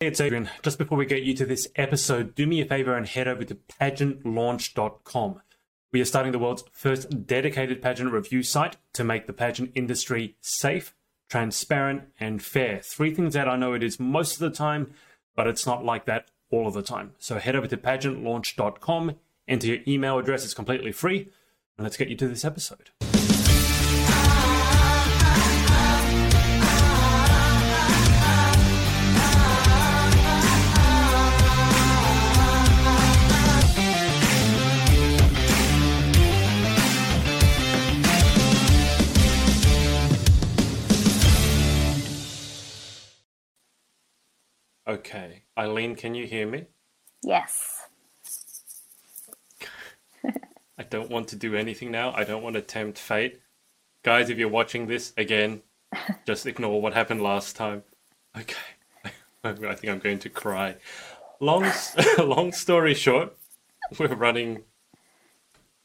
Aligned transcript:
it's 0.00 0.20
Adrian. 0.20 0.48
Just 0.62 0.78
before 0.78 0.96
we 0.96 1.06
get 1.06 1.24
you 1.24 1.34
to 1.34 1.44
this 1.44 1.66
episode, 1.74 2.34
do 2.34 2.46
me 2.46 2.60
a 2.60 2.64
favor 2.64 2.96
and 2.96 3.06
head 3.06 3.26
over 3.26 3.44
to 3.44 3.56
pageantlaunch.com. 3.80 5.42
We 5.92 6.00
are 6.00 6.04
starting 6.04 6.32
the 6.32 6.38
world's 6.38 6.64
first 6.72 7.26
dedicated 7.26 7.82
pageant 7.82 8.12
review 8.12 8.42
site 8.42 8.76
to 8.92 9.02
make 9.02 9.26
the 9.26 9.32
pageant 9.32 9.72
industry 9.74 10.36
safe, 10.40 10.94
transparent, 11.28 12.04
and 12.20 12.42
fair. 12.42 12.80
Three 12.82 13.12
things 13.12 13.34
that 13.34 13.48
I 13.48 13.56
know 13.56 13.72
it 13.72 13.82
is 13.82 13.98
most 13.98 14.34
of 14.34 14.38
the 14.40 14.56
time, 14.56 14.92
but 15.34 15.48
it's 15.48 15.66
not 15.66 15.84
like 15.84 16.04
that 16.04 16.30
all 16.50 16.68
of 16.68 16.74
the 16.74 16.82
time. 16.82 17.14
So 17.18 17.38
head 17.38 17.56
over 17.56 17.66
to 17.66 17.76
pageantlaunch.com, 17.76 19.16
enter 19.48 19.66
your 19.66 19.78
email 19.88 20.18
address, 20.18 20.44
it's 20.44 20.54
completely 20.54 20.92
free, 20.92 21.28
and 21.76 21.84
let's 21.84 21.96
get 21.96 22.08
you 22.08 22.16
to 22.16 22.28
this 22.28 22.44
episode. 22.44 22.90
Okay. 44.88 45.42
Eileen, 45.58 45.94
can 45.94 46.14
you 46.14 46.26
hear 46.26 46.46
me? 46.46 46.66
Yes. 47.22 47.86
I 50.78 50.82
don't 50.88 51.10
want 51.10 51.28
to 51.28 51.36
do 51.36 51.54
anything 51.54 51.90
now. 51.90 52.12
I 52.14 52.24
don't 52.24 52.42
want 52.42 52.54
to 52.54 52.62
tempt 52.62 52.98
fate. 52.98 53.40
Guys, 54.02 54.30
if 54.30 54.38
you're 54.38 54.48
watching 54.48 54.86
this 54.86 55.12
again, 55.16 55.62
just 56.26 56.46
ignore 56.46 56.80
what 56.80 56.94
happened 56.94 57.22
last 57.22 57.56
time. 57.56 57.82
Okay. 58.36 58.54
I 59.44 59.52
think 59.52 59.92
I'm 59.92 59.98
going 59.98 60.18
to 60.20 60.28
cry. 60.28 60.76
Long 61.40 61.70
long 62.18 62.50
story 62.52 62.94
short, 62.94 63.36
we're 63.98 64.14
running 64.14 64.64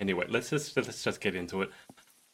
Anyway, 0.03 0.25
let's 0.27 0.49
just 0.49 0.75
let's 0.75 1.01
just 1.01 1.21
get 1.21 1.33
into 1.33 1.61
it. 1.61 1.69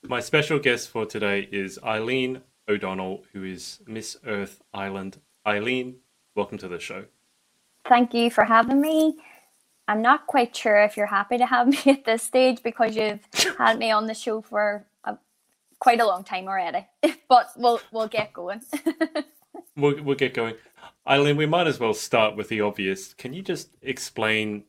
My 0.04 0.22
special 0.22 0.58
guest 0.58 0.90
for 0.90 1.06
today 1.06 1.48
is 1.52 1.78
Eileen 1.84 2.42
O'Donnell, 2.68 3.26
who 3.32 3.44
is 3.44 3.82
Miss 3.86 4.18
Earth 4.26 4.64
Ireland. 4.74 5.20
Eileen, 5.46 5.98
welcome 6.40 6.58
to 6.58 6.70
the 6.70 6.80
show. 6.80 7.04
Thank 7.86 8.14
you 8.14 8.32
for 8.32 8.46
having 8.46 8.80
me. 8.80 9.18
I'm 9.90 10.02
not 10.02 10.26
quite 10.26 10.56
sure 10.56 10.80
if 10.82 10.96
you're 10.96 11.14
happy 11.20 11.38
to 11.38 11.46
have 11.46 11.68
me 11.74 11.80
at 11.86 12.06
this 12.06 12.24
stage 12.24 12.64
because 12.64 12.96
you've 12.96 13.20
had 13.58 13.78
me 13.78 13.92
on 13.92 14.08
the 14.08 14.14
show 14.14 14.42
for 14.42 14.86
a, 15.04 15.18
quite 15.80 16.00
a 16.00 16.08
long 16.08 16.24
time 16.24 16.48
already. 16.48 16.88
but 17.28 17.50
we'll 17.58 17.82
we'll 17.92 18.08
get 18.08 18.32
going. 18.32 18.62
we'll 19.76 20.02
we'll 20.02 20.16
get 20.16 20.34
going. 20.34 20.56
Eileen, 21.06 21.36
we 21.36 21.46
might 21.46 21.68
as 21.68 21.78
well 21.78 21.94
start 21.94 22.38
with 22.38 22.48
the 22.48 22.62
obvious. 22.62 23.14
Can 23.14 23.34
you 23.34 23.42
just 23.42 23.76
explain 23.82 24.64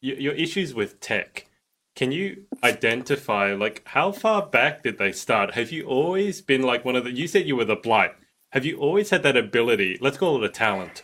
your, 0.00 0.16
your 0.16 0.34
issues 0.34 0.74
with 0.74 0.98
tech? 0.98 1.48
Can 1.94 2.10
you 2.10 2.46
identify 2.64 3.54
like 3.54 3.82
how 3.84 4.10
far 4.10 4.44
back 4.44 4.82
did 4.82 4.98
they 4.98 5.12
start? 5.12 5.54
Have 5.54 5.70
you 5.70 5.86
always 5.86 6.40
been 6.40 6.62
like 6.62 6.84
one 6.84 6.96
of 6.96 7.04
the? 7.04 7.12
You 7.12 7.28
said 7.28 7.46
you 7.46 7.54
were 7.54 7.64
the 7.64 7.76
blight. 7.76 8.16
Have 8.54 8.64
you 8.64 8.76
always 8.76 9.10
had 9.10 9.24
that 9.24 9.36
ability? 9.36 9.98
Let's 10.00 10.16
call 10.16 10.36
it 10.36 10.44
a 10.44 10.48
talent. 10.48 11.02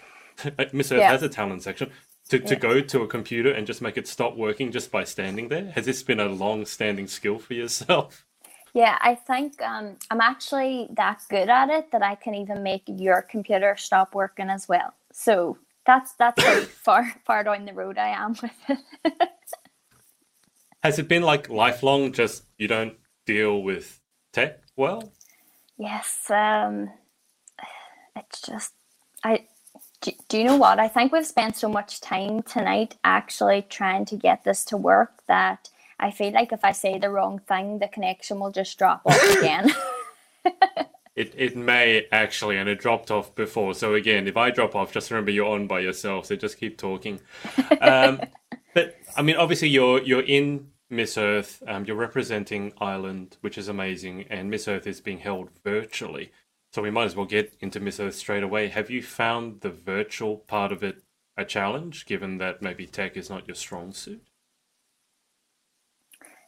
Miss 0.73 0.93
Earth 0.93 1.01
yeah. 1.01 1.11
has 1.11 1.25
a 1.25 1.29
talent 1.29 1.65
section 1.65 1.91
to, 2.29 2.39
to 2.39 2.55
yeah. 2.55 2.61
go 2.61 2.81
to 2.81 3.03
a 3.03 3.09
computer 3.09 3.51
and 3.51 3.67
just 3.67 3.83
make 3.83 3.99
it 3.99 4.07
stop 4.07 4.37
working 4.37 4.71
just 4.71 4.93
by 4.93 5.03
standing 5.03 5.49
there. 5.49 5.73
Has 5.73 5.85
this 5.85 6.01
been 6.05 6.21
a 6.21 6.29
long-standing 6.29 7.09
skill 7.09 7.39
for 7.39 7.55
yourself? 7.55 8.25
Yeah, 8.73 8.99
I 9.01 9.17
think 9.17 9.61
um, 9.63 9.97
I'm 10.13 10.21
actually 10.21 10.87
that 10.93 11.23
good 11.29 11.49
at 11.49 11.71
it 11.71 11.91
that 11.91 12.05
I 12.05 12.15
can 12.15 12.37
even 12.37 12.63
make 12.63 12.85
your 12.87 13.21
computer 13.21 13.75
stop 13.77 14.15
working 14.15 14.49
as 14.49 14.69
well. 14.69 14.95
So 15.11 15.59
that's 15.85 16.13
that's 16.13 16.41
how 16.41 16.61
far 16.85 17.13
far 17.27 17.43
down 17.43 17.65
the 17.65 17.73
road 17.73 17.99
I 17.99 18.11
am 18.11 18.37
with 18.41 18.53
it. 18.69 19.29
Has 20.85 21.01
it 21.01 21.09
been 21.09 21.25
like 21.25 21.51
lifelong? 21.51 22.13
Just 22.13 22.45
you 22.59 22.69
don't 22.69 22.95
deal 23.27 23.61
with 23.61 24.01
tech 24.33 24.61
well? 24.77 25.13
Yes, 25.77 26.31
um, 26.31 26.91
it's 28.17 28.41
just 28.43 28.73
I. 29.25 29.47
Do, 30.01 30.13
do 30.29 30.39
you 30.39 30.45
know 30.45 30.57
what? 30.57 30.81
I 30.81 30.89
think 30.89 31.13
we've 31.13 31.27
spent 31.27 31.57
so 31.57 31.69
much 31.69 32.01
time 32.01 32.43
tonight 32.43 32.97
actually 33.05 33.67
trying 33.69 34.07
to 34.07 34.17
get 34.17 34.45
this 34.45 34.65
to 34.67 34.77
work 34.79 35.23
that 35.29 35.69
I 36.01 36.11
feel 36.11 36.33
like 36.33 36.53
if 36.53 36.65
I 36.65 36.73
say 36.73 36.99
the 36.99 37.11
wrong 37.11 37.39
thing, 37.39 37.79
the 37.79 37.89
connection 37.89 38.41
will 38.41 38.51
just 38.51 38.79
drop 38.79 39.03
off 39.05 39.37
again. 39.39 39.71
it 41.15 41.35
it 41.37 41.57
may 41.57 42.07
actually, 42.11 42.57
and 42.57 42.69
it 42.69 42.81
dropped 42.81 43.11
off 43.11 43.35
before. 43.35 43.75
So 43.75 43.95
again, 43.95 44.27
if 44.27 44.37
I 44.37 44.51
drop 44.51 44.75
off, 44.75 44.93
just 44.93 45.11
remember 45.11 45.31
you're 45.31 45.53
on 45.53 45.67
by 45.67 45.81
yourself. 45.81 46.27
So 46.27 46.37
just 46.37 46.59
keep 46.59 46.79
talking. 46.79 47.21
Um, 47.81 48.21
but 48.75 48.97
I 49.17 49.23
mean, 49.23 49.37
obviously, 49.37 49.69
you're 49.69 50.03
you're 50.03 50.23
in 50.23 50.69
Miss 50.91 51.17
Earth. 51.17 51.63
Um, 51.67 51.85
you're 51.85 51.97
representing 51.97 52.73
Ireland, 52.79 53.37
which 53.41 53.57
is 53.57 53.69
amazing, 53.69 54.27
and 54.29 54.51
Miss 54.51 54.69
Earth 54.69 54.87
is 54.87 55.01
being 55.01 55.19
held 55.19 55.49
virtually. 55.65 56.31
So 56.73 56.83
we 56.83 56.91
might 56.91 57.05
as 57.05 57.17
well 57.17 57.27
get 57.27 57.55
into 57.61 57.81
Miss 57.81 57.99
Earth 57.99 58.15
straight 58.15 58.45
away. 58.45 58.69
Have 58.69 58.91
you 58.91 59.03
found 59.03 59.61
the 59.61 59.71
virtual 59.71 60.37
part 60.37 60.71
of 60.71 60.85
it 60.85 61.03
a 61.37 61.45
challenge, 61.45 62.07
given 62.07 62.39
that 62.39 62.63
maybe 62.63 62.87
tech 62.87 63.17
is 63.17 63.29
not 63.29 63.49
your 63.49 63.57
strong 63.57 63.93
suit? 63.93 64.23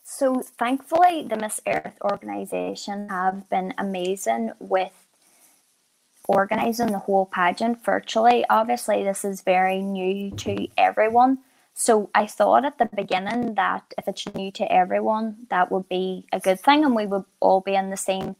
So 0.04 0.42
thankfully, 0.42 1.24
the 1.24 1.36
Miss 1.36 1.60
Earth 1.66 1.96
organisation 2.04 3.08
have 3.08 3.48
been 3.48 3.74
amazing 3.78 4.52
with 4.60 4.92
organising 6.28 6.92
the 6.92 6.98
whole 6.98 7.26
pageant 7.26 7.84
virtually. 7.84 8.44
Obviously, 8.48 9.02
this 9.02 9.24
is 9.24 9.42
very 9.42 9.80
new 9.80 10.30
to 10.36 10.68
everyone. 10.76 11.38
So 11.74 12.10
I 12.14 12.26
thought 12.26 12.64
at 12.64 12.78
the 12.78 12.88
beginning 12.94 13.54
that 13.54 13.82
if 13.96 14.06
it's 14.06 14.32
new 14.34 14.52
to 14.52 14.70
everyone, 14.70 15.46
that 15.50 15.72
would 15.72 15.88
be 15.88 16.26
a 16.32 16.38
good 16.38 16.60
thing 16.60 16.84
and 16.84 16.94
we 16.94 17.06
would 17.06 17.24
all 17.40 17.60
be 17.60 17.74
in 17.74 17.90
the 17.90 17.96
same 17.96 18.36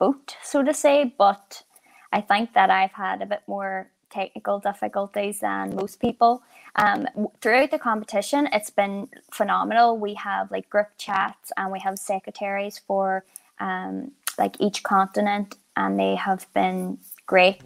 boat, 0.00 0.36
so 0.42 0.64
to 0.64 0.74
say. 0.74 1.14
But 1.18 1.62
I 2.12 2.22
think 2.22 2.54
that 2.54 2.70
I've 2.70 2.92
had 2.92 3.22
a 3.22 3.26
bit 3.26 3.42
more 3.46 3.90
technical 4.10 4.58
difficulties 4.58 5.40
than 5.40 5.76
most 5.76 6.00
people. 6.00 6.42
Um, 6.76 7.08
throughout 7.40 7.70
the 7.70 7.78
competition, 7.78 8.48
it's 8.52 8.70
been 8.70 9.08
phenomenal. 9.32 9.98
We 9.98 10.14
have 10.14 10.50
like 10.50 10.70
group 10.70 10.88
chats 10.98 11.52
and 11.56 11.72
we 11.72 11.80
have 11.80 11.98
secretaries 11.98 12.80
for 12.86 13.24
um, 13.60 14.12
like 14.38 14.56
each 14.60 14.82
continent, 14.82 15.56
and 15.76 16.00
they 16.00 16.16
have 16.16 16.46
been 16.54 16.98
great. 17.26 17.62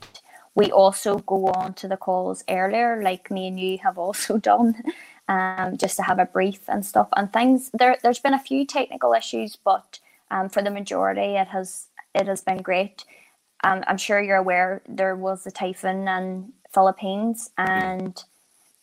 We 0.56 0.72
also 0.72 1.18
go 1.20 1.48
on 1.48 1.74
to 1.74 1.88
the 1.88 1.96
calls 1.96 2.44
earlier, 2.48 3.02
like 3.02 3.30
me 3.30 3.48
and 3.48 3.58
you 3.60 3.78
have 3.78 3.98
also 3.98 4.38
done, 4.52 4.82
um, 5.28 5.78
just 5.78 5.96
to 5.96 6.02
have 6.02 6.18
a 6.18 6.26
brief 6.26 6.60
and 6.68 6.84
stuff 6.84 7.08
and 7.16 7.32
things. 7.32 7.70
There, 7.72 7.96
there's 8.02 8.20
been 8.20 8.34
a 8.34 8.38
few 8.50 8.66
technical 8.66 9.14
issues, 9.14 9.56
but 9.56 10.00
um, 10.30 10.48
for 10.48 10.62
the 10.62 10.70
majority, 10.70 11.36
it 11.36 11.48
has 11.48 11.86
it 12.14 12.26
has 12.26 12.42
been 12.42 12.62
great. 12.62 13.04
Um, 13.64 13.82
I'm 13.86 13.98
sure 13.98 14.22
you're 14.22 14.36
aware 14.36 14.82
there 14.88 15.16
was 15.16 15.46
a 15.46 15.50
typhoon 15.50 16.08
in 16.08 16.52
Philippines 16.72 17.50
and 17.56 18.22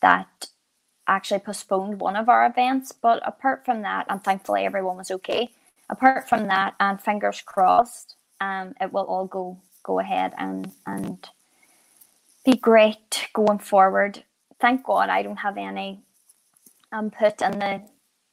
that 0.00 0.48
actually 1.06 1.40
postponed 1.40 2.00
one 2.00 2.16
of 2.16 2.28
our 2.28 2.46
events. 2.46 2.92
But 2.92 3.22
apart 3.26 3.64
from 3.64 3.82
that, 3.82 4.06
and 4.08 4.22
thankfully 4.22 4.64
everyone 4.64 4.96
was 4.96 5.10
okay. 5.10 5.50
Apart 5.90 6.28
from 6.28 6.46
that, 6.48 6.74
and 6.80 7.00
fingers 7.00 7.42
crossed, 7.44 8.16
um, 8.40 8.74
it 8.80 8.92
will 8.92 9.04
all 9.04 9.26
go 9.26 9.58
go 9.82 9.98
ahead 10.00 10.32
and 10.38 10.72
and 10.86 11.28
be 12.44 12.54
great 12.56 13.28
going 13.34 13.58
forward. 13.58 14.24
Thank 14.60 14.84
God 14.84 15.08
I 15.08 15.22
don't 15.22 15.38
have 15.38 15.58
any 15.58 16.00
input 16.96 17.42
in 17.42 17.58
the. 17.58 17.82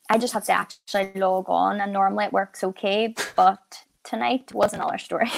I 0.10 0.18
just 0.18 0.34
have 0.34 0.46
to 0.46 0.54
actually 0.54 1.12
log 1.16 1.46
on, 1.50 1.81
and 1.81 1.94
normally 1.94 2.26
it 2.26 2.34
works 2.34 2.64
okay. 2.64 3.16
But 3.36 3.84
tonight 4.09 4.52
was 4.53 4.74
another 4.74 4.97
story. 4.97 5.31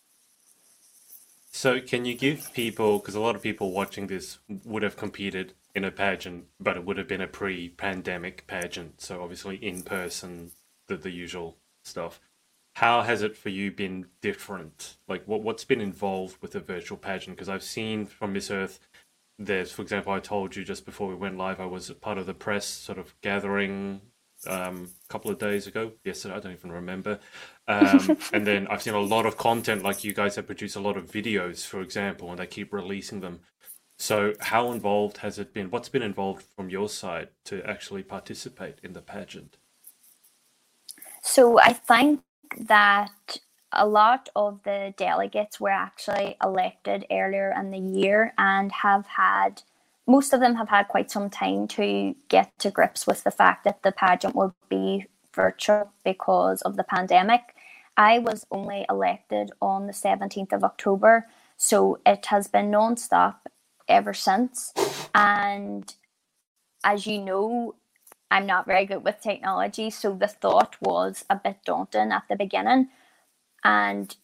so, 1.50 1.80
can 1.80 2.04
you 2.04 2.14
give 2.14 2.52
people, 2.52 2.98
because 2.98 3.14
a 3.14 3.20
lot 3.20 3.34
of 3.34 3.42
people 3.42 3.72
watching 3.72 4.06
this 4.06 4.38
would 4.64 4.82
have 4.82 4.96
competed 4.96 5.54
in 5.74 5.84
a 5.84 5.90
pageant, 5.90 6.44
but 6.58 6.76
it 6.76 6.84
would 6.84 6.98
have 6.98 7.08
been 7.08 7.20
a 7.20 7.26
pre 7.26 7.68
pandemic 7.70 8.46
pageant. 8.46 9.00
So, 9.00 9.22
obviously, 9.22 9.56
in 9.56 9.82
person, 9.82 10.52
the, 10.88 10.96
the 10.96 11.10
usual 11.10 11.56
stuff. 11.82 12.20
How 12.74 13.02
has 13.02 13.22
it 13.22 13.36
for 13.36 13.48
you 13.48 13.72
been 13.72 14.06
different? 14.20 14.96
Like, 15.08 15.26
what, 15.26 15.42
what's 15.42 15.64
been 15.64 15.80
involved 15.80 16.36
with 16.40 16.54
a 16.54 16.60
virtual 16.60 16.98
pageant? 16.98 17.36
Because 17.36 17.48
I've 17.48 17.62
seen 17.62 18.06
from 18.06 18.32
Miss 18.32 18.50
Earth, 18.50 18.78
there's, 19.38 19.72
for 19.72 19.82
example, 19.82 20.12
I 20.12 20.20
told 20.20 20.54
you 20.54 20.64
just 20.64 20.84
before 20.84 21.08
we 21.08 21.14
went 21.14 21.38
live, 21.38 21.60
I 21.60 21.66
was 21.66 21.90
part 21.90 22.18
of 22.18 22.26
the 22.26 22.34
press 22.34 22.66
sort 22.66 22.98
of 22.98 23.14
gathering 23.22 24.02
um, 24.46 24.88
a 25.08 25.12
couple 25.12 25.30
of 25.30 25.38
days 25.38 25.66
ago, 25.66 25.92
yesterday, 26.04 26.34
I 26.34 26.40
don't 26.40 26.52
even 26.52 26.72
remember. 26.72 27.20
Um, 27.68 28.16
and 28.32 28.46
then 28.46 28.66
I've 28.68 28.82
seen 28.82 28.94
a 28.94 29.00
lot 29.00 29.26
of 29.26 29.36
content, 29.36 29.82
like 29.82 30.04
you 30.04 30.12
guys 30.12 30.36
have 30.36 30.46
produced 30.46 30.76
a 30.76 30.80
lot 30.80 30.96
of 30.96 31.10
videos, 31.10 31.66
for 31.66 31.80
example, 31.80 32.30
and 32.30 32.38
they 32.38 32.46
keep 32.46 32.72
releasing 32.72 33.20
them. 33.20 33.40
So, 33.98 34.32
how 34.40 34.72
involved 34.72 35.18
has 35.18 35.38
it 35.38 35.52
been? 35.52 35.70
What's 35.70 35.90
been 35.90 36.02
involved 36.02 36.46
from 36.56 36.70
your 36.70 36.88
side 36.88 37.28
to 37.44 37.62
actually 37.68 38.02
participate 38.02 38.78
in 38.82 38.94
the 38.94 39.02
pageant? 39.02 39.58
So, 41.22 41.58
I 41.60 41.74
think 41.74 42.22
that 42.58 43.40
a 43.72 43.86
lot 43.86 44.28
of 44.34 44.62
the 44.64 44.94
delegates 44.96 45.60
were 45.60 45.68
actually 45.68 46.36
elected 46.42 47.06
earlier 47.10 47.54
in 47.56 47.70
the 47.70 47.78
year 47.78 48.32
and 48.38 48.72
have 48.72 49.06
had 49.06 49.62
most 50.06 50.32
of 50.32 50.40
them 50.40 50.56
have 50.56 50.68
had 50.68 50.88
quite 50.88 51.10
some 51.10 51.30
time 51.30 51.68
to 51.68 52.14
get 52.28 52.52
to 52.58 52.70
grips 52.70 53.06
with 53.06 53.24
the 53.24 53.30
fact 53.30 53.64
that 53.64 53.82
the 53.82 53.92
pageant 53.92 54.34
will 54.34 54.54
be 54.68 55.06
virtual 55.34 55.92
because 56.04 56.62
of 56.62 56.76
the 56.76 56.84
pandemic. 56.84 57.54
I 57.96 58.18
was 58.18 58.46
only 58.50 58.86
elected 58.88 59.50
on 59.60 59.86
the 59.86 59.92
17th 59.92 60.52
of 60.52 60.64
October, 60.64 61.26
so 61.56 61.98
it 62.06 62.26
has 62.26 62.48
been 62.48 62.70
non 62.70 62.96
stop 62.96 63.48
ever 63.88 64.14
since. 64.14 64.72
And 65.14 65.92
as 66.84 67.06
you 67.06 67.18
know, 67.18 67.74
I'm 68.30 68.46
not 68.46 68.66
very 68.66 68.86
good 68.86 69.04
with 69.04 69.20
technology, 69.20 69.90
so 69.90 70.14
the 70.14 70.28
thought 70.28 70.76
was 70.80 71.24
a 71.28 71.36
bit 71.36 71.58
daunting 71.64 72.12
at 72.12 72.24
the 72.28 72.36
beginning. 72.36 72.88
And 73.64 74.14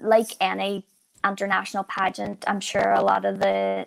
like 0.00 0.36
any 0.40 0.84
international 1.24 1.84
pageant, 1.84 2.44
I'm 2.46 2.60
sure 2.60 2.92
a 2.92 3.02
lot 3.02 3.24
of 3.24 3.38
the 3.38 3.86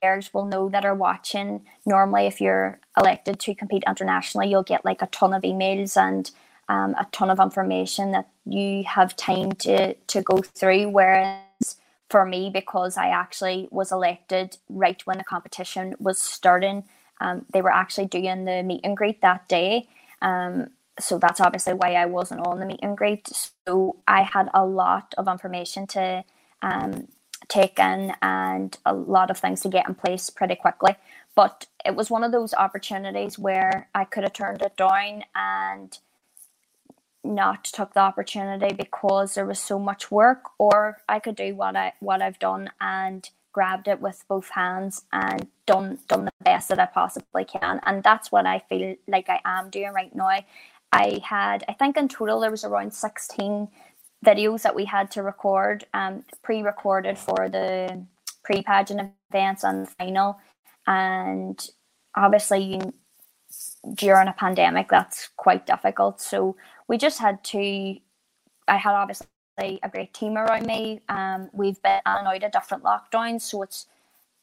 girls 0.00 0.32
will 0.32 0.44
know 0.44 0.68
that 0.68 0.84
are 0.84 0.94
watching. 0.94 1.64
Normally, 1.86 2.26
if 2.26 2.40
you're 2.40 2.78
elected 2.96 3.38
to 3.40 3.54
compete 3.54 3.84
internationally, 3.86 4.48
you'll 4.48 4.62
get 4.62 4.84
like 4.84 5.02
a 5.02 5.06
ton 5.06 5.34
of 5.34 5.42
emails 5.42 5.96
and 5.96 6.30
um, 6.68 6.94
a 6.98 7.06
ton 7.12 7.30
of 7.30 7.40
information 7.40 8.12
that 8.12 8.28
you 8.44 8.84
have 8.84 9.16
time 9.16 9.52
to 9.52 9.94
to 9.94 10.22
go 10.22 10.38
through. 10.38 10.88
Whereas 10.88 11.76
for 12.08 12.24
me, 12.24 12.50
because 12.50 12.96
I 12.96 13.08
actually 13.08 13.68
was 13.70 13.90
elected 13.90 14.58
right 14.68 15.00
when 15.06 15.18
the 15.18 15.24
competition 15.24 15.94
was 15.98 16.18
starting, 16.18 16.84
um, 17.20 17.46
they 17.52 17.62
were 17.62 17.72
actually 17.72 18.06
doing 18.06 18.44
the 18.44 18.62
meet 18.62 18.82
and 18.84 18.96
greet 18.96 19.22
that 19.22 19.48
day. 19.48 19.88
Um, 20.20 20.68
so 21.00 21.18
that's 21.18 21.40
obviously 21.40 21.72
why 21.72 21.94
I 21.94 22.06
wasn't 22.06 22.46
on 22.46 22.60
the 22.60 22.66
meet 22.66 22.80
and 22.82 22.96
greet. 22.96 23.28
So 23.66 23.96
I 24.06 24.22
had 24.22 24.48
a 24.52 24.64
lot 24.64 25.14
of 25.16 25.26
information 25.26 25.86
to 25.88 26.24
um, 26.60 27.08
take 27.48 27.78
in 27.78 28.12
and 28.22 28.78
a 28.86 28.94
lot 28.94 29.30
of 29.30 29.38
things 29.38 29.60
to 29.60 29.68
get 29.68 29.88
in 29.88 29.94
place 29.94 30.30
pretty 30.30 30.54
quickly. 30.54 30.96
But 31.34 31.66
it 31.84 31.94
was 31.96 32.10
one 32.10 32.24
of 32.24 32.32
those 32.32 32.54
opportunities 32.54 33.38
where 33.38 33.88
I 33.94 34.04
could 34.04 34.22
have 34.22 34.32
turned 34.32 34.62
it 34.62 34.76
down 34.76 35.24
and 35.34 35.98
not 37.24 37.64
took 37.64 37.94
the 37.94 38.00
opportunity 38.00 38.74
because 38.74 39.34
there 39.34 39.46
was 39.46 39.58
so 39.58 39.78
much 39.78 40.10
work, 40.10 40.42
or 40.58 40.98
I 41.08 41.20
could 41.20 41.36
do 41.36 41.54
what 41.54 41.76
I 41.76 41.92
what 42.00 42.20
I've 42.20 42.38
done 42.38 42.70
and 42.80 43.28
grabbed 43.52 43.86
it 43.86 44.00
with 44.00 44.24
both 44.28 44.50
hands 44.50 45.04
and 45.12 45.46
done 45.66 45.98
done 46.08 46.24
the 46.24 46.32
best 46.42 46.68
that 46.68 46.80
I 46.80 46.86
possibly 46.86 47.44
can. 47.44 47.80
And 47.84 48.02
that's 48.02 48.32
what 48.32 48.46
I 48.46 48.60
feel 48.68 48.96
like 49.06 49.28
I 49.28 49.40
am 49.44 49.70
doing 49.70 49.92
right 49.92 50.14
now. 50.14 50.40
I 50.92 51.20
had, 51.24 51.64
I 51.68 51.72
think 51.72 51.96
in 51.96 52.08
total 52.08 52.40
there 52.40 52.50
was 52.50 52.64
around 52.64 52.92
16 52.92 53.68
videos 54.24 54.62
that 54.62 54.74
we 54.74 54.84
had 54.84 55.10
to 55.12 55.22
record, 55.22 55.84
um, 55.94 56.24
pre-recorded 56.42 57.18
for 57.18 57.48
the 57.48 58.04
pre-pageant 58.44 59.12
events 59.30 59.64
and 59.64 59.88
final. 59.88 60.38
And 60.86 61.64
obviously, 62.16 62.62
you, 62.62 62.92
during 63.94 64.28
a 64.28 64.32
pandemic, 64.32 64.88
that's 64.88 65.28
quite 65.36 65.66
difficult. 65.66 66.20
So 66.20 66.56
we 66.88 66.98
just 66.98 67.18
had 67.18 67.42
to. 67.44 67.96
I 68.68 68.76
had 68.76 68.94
obviously 68.94 69.28
a 69.82 69.88
great 69.90 70.14
team 70.14 70.36
around 70.36 70.66
me. 70.66 71.00
Um, 71.08 71.50
we've 71.52 71.82
been 71.82 72.00
in 72.06 72.12
and 72.12 72.26
out 72.26 72.42
of 72.42 72.52
different 72.52 72.84
lockdowns, 72.84 73.42
so 73.42 73.62
it's 73.62 73.86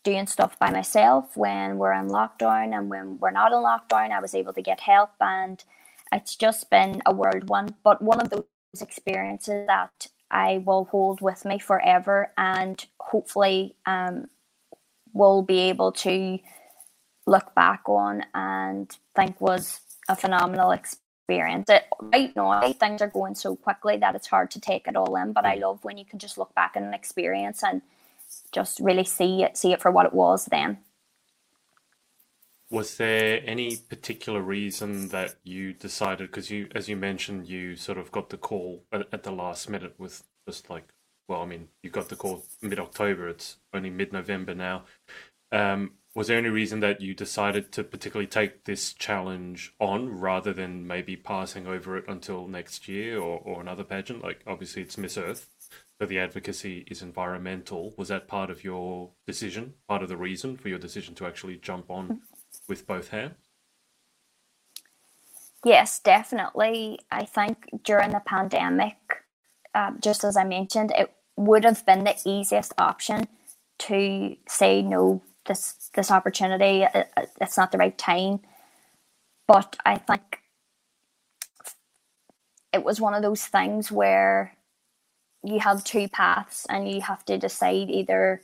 doing 0.04 0.28
stuff 0.28 0.58
by 0.60 0.72
myself 0.72 1.36
when 1.36 1.78
we're 1.78 1.94
in 1.94 2.08
lockdown 2.08 2.78
and 2.78 2.90
when 2.90 3.18
we're 3.20 3.32
not 3.32 3.52
in 3.52 3.60
lockdown. 3.60 4.12
I 4.12 4.20
was 4.20 4.36
able 4.36 4.54
to 4.54 4.62
get 4.62 4.82
help 4.82 5.12
and 5.20 5.64
it's 6.12 6.36
just 6.36 6.70
been 6.70 7.02
a 7.06 7.14
world 7.14 7.50
one, 7.50 7.76
but 7.84 8.02
one 8.02 8.20
of 8.20 8.30
those 8.30 8.46
experiences 8.82 9.68
that 9.68 10.08
I 10.32 10.60
will 10.60 10.86
hold 10.86 11.22
with 11.22 11.46
me 11.46 11.60
forever 11.60 12.32
and 12.38 12.86
hopefully 13.00 13.76
um, 13.86 14.28
will 15.14 15.42
be 15.42 15.60
able 15.62 15.92
to 15.92 16.40
look 17.26 17.54
back 17.56 17.84
on 17.88 18.24
and 18.34 18.96
think 19.16 19.40
was 19.42 19.82
a 20.08 20.16
phenomenal 20.16 20.72
experience. 20.72 21.70
It, 21.70 21.86
right 22.00 22.36
now, 22.36 22.72
things 22.74 23.02
are 23.02 23.08
going 23.08 23.36
so 23.36 23.56
quickly 23.56 23.98
that 23.98 24.16
it's 24.16 24.28
hard 24.28 24.52
to 24.52 24.60
take 24.60 24.88
it 24.88 24.96
all 24.96 25.16
in, 25.16 25.34
but 25.34 25.46
I 25.46 25.58
mm. 25.58 25.62
love 25.62 25.84
when 25.84 25.98
you 25.98 26.06
can 26.06 26.20
just 26.20 26.38
look 26.38 26.54
back 26.56 26.74
on 26.76 26.84
an 26.84 26.94
experience 26.94 27.64
and 27.64 27.82
just 28.52 28.80
really 28.80 29.04
see 29.04 29.44
it, 29.44 29.58
see 29.58 29.74
it 29.74 29.82
for 29.82 29.92
what 29.92 30.06
it 30.06 30.14
was 30.14 30.46
then. 30.46 30.78
Was 32.72 32.98
there 32.98 33.42
any 33.46 33.78
particular 33.78 34.42
reason 34.42 35.08
that 35.10 35.36
you 35.44 35.74
decided? 35.74 36.30
Because 36.30 36.52
you, 36.52 36.68
as 36.76 36.88
you 36.88 36.96
mentioned, 36.96 37.48
you 37.48 37.76
sort 37.76 37.98
of 37.98 38.12
got 38.12 38.30
the 38.30 38.38
call 38.38 38.84
at, 38.92 39.08
at 39.12 39.24
the 39.24 39.32
last 39.32 39.70
minute 39.70 39.96
with 39.98 40.24
just 40.48 40.70
like, 40.70 40.94
well, 41.28 41.42
I 41.42 41.46
mean, 41.46 41.70
you 41.82 41.90
got 41.90 42.10
the 42.10 42.16
call 42.16 42.44
mid 42.62 42.80
October. 42.80 43.28
It's 43.28 43.58
only 43.74 43.90
mid 43.90 44.14
November 44.14 44.54
now. 44.54 44.84
Um, 45.52 45.94
was 46.16 46.28
there 46.28 46.38
any 46.38 46.50
reason 46.50 46.80
that 46.80 47.02
you 47.02 47.14
decided 47.14 47.72
to 47.72 47.84
particularly 47.84 48.28
take 48.28 48.66
this 48.66 48.94
challenge 48.94 49.74
on 49.80 50.10
rather 50.20 50.54
than 50.54 50.88
maybe 50.88 51.16
passing 51.16 51.68
over 51.68 51.98
it 51.98 52.06
until 52.08 52.48
next 52.48 52.88
year 52.88 53.20
or, 53.20 53.40
or 53.40 53.62
another 53.62 53.84
pageant? 53.84 54.24
Like, 54.24 54.42
obviously, 54.48 54.82
it's 54.82 54.98
Miss 54.98 55.18
Earth, 55.18 55.50
so 56.00 56.08
the 56.08 56.20
advocacy 56.20 56.86
is 56.90 57.02
environmental. 57.02 57.94
Was 57.96 58.08
that 58.08 58.28
part 58.28 58.50
of 58.50 58.64
your 58.64 59.12
decision, 59.28 59.76
part 59.88 60.02
of 60.02 60.10
the 60.10 60.18
reason 60.18 60.58
for 60.58 60.70
your 60.70 60.80
decision 60.80 61.14
to 61.16 61.28
actually 61.28 61.58
jump 61.58 61.90
on 61.92 62.22
with 62.68 62.86
both 62.88 63.10
hands? 63.10 63.36
Yes, 65.66 66.00
definitely. 66.00 67.00
I 67.12 67.26
think 67.26 67.70
during 67.84 68.12
the 68.12 68.22
pandemic, 68.26 68.96
um, 69.76 70.00
just 70.02 70.24
as 70.24 70.38
I 70.38 70.44
mentioned, 70.46 70.94
it 70.98 71.12
would 71.36 71.66
have 71.66 71.86
been 71.86 72.04
the 72.06 72.16
easiest 72.26 72.74
option 72.78 73.28
to 73.80 74.36
say 74.48 74.82
no. 74.82 75.22
This 75.46 75.90
this 75.96 76.12
opportunity, 76.12 76.84
it, 76.84 77.12
it's 77.42 77.58
not 77.58 77.72
the 77.72 77.78
right 77.78 77.98
time. 77.98 78.42
But 79.48 79.78
I 79.86 79.98
think 79.98 80.42
it 82.72 82.84
was 82.84 83.02
one 83.02 83.14
of 83.16 83.24
those 83.24 83.46
things 83.46 83.92
where 83.92 84.56
you 85.44 85.60
have 85.60 85.84
two 85.84 86.08
paths 86.08 86.68
and 86.70 86.90
you 86.90 87.02
have 87.02 87.26
to 87.26 87.38
decide 87.38 87.90
either 87.90 88.42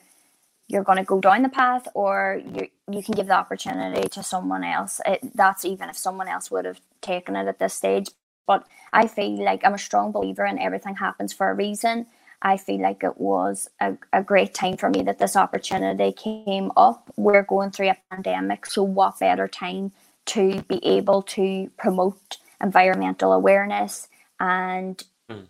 you're 0.67 0.83
going 0.83 0.97
to 0.97 1.03
go 1.03 1.19
down 1.19 1.43
the 1.43 1.49
path 1.49 1.87
or 1.93 2.41
you 2.53 2.67
you 2.91 3.01
can 3.01 3.15
give 3.15 3.27
the 3.27 3.33
opportunity 3.33 4.07
to 4.09 4.21
someone 4.21 4.63
else. 4.63 5.01
It, 5.05 5.35
that's 5.35 5.65
even 5.65 5.89
if 5.89 5.97
someone 5.97 6.27
else 6.27 6.51
would 6.51 6.65
have 6.65 6.79
taken 7.01 7.35
it 7.35 7.47
at 7.47 7.59
this 7.59 7.73
stage. 7.73 8.09
But 8.47 8.65
i 8.93 9.07
feel 9.07 9.43
like 9.43 9.65
i'm 9.65 9.73
a 9.73 9.79
strong 9.79 10.11
believer 10.11 10.45
in 10.45 10.59
everything 10.59 10.95
happens 10.95 11.33
for 11.33 11.49
a 11.49 11.55
reason. 11.55 12.07
I 12.41 12.57
feel 12.57 12.81
like 12.81 13.03
it 13.03 13.17
was 13.17 13.69
a, 13.79 13.97
a 14.13 14.21
great 14.21 14.53
time 14.53 14.77
for 14.77 14.89
me 14.89 15.01
that 15.03 15.17
this 15.17 15.35
opportunity 15.35 16.11
came 16.11 16.71
up. 16.77 17.11
We're 17.15 17.41
going 17.41 17.71
through 17.71 17.89
a 17.89 17.97
pandemic 18.11 18.67
so 18.67 18.83
what 18.83 19.19
better 19.19 19.47
time 19.47 19.93
to 20.27 20.61
be 20.63 20.83
able 20.85 21.23
to 21.23 21.71
promote 21.77 22.37
environmental 22.61 23.33
awareness 23.33 24.07
and 24.39 25.03
mm. 25.29 25.45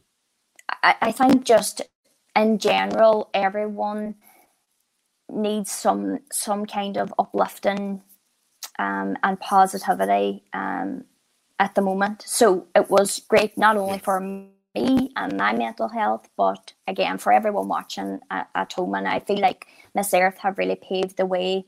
I, 0.84 0.95
I 1.01 1.12
think 1.12 1.45
just 1.45 1.81
in 2.36 2.60
general 2.60 3.29
everyone 3.34 4.15
needs 5.29 5.72
some 5.72 6.20
some 6.32 6.65
kind 6.65 6.98
of 6.98 7.13
uplifting 7.17 8.01
um, 8.79 9.17
and 9.24 9.39
positivity 9.39 10.44
um, 10.53 11.05
at 11.60 11.75
the 11.75 11.82
moment. 11.82 12.24
So 12.25 12.67
it 12.75 12.89
was 12.89 13.22
great 13.27 13.58
not 13.58 13.77
only 13.77 14.00
for 14.00 14.20
me 14.20 15.12
and 15.15 15.38
my 15.38 15.53
mental 15.53 15.88
health, 15.88 16.27
but 16.38 16.74
again 16.88 17.17
for 17.17 17.32
everyone 17.32 17.67
watching 17.67 18.20
at, 18.29 18.50
at 18.55 18.74
home. 18.74 18.94
And 18.96 19.08
I 19.08 19.20
feel 19.20 19.39
like 19.39 19.67
Miss 19.94 20.13
Earth 20.13 20.38
have 20.39 20.58
really 20.58 20.75
paved 20.75 21.17
the 21.17 21.25
way 21.25 21.65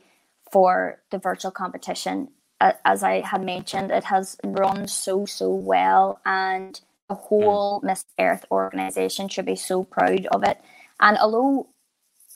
for 0.52 1.02
the 1.12 1.18
virtual 1.18 1.52
competition. 1.52 2.30
As 2.60 3.04
I 3.04 3.22
had 3.22 3.44
mentioned, 3.44 3.92
it 3.92 4.06
has 4.06 4.38
run 4.44 4.88
so 4.88 5.26
so 5.26 5.54
well, 5.54 6.20
and 6.26 6.80
the 7.08 7.16
whole 7.16 7.80
Miss 7.84 8.04
Earth 8.20 8.46
organization 8.52 9.30
should 9.30 9.46
be 9.46 9.56
so 9.56 9.84
proud 9.84 10.26
of 10.28 10.44
it. 10.44 10.60
And 11.00 11.18
although 11.20 11.68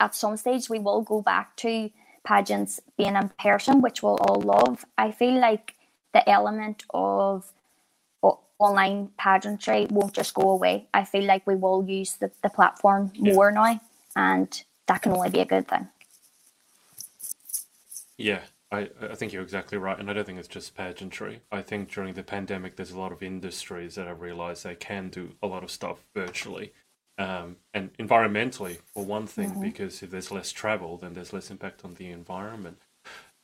at 0.01 0.15
some 0.15 0.36
stage 0.36 0.70
we 0.70 0.79
will 0.79 1.01
go 1.01 1.22
back 1.22 1.55
to 1.58 1.89
pageants 2.24 2.81
being 2.98 3.15
in 3.15 3.29
person, 3.39 3.81
which 3.81 4.03
we'll 4.03 4.17
all 4.17 4.41
love. 4.41 4.84
I 4.98 5.12
feel 5.12 5.39
like 5.39 5.75
the 6.13 6.27
element 6.29 6.84
of 6.93 7.51
online 8.60 9.10
pageantry 9.17 9.88
won't 9.89 10.13
just 10.13 10.34
go 10.36 10.51
away. 10.51 10.88
I 10.93 11.03
feel 11.03 11.24
like 11.24 11.48
we 11.48 11.55
will 11.55 11.84
use 11.84 12.13
the, 12.13 12.29
the 12.43 12.50
platform 12.50 13.12
yeah. 13.15 13.34
more 13.34 13.51
now, 13.51 13.81
and 14.15 14.63
that 14.88 15.01
can 15.01 15.13
only 15.13 15.29
be 15.29 15.39
a 15.39 15.46
good 15.46 15.67
thing. 15.67 15.88
Yeah, 18.17 18.41
I, 18.72 18.89
I 19.01 19.15
think 19.15 19.34
you're 19.34 19.41
exactly 19.41 19.79
right. 19.79 19.98
And 19.98 20.12
I 20.12 20.13
don't 20.13 20.25
think 20.25 20.38
it's 20.38 20.48
just 20.48 20.75
pageantry. 20.75 21.41
I 21.51 21.63
think 21.63 21.91
during 21.91 22.13
the 22.13 22.22
pandemic, 22.22 22.75
there's 22.75 22.91
a 22.91 23.00
lot 23.00 23.12
of 23.12 23.24
industries 23.24 23.96
that 23.96 24.05
have 24.05 24.22
realized 24.22 24.63
they 24.63 24.75
can 24.75 25.10
do 25.10 25.31
a 25.41 25.48
lot 25.48 25.63
of 25.63 25.72
stuff 25.72 26.03
virtually 26.13 26.72
um, 27.22 27.58
and 27.74 27.96
environmentally 27.98 28.80
for 28.94 29.06
one 29.06 29.28
thing, 29.28 29.51
mm-hmm. 29.51 29.62
because 29.62 30.01
if 30.01 30.10
there's 30.10 30.32
less 30.32 30.51
travel, 30.51 30.98
then 30.98 31.13
there's 31.13 31.34
less 31.34 31.51
impact 31.51 31.86
on 31.86 31.94
the 31.94 32.10
environment. 32.10 32.78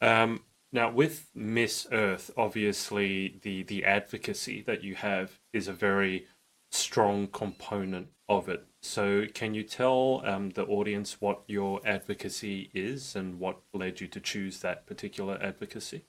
Um, 0.01 0.41
now, 0.72 0.89
with 0.91 1.29
Miss 1.36 1.88
Earth, 1.91 2.31
obviously 2.36 3.39
the 3.43 3.63
the 3.63 3.86
advocacy 3.86 4.63
that 4.63 4.84
you 4.84 4.96
have 4.96 5.39
is 5.53 5.67
a 5.67 5.74
very 5.74 6.25
strong 6.72 7.27
component 7.27 8.07
of 8.27 8.50
it. 8.50 8.65
So, 8.81 9.25
can 9.34 9.53
you 9.53 9.63
tell 9.63 10.24
um, 10.25 10.50
the 10.50 10.65
audience 10.65 11.22
what 11.22 11.43
your 11.48 11.79
advocacy 11.86 12.72
is 12.74 13.15
and 13.15 13.39
what 13.39 13.57
led 13.74 14.01
you 14.01 14.07
to 14.07 14.19
choose 14.19 14.60
that 14.62 14.88
particular 14.88 15.38
advocacy? 15.41 16.05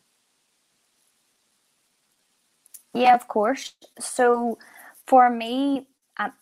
Yeah, 2.94 3.14
of 3.14 3.28
course. 3.28 3.74
So, 4.00 4.58
for 5.06 5.28
me, 5.28 5.86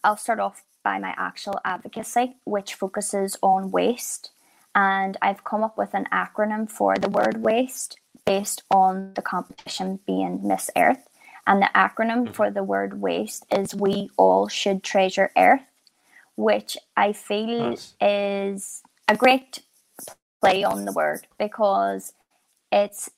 I'll 0.04 0.16
start 0.16 0.40
off 0.40 0.64
by 0.86 1.00
my 1.00 1.12
actual 1.18 1.58
advocacy, 1.64 2.36
which 2.44 2.74
focuses 2.74 3.36
on 3.42 3.72
waste. 3.72 4.30
And 4.72 5.16
I've 5.20 5.42
come 5.42 5.64
up 5.64 5.76
with 5.76 5.94
an 5.94 6.06
acronym 6.12 6.70
for 6.70 6.94
the 6.96 7.08
word 7.08 7.42
waste 7.42 7.98
based 8.24 8.62
on 8.70 9.12
the 9.14 9.22
competition 9.34 9.98
being 10.06 10.46
Miss 10.46 10.70
Earth. 10.76 11.08
And 11.44 11.60
the 11.60 11.70
acronym 11.74 12.22
mm-hmm. 12.22 12.38
for 12.38 12.52
the 12.52 12.62
word 12.62 13.00
waste 13.00 13.46
is 13.50 13.74
We 13.74 14.10
All 14.16 14.46
Should 14.46 14.84
Treasure 14.84 15.32
Earth, 15.36 15.66
which 16.36 16.78
I 16.96 17.12
feel 17.12 17.70
nice. 17.70 17.94
is 18.00 18.82
a 19.08 19.16
great 19.16 19.62
play 20.40 20.62
on 20.62 20.84
the 20.84 20.92
word 20.92 21.26
because 21.36 22.12
it's 22.70 23.10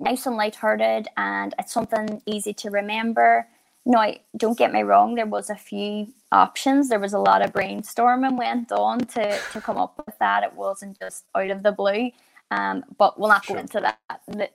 nice 0.00 0.26
and 0.26 0.36
light-hearted 0.36 1.06
and 1.16 1.54
it's 1.60 1.72
something 1.72 2.22
easy 2.26 2.54
to 2.54 2.70
remember. 2.70 3.46
Now, 3.86 4.14
don't 4.36 4.58
get 4.58 4.72
me 4.72 4.82
wrong, 4.82 5.14
there 5.14 5.26
was 5.26 5.50
a 5.50 5.56
few 5.56 6.08
options. 6.32 6.88
There 6.88 7.00
was 7.00 7.12
a 7.12 7.18
lot 7.18 7.42
of 7.42 7.52
brainstorming 7.52 8.36
went 8.38 8.72
on 8.72 9.00
to, 9.00 9.38
to 9.52 9.60
come 9.60 9.76
up 9.76 10.02
with 10.06 10.18
that. 10.18 10.42
It 10.42 10.54
wasn't 10.54 10.98
just 10.98 11.24
out 11.34 11.50
of 11.50 11.62
the 11.62 11.72
blue. 11.72 12.10
Um, 12.50 12.84
but 12.98 13.18
we'll 13.18 13.28
not 13.28 13.46
go 13.46 13.56
into 13.56 13.80
that. 13.80 13.98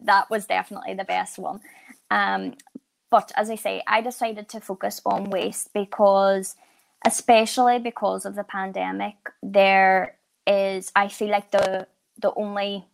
That 0.02 0.30
was 0.30 0.46
definitely 0.46 0.96
the 0.96 1.04
best 1.04 1.38
one. 1.38 1.60
Um, 2.10 2.56
but 3.12 3.32
as 3.36 3.50
I 3.50 3.56
say, 3.56 3.84
I 3.88 4.02
decided 4.02 4.50
to 4.50 4.62
focus 4.62 5.02
on 5.06 5.30
waste 5.30 5.74
because, 5.74 6.56
especially 7.06 7.80
because 7.80 8.26
of 8.26 8.36
the 8.36 8.44
pandemic, 8.44 9.16
there 9.44 10.16
is, 10.48 10.92
I 10.96 11.08
feel 11.08 11.30
like 11.30 11.52
the 11.52 11.88
the 12.20 12.34
only 12.36 12.86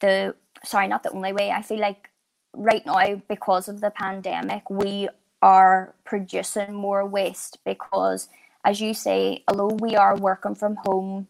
the 0.00 0.34
sorry, 0.64 0.88
not 0.88 1.02
the 1.02 1.10
only 1.12 1.32
way. 1.32 1.50
I 1.50 1.62
feel 1.62 1.78
like 1.80 2.07
right 2.52 2.84
now, 2.84 3.22
because 3.28 3.68
of 3.68 3.80
the 3.80 3.90
pandemic, 3.90 4.68
we 4.70 5.08
are 5.42 5.94
producing 6.04 6.74
more 6.74 7.06
waste 7.06 7.58
because, 7.64 8.28
as 8.64 8.80
you 8.80 8.94
say, 8.94 9.44
although 9.48 9.74
we 9.76 9.96
are 9.96 10.16
working 10.16 10.54
from 10.54 10.76
home, 10.84 11.28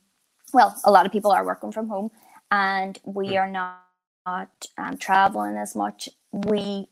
well, 0.53 0.79
a 0.85 0.91
lot 0.91 1.07
of 1.07 1.13
people 1.13 1.31
are 1.31 1.45
working 1.45 1.73
from 1.73 1.89
home, 1.89 2.11
and 2.51 2.99
we 3.05 3.29
mm. 3.29 3.41
are 3.41 3.51
not, 3.51 3.85
not 4.27 4.49
um, 4.79 4.97
traveling 4.97 5.57
as 5.57 5.77
much. 5.77 6.09
We 6.33 6.89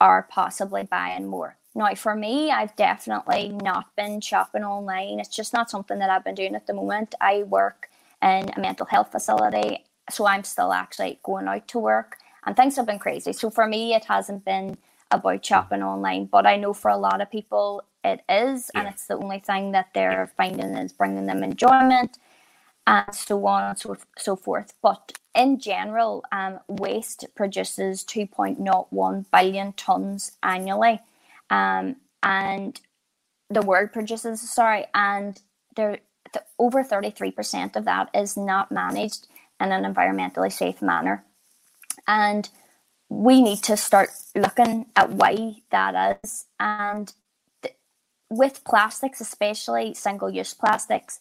are 0.00 0.22
possibly 0.30 0.84
buying 0.84 1.26
more. 1.26 1.56
Now, 1.74 1.94
for 1.94 2.14
me, 2.14 2.50
I've 2.50 2.76
definitely 2.76 3.48
not 3.48 3.94
been 3.96 4.20
shopping 4.20 4.64
online. 4.64 5.18
It's 5.18 5.34
just 5.34 5.52
not 5.52 5.70
something 5.70 5.98
that 5.98 6.08
I've 6.08 6.24
been 6.24 6.34
doing 6.34 6.54
at 6.54 6.66
the 6.66 6.74
moment. 6.74 7.14
I 7.20 7.42
work 7.42 7.88
in 8.22 8.50
a 8.56 8.60
mental 8.60 8.86
health 8.86 9.10
facility, 9.10 9.84
so 10.08 10.26
I'm 10.26 10.44
still 10.44 10.72
actually 10.72 11.18
going 11.22 11.48
out 11.48 11.66
to 11.68 11.78
work, 11.78 12.18
and 12.46 12.56
things 12.56 12.76
have 12.76 12.86
been 12.86 12.98
crazy. 12.98 13.32
So 13.32 13.50
for 13.50 13.66
me, 13.66 13.94
it 13.94 14.04
hasn't 14.04 14.44
been 14.44 14.76
about 15.10 15.44
shopping 15.44 15.82
online, 15.82 16.26
but 16.26 16.46
I 16.46 16.56
know 16.56 16.74
for 16.74 16.90
a 16.90 16.96
lot 16.96 17.20
of 17.20 17.30
people 17.30 17.84
it 18.02 18.20
is, 18.28 18.70
yeah. 18.74 18.80
and 18.80 18.88
it's 18.88 19.06
the 19.06 19.16
only 19.16 19.38
thing 19.38 19.72
that 19.72 19.88
they're 19.94 20.30
finding 20.36 20.76
is 20.76 20.92
bringing 20.92 21.26
them 21.26 21.42
enjoyment 21.42 22.18
and 22.86 23.14
so 23.14 23.46
on 23.46 23.70
and 23.70 23.78
so, 23.78 23.96
so 24.18 24.36
forth. 24.36 24.74
But 24.82 25.12
in 25.34 25.58
general, 25.58 26.22
um, 26.32 26.60
waste 26.68 27.26
produces 27.34 28.04
2.01 28.04 29.24
billion 29.32 29.72
tons 29.72 30.32
annually. 30.42 31.00
Um, 31.50 31.96
and 32.22 32.80
the 33.50 33.62
world 33.62 33.92
produces, 33.92 34.40
sorry, 34.48 34.86
and 34.94 35.40
there, 35.76 35.98
the, 36.32 36.42
over 36.58 36.82
33% 36.82 37.76
of 37.76 37.84
that 37.84 38.10
is 38.14 38.36
not 38.36 38.70
managed 38.70 39.26
in 39.60 39.72
an 39.72 39.94
environmentally 39.94 40.52
safe 40.52 40.82
manner. 40.82 41.24
And 42.06 42.48
we 43.08 43.40
need 43.42 43.62
to 43.64 43.76
start 43.76 44.10
looking 44.34 44.86
at 44.96 45.10
why 45.10 45.56
that 45.70 46.20
is. 46.24 46.46
And 46.58 47.12
th- 47.62 47.76
with 48.30 48.64
plastics, 48.64 49.20
especially 49.20 49.94
single 49.94 50.30
use 50.30 50.54
plastics, 50.54 51.20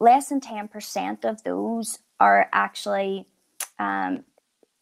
less 0.00 0.28
than 0.28 0.40
10% 0.40 1.24
of 1.24 1.42
those 1.44 1.98
are 2.18 2.48
actually 2.52 3.26
um, 3.78 4.24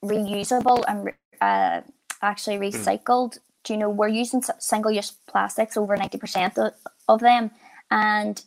reusable 0.05 0.83
and 0.89 1.11
uh, 1.41 1.83
actually 2.23 2.57
hmm. 2.57 2.63
recycled. 2.63 3.35
Mm. 3.35 3.39
Do 3.63 3.73
you 3.75 3.79
know 3.79 3.91
we're 3.91 4.09
using 4.09 4.43
single 4.59 4.91
use 4.91 5.13
plastics 5.29 5.77
over 5.77 5.95
90% 5.95 6.57
of, 6.57 6.73
of 7.09 7.21
them, 7.21 7.51
and 7.91 8.43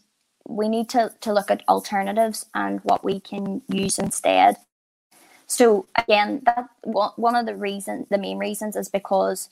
we 0.48 0.68
need 0.68 0.90
to, 0.90 1.14
to 1.22 1.34
look 1.34 1.52
at 1.52 1.64
alternatives 1.68 2.48
and 2.54 2.80
what 2.84 3.04
we 3.04 3.20
can 3.20 3.62
use 3.68 4.00
instead. 4.00 4.58
So 5.48 5.88
again, 5.96 6.42
that 6.46 6.70
one 6.84 7.36
of 7.36 7.46
the 7.46 7.56
reasons, 7.56 8.08
the 8.10 8.18
main 8.18 8.38
reasons, 8.38 8.76
is 8.76 8.90
because 8.90 9.50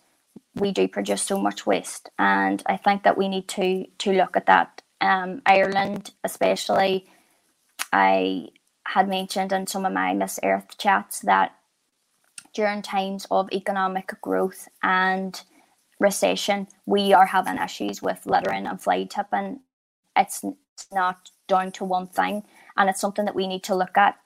we 0.55 0.71
do 0.71 0.87
produce 0.87 1.21
so 1.21 1.39
much 1.39 1.65
waste, 1.65 2.09
and 2.17 2.61
I 2.65 2.77
think 2.77 3.03
that 3.03 3.17
we 3.17 3.27
need 3.27 3.47
to 3.49 3.85
to 3.99 4.11
look 4.11 4.35
at 4.35 4.47
that. 4.47 4.81
Um, 4.99 5.41
Ireland, 5.45 6.11
especially, 6.23 7.07
I 7.91 8.49
had 8.85 9.07
mentioned 9.07 9.51
in 9.51 9.67
some 9.67 9.85
of 9.85 9.93
my 9.93 10.13
Miss 10.13 10.39
Earth 10.43 10.77
chats 10.77 11.19
that 11.21 11.55
during 12.53 12.81
times 12.81 13.25
of 13.31 13.51
economic 13.51 14.13
growth 14.21 14.67
and 14.83 15.41
recession, 15.99 16.67
we 16.85 17.13
are 17.13 17.27
having 17.27 17.57
issues 17.57 18.01
with 18.01 18.25
littering 18.25 18.67
and 18.67 18.81
fly 18.81 19.03
tipping. 19.05 19.61
It's 20.15 20.43
not 20.91 21.29
down 21.47 21.71
to 21.73 21.85
one 21.85 22.07
thing, 22.07 22.43
and 22.75 22.89
it's 22.89 22.99
something 22.99 23.25
that 23.25 23.35
we 23.35 23.47
need 23.47 23.63
to 23.63 23.75
look 23.75 23.97
at, 23.97 24.17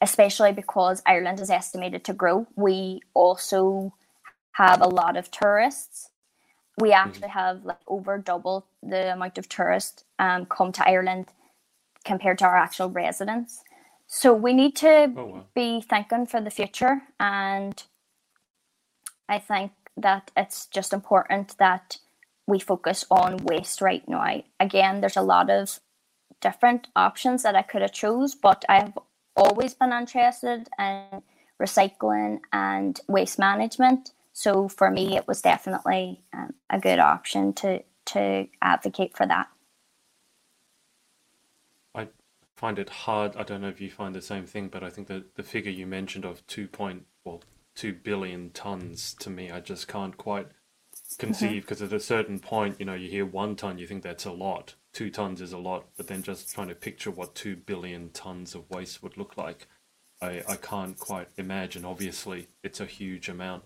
especially 0.00 0.52
because 0.52 1.02
Ireland 1.06 1.40
is 1.40 1.50
estimated 1.50 2.04
to 2.04 2.12
grow. 2.12 2.46
We 2.56 3.00
also 3.14 3.94
have 4.52 4.80
a 4.80 4.88
lot 4.88 5.16
of 5.16 5.30
tourists. 5.30 6.10
We 6.78 6.90
mm-hmm. 6.90 7.08
actually 7.08 7.28
have 7.28 7.64
like 7.64 7.80
over 7.86 8.18
double 8.18 8.66
the 8.82 9.12
amount 9.12 9.38
of 9.38 9.48
tourists 9.48 10.04
um, 10.18 10.46
come 10.46 10.72
to 10.72 10.88
Ireland 10.88 11.26
compared 12.04 12.38
to 12.38 12.46
our 12.46 12.56
actual 12.56 12.90
residents. 12.90 13.62
So 14.06 14.32
we 14.32 14.52
need 14.52 14.74
to 14.76 15.12
oh, 15.16 15.24
wow. 15.26 15.44
be 15.54 15.82
thinking 15.82 16.26
for 16.26 16.40
the 16.40 16.50
future, 16.50 17.02
and 17.20 17.82
I 19.28 19.38
think 19.38 19.72
that 19.98 20.30
it's 20.34 20.66
just 20.66 20.94
important 20.94 21.58
that 21.58 21.98
we 22.46 22.58
focus 22.58 23.04
on 23.10 23.44
waste 23.44 23.82
right 23.82 24.08
now. 24.08 24.42
Again, 24.58 25.02
there's 25.02 25.18
a 25.18 25.22
lot 25.22 25.50
of 25.50 25.80
different 26.40 26.88
options 26.96 27.42
that 27.42 27.54
I 27.54 27.62
could 27.62 27.82
have 27.82 27.92
chose, 27.92 28.34
but 28.34 28.64
I've 28.66 28.96
always 29.38 29.74
been 29.74 29.92
interested 29.92 30.68
in 30.78 31.22
recycling 31.60 32.40
and 32.52 33.00
waste 33.08 33.38
management. 33.38 34.12
So 34.32 34.68
for 34.68 34.90
me, 34.90 35.16
it 35.16 35.26
was 35.26 35.42
definitely 35.42 36.22
um, 36.32 36.54
a 36.70 36.78
good 36.78 36.98
option 36.98 37.52
to 37.54 37.82
to 38.06 38.48
advocate 38.62 39.16
for 39.16 39.26
that. 39.26 39.48
I 41.94 42.08
find 42.56 42.78
it 42.78 42.88
hard. 42.88 43.36
I 43.36 43.42
don't 43.42 43.60
know 43.60 43.68
if 43.68 43.80
you 43.80 43.90
find 43.90 44.14
the 44.14 44.22
same 44.22 44.46
thing, 44.46 44.68
but 44.68 44.82
I 44.82 44.90
think 44.90 45.08
that 45.08 45.34
the 45.34 45.42
figure 45.42 45.70
you 45.70 45.86
mentioned 45.86 46.24
of 46.24 46.46
two 46.46 46.68
point 46.68 47.06
well 47.24 47.42
two 47.74 47.92
billion 47.92 48.50
tons 48.50 49.14
to 49.20 49.30
me, 49.30 49.50
I 49.50 49.60
just 49.60 49.86
can't 49.88 50.16
quite 50.16 50.48
conceive 51.18 51.62
because 51.62 51.78
mm-hmm. 51.78 51.94
at 51.94 52.00
a 52.00 52.04
certain 52.04 52.38
point, 52.38 52.76
you 52.78 52.86
know, 52.86 52.94
you 52.94 53.08
hear 53.08 53.26
one 53.26 53.56
ton, 53.56 53.78
you 53.78 53.86
think 53.86 54.02
that's 54.02 54.24
a 54.24 54.32
lot. 54.32 54.74
Two 54.94 55.10
tons 55.10 55.40
is 55.40 55.52
a 55.52 55.58
lot, 55.58 55.86
but 55.96 56.06
then 56.06 56.22
just 56.22 56.52
trying 56.52 56.68
to 56.68 56.74
picture 56.74 57.10
what 57.10 57.34
two 57.34 57.56
billion 57.56 58.10
tons 58.10 58.54
of 58.54 58.68
waste 58.70 59.02
would 59.02 59.16
look 59.16 59.36
like, 59.36 59.68
I, 60.20 60.42
I 60.48 60.56
can't 60.56 60.98
quite 60.98 61.28
imagine. 61.36 61.84
Obviously, 61.84 62.48
it's 62.64 62.80
a 62.80 62.86
huge 62.86 63.28
amount. 63.28 63.64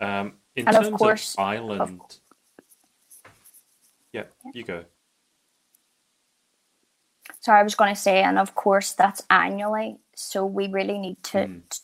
Um, 0.00 0.34
in 0.56 0.66
and 0.66 0.74
terms 0.74 0.88
of, 0.88 0.94
course, 0.94 1.34
of 1.36 1.44
Ireland, 1.44 2.00
of... 2.00 3.30
Yeah, 4.12 4.24
yeah, 4.44 4.50
you 4.54 4.64
go. 4.64 4.84
So 7.40 7.52
I 7.52 7.62
was 7.62 7.74
going 7.74 7.94
to 7.94 8.00
say, 8.00 8.22
and 8.22 8.38
of 8.38 8.54
course 8.54 8.92
that's 8.92 9.22
annually. 9.30 9.98
So 10.16 10.44
we 10.44 10.68
really 10.68 10.98
need 10.98 11.22
to 11.24 11.38
mm. 11.38 11.62
t- 11.68 11.78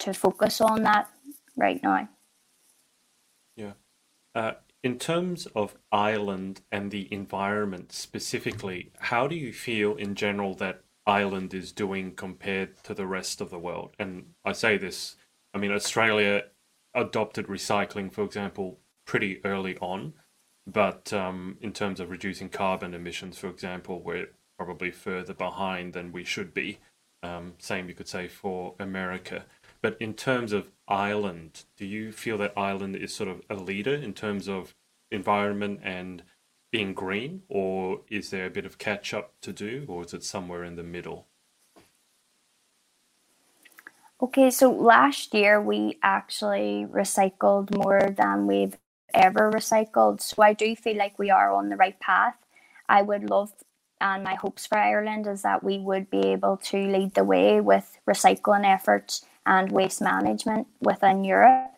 to 0.00 0.12
focus 0.12 0.60
on 0.60 0.82
that 0.82 1.08
right 1.56 1.80
now. 1.82 2.08
Yeah. 3.56 3.72
Uh, 4.34 4.52
in 4.86 5.00
terms 5.00 5.46
of 5.46 5.74
Ireland 5.90 6.60
and 6.70 6.92
the 6.92 7.12
environment 7.12 7.90
specifically, 7.90 8.92
how 9.00 9.26
do 9.26 9.34
you 9.34 9.52
feel 9.52 9.96
in 9.96 10.14
general 10.14 10.54
that 10.54 10.82
Ireland 11.04 11.54
is 11.54 11.72
doing 11.72 12.14
compared 12.14 12.80
to 12.84 12.94
the 12.94 13.04
rest 13.04 13.40
of 13.40 13.50
the 13.50 13.58
world? 13.58 13.96
And 13.98 14.26
I 14.44 14.52
say 14.52 14.76
this, 14.76 15.16
I 15.52 15.58
mean, 15.58 15.72
Australia 15.72 16.44
adopted 16.94 17.48
recycling, 17.48 18.12
for 18.12 18.22
example, 18.22 18.78
pretty 19.04 19.44
early 19.44 19.76
on. 19.78 20.14
But 20.68 21.12
um, 21.12 21.58
in 21.60 21.72
terms 21.72 21.98
of 21.98 22.08
reducing 22.08 22.48
carbon 22.48 22.94
emissions, 22.94 23.38
for 23.38 23.48
example, 23.48 24.00
we're 24.00 24.28
probably 24.56 24.92
further 24.92 25.34
behind 25.34 25.94
than 25.94 26.12
we 26.12 26.22
should 26.22 26.54
be. 26.54 26.78
Um, 27.24 27.54
same 27.58 27.88
you 27.88 27.94
could 27.96 28.06
say 28.06 28.28
for 28.28 28.76
America. 28.78 29.46
But 29.86 30.02
in 30.02 30.14
terms 30.14 30.52
of 30.52 30.72
Ireland, 30.88 31.62
do 31.76 31.86
you 31.86 32.10
feel 32.10 32.38
that 32.38 32.54
Ireland 32.56 32.96
is 32.96 33.14
sort 33.14 33.28
of 33.28 33.42
a 33.48 33.54
leader 33.54 33.94
in 33.94 34.14
terms 34.14 34.48
of 34.48 34.74
environment 35.12 35.78
and 35.84 36.24
being 36.72 36.92
green, 36.92 37.42
or 37.48 38.00
is 38.10 38.30
there 38.30 38.46
a 38.46 38.50
bit 38.50 38.66
of 38.66 38.78
catch 38.78 39.14
up 39.14 39.34
to 39.42 39.52
do, 39.52 39.84
or 39.86 40.04
is 40.04 40.12
it 40.12 40.24
somewhere 40.24 40.64
in 40.64 40.74
the 40.74 40.82
middle? 40.82 41.28
Okay, 44.20 44.50
so 44.50 44.72
last 44.72 45.32
year 45.32 45.62
we 45.62 46.00
actually 46.02 46.84
recycled 46.90 47.72
more 47.72 48.10
than 48.10 48.48
we've 48.48 48.76
ever 49.14 49.52
recycled. 49.52 50.20
So 50.20 50.42
I 50.42 50.52
do 50.52 50.74
feel 50.74 50.96
like 50.96 51.16
we 51.16 51.30
are 51.30 51.54
on 51.54 51.68
the 51.68 51.76
right 51.76 52.00
path. 52.00 52.34
I 52.88 53.02
would 53.02 53.30
love, 53.30 53.52
and 54.00 54.24
my 54.24 54.34
hopes 54.34 54.66
for 54.66 54.78
Ireland 54.78 55.28
is 55.28 55.42
that 55.42 55.62
we 55.62 55.78
would 55.78 56.10
be 56.10 56.22
able 56.34 56.56
to 56.70 56.76
lead 56.76 57.14
the 57.14 57.22
way 57.22 57.60
with 57.60 58.00
recycling 58.04 58.66
efforts 58.66 59.24
and 59.46 59.72
waste 59.72 60.02
management 60.02 60.66
within 60.80 61.24
Europe. 61.24 61.70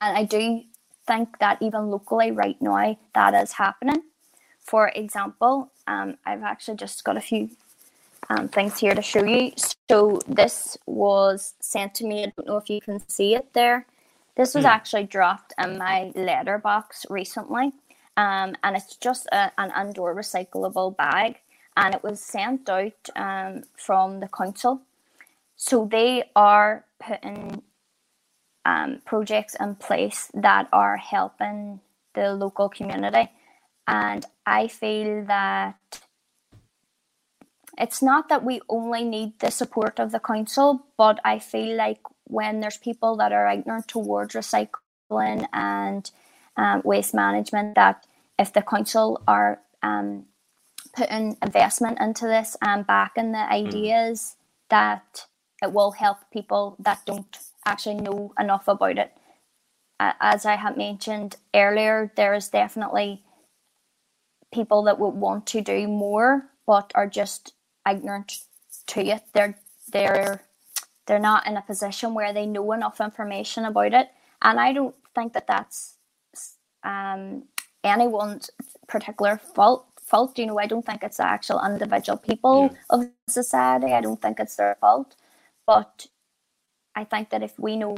And 0.00 0.18
I 0.18 0.24
do 0.24 0.62
think 1.06 1.38
that 1.38 1.62
even 1.62 1.90
locally 1.90 2.32
right 2.32 2.60
now 2.60 2.98
that 3.14 3.34
is 3.34 3.52
happening. 3.52 4.02
For 4.60 4.88
example, 4.88 5.70
um, 5.86 6.18
I've 6.26 6.42
actually 6.42 6.76
just 6.76 7.04
got 7.04 7.16
a 7.16 7.20
few 7.20 7.50
um, 8.28 8.48
things 8.48 8.78
here 8.78 8.94
to 8.94 9.02
show 9.02 9.24
you. 9.24 9.52
So 9.88 10.20
this 10.26 10.76
was 10.86 11.54
sent 11.60 11.94
to 11.96 12.06
me. 12.06 12.24
I 12.24 12.32
don't 12.36 12.48
know 12.48 12.56
if 12.56 12.68
you 12.68 12.80
can 12.80 13.08
see 13.08 13.34
it 13.34 13.52
there. 13.52 13.86
This 14.36 14.54
was 14.54 14.64
mm. 14.64 14.68
actually 14.68 15.04
dropped 15.04 15.54
in 15.62 15.78
my 15.78 16.12
letterbox 16.14 17.06
recently, 17.08 17.72
um, 18.16 18.54
and 18.62 18.76
it's 18.76 18.96
just 18.96 19.26
a, 19.32 19.50
an 19.56 19.72
indoor 19.80 20.14
recyclable 20.14 20.94
bag, 20.94 21.38
and 21.76 21.94
it 21.94 22.02
was 22.02 22.20
sent 22.20 22.68
out 22.68 23.08
um, 23.14 23.62
from 23.78 24.20
the 24.20 24.28
council. 24.28 24.82
So 25.56 25.88
they 25.90 26.24
are 26.36 26.84
putting 27.00 27.62
um, 28.64 29.00
projects 29.04 29.56
in 29.58 29.76
place 29.76 30.30
that 30.34 30.68
are 30.72 30.96
helping 30.96 31.80
the 32.14 32.34
local 32.34 32.68
community, 32.68 33.30
and 33.86 34.24
I 34.44 34.68
feel 34.68 35.24
that 35.26 35.76
it's 37.78 38.02
not 38.02 38.28
that 38.28 38.44
we 38.44 38.60
only 38.68 39.04
need 39.04 39.38
the 39.38 39.50
support 39.50 40.00
of 40.00 40.10
the 40.12 40.20
council, 40.20 40.86
but 40.96 41.20
I 41.24 41.38
feel 41.38 41.76
like 41.76 42.00
when 42.24 42.60
there's 42.60 42.78
people 42.78 43.16
that 43.16 43.32
are 43.32 43.48
ignorant 43.48 43.88
towards 43.88 44.34
recycling 44.34 45.46
and 45.52 46.10
um, 46.56 46.82
waste 46.84 47.14
management, 47.14 47.74
that 47.74 48.06
if 48.38 48.52
the 48.52 48.62
council 48.62 49.22
are 49.28 49.60
um, 49.82 50.24
putting 50.94 51.36
investment 51.42 51.98
into 52.00 52.26
this 52.26 52.56
and 52.62 52.86
backing 52.86 53.32
the 53.32 53.44
hmm. 53.44 53.52
ideas, 53.52 54.20
mm. 54.20 54.42
that 54.70 55.26
it 55.62 55.72
will 55.72 55.92
help 55.92 56.18
people 56.32 56.76
that 56.80 57.04
don't 57.06 57.38
actually 57.64 57.96
know 57.96 58.32
enough 58.38 58.68
about 58.68 58.98
it. 58.98 59.12
As 59.98 60.44
I 60.44 60.56
had 60.56 60.76
mentioned 60.76 61.36
earlier, 61.54 62.12
there 62.16 62.34
is 62.34 62.48
definitely 62.48 63.22
people 64.52 64.82
that 64.84 64.98
would 64.98 65.14
want 65.14 65.46
to 65.46 65.60
do 65.60 65.88
more 65.88 66.50
but 66.66 66.92
are 66.94 67.06
just 67.06 67.54
ignorant 67.88 68.40
to 68.88 69.00
it. 69.00 69.22
They're 69.32 69.56
they're 69.92 70.42
they're 71.06 71.18
not 71.18 71.46
in 71.46 71.56
a 71.56 71.62
position 71.62 72.14
where 72.14 72.32
they 72.32 72.46
know 72.46 72.72
enough 72.72 73.00
information 73.00 73.64
about 73.64 73.94
it, 73.94 74.10
and 74.42 74.58
I 74.58 74.72
don't 74.72 74.94
think 75.14 75.32
that 75.34 75.46
that's 75.46 75.94
um, 76.82 77.44
anyone's 77.84 78.50
particular 78.88 79.38
fault. 79.54 79.86
Fault, 80.04 80.38
you 80.38 80.46
know, 80.46 80.58
I 80.58 80.66
don't 80.66 80.86
think 80.86 81.02
it's 81.02 81.16
the 81.16 81.26
actual 81.26 81.60
individual 81.64 82.16
people 82.16 82.70
yeah. 82.70 82.78
of 82.90 83.08
society. 83.28 83.92
I 83.92 84.00
don't 84.00 84.20
think 84.22 84.38
it's 84.38 84.54
their 84.54 84.76
fault, 84.80 85.16
but 85.66 86.06
I 86.94 87.04
think 87.04 87.30
that 87.30 87.42
if 87.42 87.58
we 87.58 87.76
know, 87.76 87.96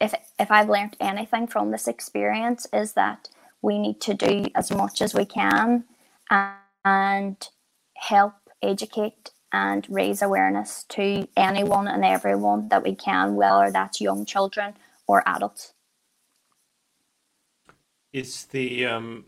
if 0.00 0.14
if 0.38 0.50
I've 0.50 0.68
learned 0.68 0.96
anything 1.00 1.46
from 1.46 1.70
this 1.70 1.86
experience, 1.88 2.66
is 2.72 2.94
that 2.94 3.28
we 3.60 3.78
need 3.78 4.00
to 4.02 4.14
do 4.14 4.46
as 4.54 4.70
much 4.70 5.00
as 5.00 5.14
we 5.14 5.24
can 5.24 5.84
and, 6.30 7.48
help 7.94 8.34
educate 8.60 9.30
and 9.52 9.86
raise 9.88 10.22
awareness 10.22 10.84
to 10.88 11.28
anyone 11.36 11.86
and 11.86 12.04
everyone 12.04 12.66
that 12.68 12.82
we 12.82 12.96
can, 12.96 13.36
whether 13.36 13.70
that's 13.70 14.00
young 14.00 14.24
children 14.26 14.74
or 15.06 15.22
adults. 15.24 15.72
Is 18.12 18.46
the 18.46 18.86
um, 18.86 19.26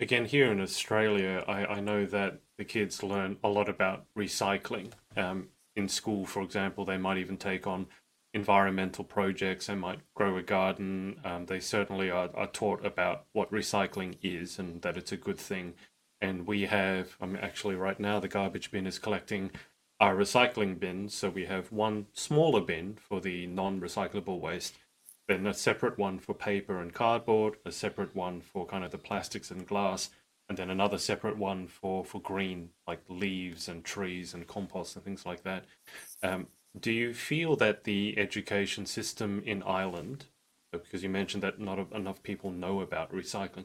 again 0.00 0.24
here 0.24 0.50
in 0.50 0.60
Australia, 0.62 1.44
I, 1.46 1.66
I 1.66 1.80
know 1.80 2.06
that 2.06 2.40
the 2.56 2.64
kids 2.64 3.02
learn 3.02 3.36
a 3.44 3.48
lot 3.48 3.68
about 3.68 4.06
recycling. 4.16 4.92
Um, 5.14 5.48
in 5.76 5.88
school, 5.88 6.26
for 6.26 6.42
example, 6.42 6.84
they 6.84 6.96
might 6.96 7.18
even 7.18 7.36
take 7.36 7.66
on 7.66 7.86
environmental 8.34 9.04
projects. 9.04 9.66
They 9.66 9.74
might 9.74 10.00
grow 10.14 10.36
a 10.36 10.42
garden. 10.42 11.20
Um, 11.24 11.46
they 11.46 11.60
certainly 11.60 12.10
are, 12.10 12.30
are 12.34 12.46
taught 12.46 12.84
about 12.84 13.26
what 13.32 13.52
recycling 13.52 14.16
is 14.22 14.58
and 14.58 14.82
that 14.82 14.96
it's 14.96 15.12
a 15.12 15.16
good 15.16 15.38
thing 15.38 15.74
and 16.20 16.46
we 16.46 16.62
have 16.62 17.16
I 17.20 17.26
mean 17.26 17.36
actually 17.36 17.74
right 17.74 17.98
now 17.98 18.20
the 18.20 18.28
garbage 18.28 18.70
bin 18.70 18.86
is 18.86 18.98
collecting 18.98 19.50
our 20.00 20.14
recycling 20.14 20.78
bins 20.78 21.14
so 21.14 21.30
we 21.30 21.46
have 21.46 21.72
one 21.72 22.06
smaller 22.12 22.60
bin 22.60 22.96
for 23.00 23.20
the 23.20 23.46
non-recyclable 23.46 24.40
waste 24.40 24.76
then 25.28 25.46
a 25.46 25.54
separate 25.54 25.98
one 25.98 26.18
for 26.18 26.34
paper 26.34 26.78
and 26.80 26.94
cardboard 26.94 27.56
a 27.64 27.72
separate 27.72 28.14
one 28.14 28.40
for 28.40 28.66
kind 28.66 28.84
of 28.84 28.90
the 28.90 28.98
plastics 28.98 29.50
and 29.50 29.66
glass 29.66 30.10
and 30.48 30.58
then 30.58 30.70
another 30.70 30.98
separate 30.98 31.36
one 31.36 31.66
for 31.66 32.04
for 32.04 32.20
green 32.20 32.70
like 32.86 33.00
leaves 33.08 33.68
and 33.68 33.84
trees 33.84 34.34
and 34.34 34.46
compost 34.46 34.96
and 34.96 35.04
things 35.04 35.26
like 35.26 35.42
that 35.42 35.64
um, 36.22 36.46
do 36.78 36.92
you 36.92 37.14
feel 37.14 37.56
that 37.56 37.84
the 37.84 38.18
education 38.18 38.86
system 38.86 39.42
in 39.44 39.62
Ireland 39.62 40.26
because 40.72 41.02
you 41.02 41.08
mentioned 41.08 41.42
that 41.42 41.60
not 41.60 41.92
enough 41.92 42.22
people 42.22 42.50
know 42.50 42.80
about 42.80 43.12
recycling. 43.12 43.64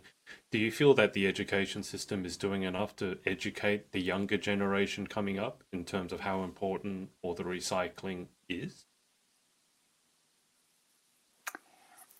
Do 0.51 0.57
you 0.57 0.71
feel 0.71 0.93
that 0.95 1.13
the 1.13 1.27
education 1.27 1.83
system 1.83 2.25
is 2.25 2.37
doing 2.37 2.63
enough 2.63 2.95
to 2.97 3.17
educate 3.25 3.91
the 3.91 4.01
younger 4.01 4.37
generation 4.37 5.07
coming 5.07 5.39
up 5.39 5.63
in 5.71 5.83
terms 5.83 6.13
of 6.13 6.21
how 6.21 6.43
important 6.43 7.09
all 7.21 7.33
the 7.33 7.43
recycling 7.43 8.27
is? 8.47 8.85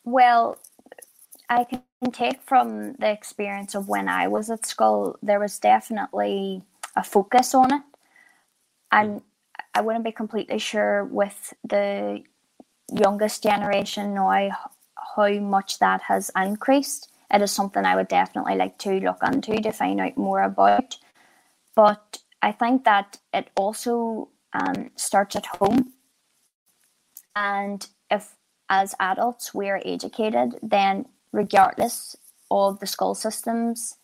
Well, 0.03 0.57
I 1.51 1.65
can 1.65 2.11
take 2.13 2.41
from 2.41 2.93
the 2.93 3.11
experience 3.11 3.75
of 3.75 3.89
when 3.89 4.07
I 4.07 4.29
was 4.29 4.49
at 4.49 4.65
school, 4.65 5.19
there 5.21 5.39
was 5.39 5.59
definitely 5.59 6.61
a 6.95 7.03
focus 7.03 7.53
on 7.53 7.73
it. 7.73 7.81
And 8.89 9.21
I 9.75 9.81
wouldn't 9.81 10.05
be 10.05 10.13
completely 10.13 10.59
sure 10.59 11.03
with 11.03 11.53
the 11.65 12.23
youngest 12.89 13.43
generation 13.43 14.13
now 14.13 14.49
how 15.17 15.29
much 15.39 15.79
that 15.79 16.03
has 16.03 16.31
increased. 16.37 17.09
It 17.33 17.41
is 17.41 17.51
something 17.51 17.83
I 17.83 17.97
would 17.97 18.07
definitely 18.07 18.55
like 18.55 18.77
to 18.79 18.93
look 19.01 19.19
into 19.21 19.61
to 19.61 19.73
find 19.73 19.99
out 19.99 20.15
more 20.15 20.43
about. 20.43 20.97
But 21.75 22.19
I 22.41 22.53
think 22.53 22.85
that 22.85 23.17
it 23.33 23.49
also 23.57 24.29
um, 24.53 24.91
starts 24.95 25.35
at 25.35 25.47
home. 25.47 25.91
And 27.35 27.85
if, 28.09 28.35
as 28.69 28.95
adults, 29.01 29.53
we 29.53 29.69
are 29.69 29.81
educated, 29.83 30.57
then 30.63 31.07
regardless 31.31 32.15
of 32.49 32.79
the 32.79 32.87
school 32.87 33.15
systems 33.15 33.97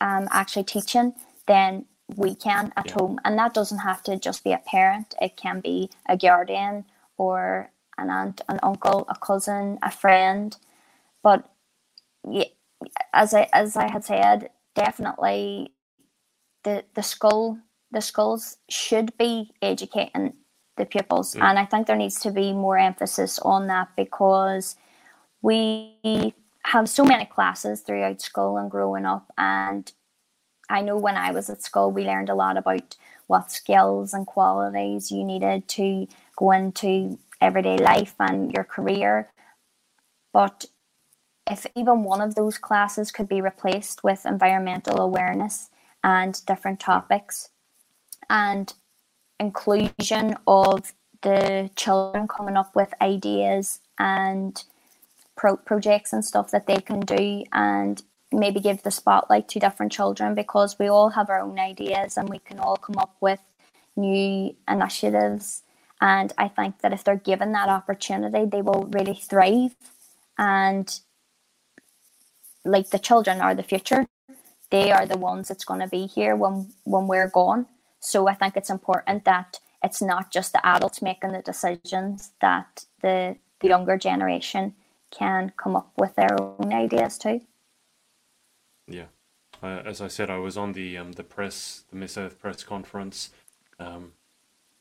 um, 0.00 0.28
actually 0.30 0.64
teaching, 0.64 1.14
then 1.46 1.86
we 2.16 2.34
can 2.34 2.72
at 2.76 2.86
yeah. 2.86 2.94
home. 2.94 3.18
And 3.24 3.38
that 3.38 3.54
doesn't 3.54 3.78
have 3.78 4.02
to 4.04 4.18
just 4.18 4.44
be 4.44 4.52
a 4.52 4.58
parent, 4.58 5.14
it 5.20 5.36
can 5.36 5.60
be 5.60 5.90
a 6.08 6.16
guardian 6.16 6.84
or 7.16 7.70
an 7.98 8.10
aunt, 8.10 8.40
an 8.48 8.58
uncle, 8.62 9.04
a 9.08 9.16
cousin, 9.18 9.78
a 9.82 9.90
friend. 9.90 10.56
But 11.22 11.48
yeah, 12.28 12.44
as 13.12 13.34
I 13.34 13.48
as 13.52 13.76
I 13.76 13.90
had 13.90 14.04
said, 14.04 14.50
definitely 14.74 15.72
the 16.64 16.84
the 16.94 17.02
school 17.02 17.58
the 17.90 18.00
schools 18.00 18.58
should 18.68 19.16
be 19.18 19.50
educating 19.62 20.34
the 20.76 20.84
pupils, 20.84 21.34
mm. 21.34 21.42
and 21.42 21.58
I 21.58 21.64
think 21.64 21.86
there 21.86 21.96
needs 21.96 22.20
to 22.20 22.30
be 22.30 22.52
more 22.52 22.78
emphasis 22.78 23.38
on 23.40 23.66
that 23.66 23.88
because 23.96 24.76
we 25.42 26.34
have 26.64 26.88
so 26.88 27.04
many 27.04 27.24
classes 27.24 27.80
throughout 27.80 28.20
school 28.20 28.56
and 28.56 28.70
growing 28.70 29.06
up, 29.06 29.32
and 29.38 29.90
I 30.68 30.82
know 30.82 30.96
when 30.98 31.16
I 31.16 31.30
was 31.30 31.48
at 31.48 31.62
school, 31.62 31.90
we 31.90 32.04
learned 32.04 32.28
a 32.28 32.34
lot 32.34 32.56
about 32.56 32.96
what 33.26 33.50
skills 33.50 34.12
and 34.12 34.26
qualities 34.26 35.10
you 35.10 35.24
needed 35.24 35.68
to 35.68 36.06
go 36.36 36.50
into 36.52 37.18
everyday 37.40 37.78
life 37.78 38.14
and 38.18 38.52
your 38.52 38.64
career. 38.64 39.30
But 40.32 40.66
if 41.50 41.66
even 41.74 42.04
one 42.04 42.20
of 42.20 42.34
those 42.34 42.58
classes 42.58 43.10
could 43.10 43.28
be 43.28 43.40
replaced 43.40 44.04
with 44.04 44.26
environmental 44.26 45.00
awareness 45.00 45.70
and 46.04 46.44
different 46.46 46.80
topics 46.80 47.50
and 48.28 48.72
inclusion 49.40 50.36
of 50.46 50.92
the 51.22 51.70
children 51.76 52.28
coming 52.28 52.56
up 52.56 52.76
with 52.76 52.92
ideas 53.00 53.80
and 53.98 54.64
pro- 55.38 55.56
projects 55.56 56.12
and 56.12 56.24
stuff 56.24 56.50
that 56.50 56.66
they 56.66 56.80
can 56.80 57.00
do 57.00 57.44
and 57.54 58.02
maybe 58.32 58.60
give 58.60 58.82
the 58.82 58.90
spotlight 58.90 59.48
to 59.48 59.60
different 59.60 59.92
children 59.92 60.34
because 60.34 60.78
we 60.78 60.88
all 60.88 61.10
have 61.10 61.30
our 61.30 61.40
own 61.40 61.58
ideas 61.58 62.18
and 62.18 62.28
we 62.28 62.40
can 62.40 62.58
all 62.58 62.76
come 62.76 62.98
up 62.98 63.16
with 63.22 63.40
new 63.96 64.54
initiatives 64.68 65.62
and 66.00 66.32
I 66.38 66.48
think 66.48 66.80
that 66.80 66.92
if 66.92 67.04
they're 67.04 67.16
given 67.16 67.52
that 67.52 67.68
opportunity, 67.68 68.44
they 68.44 68.62
will 68.62 68.88
really 68.92 69.14
thrive. 69.14 69.74
And 70.38 71.00
like 72.64 72.90
the 72.90 72.98
children 72.98 73.40
are 73.40 73.54
the 73.54 73.62
future. 73.62 74.06
they 74.70 74.92
are 74.92 75.06
the 75.06 75.18
ones 75.18 75.48
that's 75.48 75.64
going 75.64 75.80
to 75.80 75.88
be 75.88 76.06
here 76.06 76.36
when 76.36 76.72
when 76.84 77.08
we're 77.08 77.30
gone. 77.30 77.66
So 78.00 78.28
I 78.28 78.34
think 78.34 78.56
it's 78.56 78.70
important 78.70 79.24
that 79.24 79.60
it's 79.82 80.02
not 80.02 80.30
just 80.32 80.52
the 80.52 80.66
adults 80.66 81.02
making 81.02 81.32
the 81.32 81.42
decisions 81.42 82.32
that 82.40 82.84
the 83.02 83.36
the 83.60 83.68
younger 83.68 83.96
generation 83.98 84.74
can 85.10 85.52
come 85.56 85.76
up 85.76 85.92
with 85.96 86.14
their 86.14 86.40
own 86.40 86.72
ideas 86.72 87.18
too. 87.18 87.40
Yeah, 88.86 89.06
uh, 89.62 89.82
as 89.84 90.00
I 90.00 90.08
said, 90.08 90.30
I 90.30 90.38
was 90.38 90.56
on 90.56 90.72
the 90.72 90.96
um, 90.96 91.12
the 91.12 91.24
press, 91.24 91.84
the 91.90 91.96
Miss 91.96 92.16
Earth 92.16 92.38
press 92.38 92.62
conference, 92.62 93.30
um, 93.78 94.12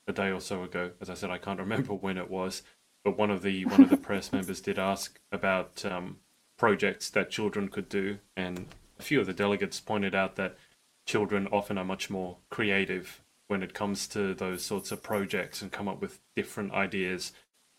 a 0.08 0.14
day 0.14 0.32
or 0.32 0.40
so 0.40 0.64
ago. 0.64 0.92
As 1.02 1.10
I 1.10 1.14
said, 1.14 1.30
I 1.30 1.38
can't 1.38 1.60
remember 1.68 1.94
when 1.94 2.18
it 2.18 2.30
was, 2.30 2.64
but 3.04 3.18
one 3.18 3.32
of 3.32 3.42
the 3.42 3.66
one 3.66 3.82
of 3.82 3.90
the 3.90 3.98
press 4.10 4.32
members 4.32 4.62
did 4.62 4.80
ask 4.80 5.20
about 5.32 5.84
um, 5.86 6.18
projects 6.58 7.10
that 7.12 7.30
children 7.30 7.68
could 7.68 7.90
do, 7.90 8.20
and 8.36 8.68
a 9.00 9.04
few 9.04 9.20
of 9.20 9.26
the 9.26 9.34
delegates 9.34 9.80
pointed 9.80 10.16
out 10.16 10.36
that 10.36 10.58
children 11.06 11.48
often 11.52 11.78
are 11.78 11.86
much 11.86 12.10
more 12.10 12.38
creative 12.50 13.22
when 13.48 13.64
it 13.64 13.74
comes 13.74 14.08
to 14.08 14.34
those 14.34 14.64
sorts 14.64 14.92
of 14.92 15.02
projects 15.02 15.62
and 15.62 15.72
come 15.72 15.88
up 15.88 16.02
with 16.02 16.20
different 16.36 16.74
ideas 16.74 17.32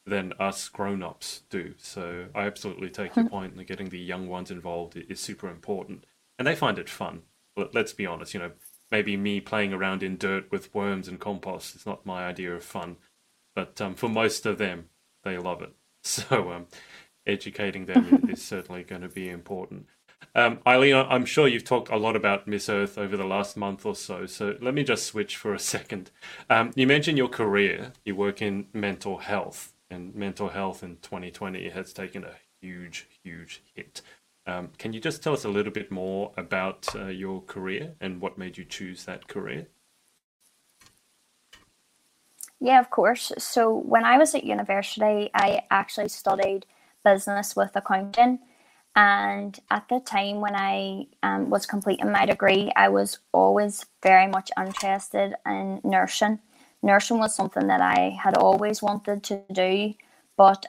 than 0.08 0.32
us 0.38 0.68
grown-ups 0.68 1.42
do. 1.50 1.74
So 1.78 2.26
I 2.34 2.46
absolutely 2.46 2.90
take 2.90 3.16
your 3.16 3.28
point 3.28 3.56
that 3.56 3.66
getting 3.66 3.88
the 3.88 3.98
young 3.98 4.28
ones 4.28 4.50
involved 4.50 4.96
is 4.96 5.20
super 5.20 5.48
important. 5.48 6.04
And 6.38 6.46
they 6.46 6.54
find 6.54 6.78
it 6.78 6.88
fun. 6.88 7.22
But 7.54 7.74
let's 7.74 7.92
be 7.92 8.06
honest, 8.06 8.34
you 8.34 8.40
know, 8.40 8.52
maybe 8.90 9.16
me 9.16 9.40
playing 9.40 9.72
around 9.72 10.02
in 10.02 10.16
dirt 10.16 10.50
with 10.50 10.74
worms 10.74 11.08
and 11.08 11.18
compost 11.20 11.76
is 11.76 11.86
not 11.86 12.06
my 12.06 12.26
idea 12.26 12.54
of 12.54 12.64
fun. 12.64 12.96
But 13.54 13.80
um, 13.80 13.94
for 13.94 14.08
most 14.08 14.46
of 14.46 14.58
them, 14.58 14.86
they 15.24 15.38
love 15.38 15.62
it. 15.62 15.72
So 16.04 16.52
um, 16.52 16.66
educating 17.26 17.86
them 17.86 18.30
is 18.30 18.40
certainly 18.54 18.84
going 18.84 19.02
to 19.02 19.08
be 19.08 19.28
important. 19.28 19.86
Um, 20.34 20.60
Eileen, 20.66 20.94
I'm 20.94 21.24
sure 21.24 21.48
you've 21.48 21.64
talked 21.64 21.90
a 21.90 21.96
lot 21.96 22.16
about 22.16 22.46
Miss 22.46 22.68
Earth 22.68 22.98
over 22.98 23.16
the 23.16 23.24
last 23.24 23.56
month 23.56 23.84
or 23.84 23.94
so, 23.94 24.26
so 24.26 24.56
let 24.60 24.74
me 24.74 24.84
just 24.84 25.06
switch 25.06 25.36
for 25.36 25.52
a 25.52 25.58
second. 25.74 26.10
Um, 26.48 26.72
you 26.74 26.86
mentioned 26.86 27.18
your 27.18 27.28
career, 27.28 27.92
you 28.04 28.14
work 28.14 28.40
in 28.40 28.66
mental 28.72 29.18
health, 29.18 29.72
and 29.90 30.14
mental 30.14 30.48
health 30.48 30.82
in 30.82 30.96
2020 30.96 31.68
has 31.70 31.92
taken 31.92 32.24
a 32.24 32.34
huge, 32.60 33.06
huge 33.22 33.62
hit. 33.74 34.02
Um, 34.46 34.70
can 34.78 34.92
you 34.92 35.00
just 35.00 35.22
tell 35.22 35.34
us 35.34 35.44
a 35.44 35.48
little 35.48 35.72
bit 35.72 35.90
more 35.90 36.32
about 36.36 36.88
uh, 36.94 37.06
your 37.06 37.42
career 37.42 37.94
and 38.00 38.20
what 38.20 38.38
made 38.38 38.56
you 38.56 38.64
choose 38.64 39.04
that 39.04 39.28
career? 39.28 39.66
Yeah, 42.60 42.80
of 42.80 42.90
course. 42.90 43.30
So 43.38 43.72
when 43.72 44.04
I 44.04 44.18
was 44.18 44.34
at 44.34 44.44
university, 44.44 45.30
I 45.34 45.62
actually 45.70 46.08
studied 46.08 46.66
business 47.04 47.54
with 47.54 47.76
accounting. 47.76 48.40
And 48.96 49.58
at 49.70 49.88
the 49.88 50.00
time 50.00 50.40
when 50.40 50.56
I 50.56 51.06
um, 51.22 51.50
was 51.50 51.66
completing 51.66 52.10
my 52.10 52.26
degree, 52.26 52.72
I 52.74 52.88
was 52.88 53.18
always 53.32 53.86
very 54.02 54.26
much 54.26 54.50
interested 54.58 55.34
in 55.46 55.80
nursing. 55.84 56.40
Nursing 56.82 57.18
was 57.18 57.34
something 57.34 57.66
that 57.66 57.80
I 57.80 58.16
had 58.22 58.36
always 58.36 58.80
wanted 58.82 59.22
to 59.24 59.42
do, 59.52 59.94
but 60.36 60.66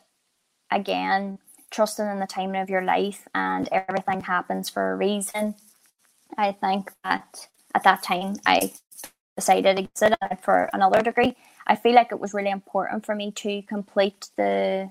again, 0.72 1.40
trusting 1.72 2.06
in 2.06 2.20
the 2.20 2.28
timing 2.28 2.62
of 2.62 2.70
your 2.70 2.82
life 2.84 3.28
and 3.36 3.70
everything 3.72 4.22
happens 4.22 4.70
for 4.70 4.92
a 4.92 4.96
reason. 4.96 5.56
I 6.38 6.52
think 6.52 6.92
that 7.04 7.48
at 7.76 7.84
that 7.84 8.04
time 8.04 8.38
I 8.46 8.72
decided 9.36 9.78
to 9.78 9.88
sit 9.94 10.14
for 10.42 10.70
another 10.74 11.02
degree. 11.02 11.36
I 11.68 11.76
feel 11.76 11.94
like 11.94 12.12
it 12.12 12.20
was 12.20 12.34
really 12.34 12.50
important 12.50 13.06
for 13.06 13.16
me 13.16 13.32
to 13.32 13.62
complete 13.64 14.30
the 14.36 14.90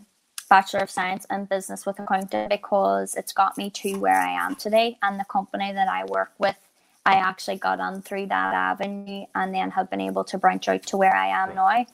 Bachelor 0.49 0.81
of 0.81 0.91
Science 0.91 1.27
in 1.31 1.45
Business 1.45 1.85
with 1.85 1.99
Accounting 1.99 2.49
because 2.49 3.15
it's 3.15 3.33
got 3.33 3.59
me 3.59 3.71
to 3.71 3.99
where 3.99 4.19
I 4.19 4.31
am 4.31 4.55
today 4.55 4.97
and 5.03 5.21
the 5.21 5.25
company 5.25 5.73
that 5.73 5.89
I 5.89 6.05
work 6.05 6.33
with. 6.39 6.57
I 7.09 7.15
actually 7.17 7.59
got 7.59 7.81
on 7.81 8.03
through 8.03 8.29
that 8.29 8.55
avenue 8.55 9.27
and 9.35 9.55
then 9.55 9.73
have 9.73 9.91
been 9.91 10.03
able 10.03 10.25
to 10.27 10.39
branch 10.39 10.69
out 10.69 10.85
to 10.85 10.99
where 10.99 11.17
I 11.17 11.29
am 11.29 11.57
now. 11.57 11.87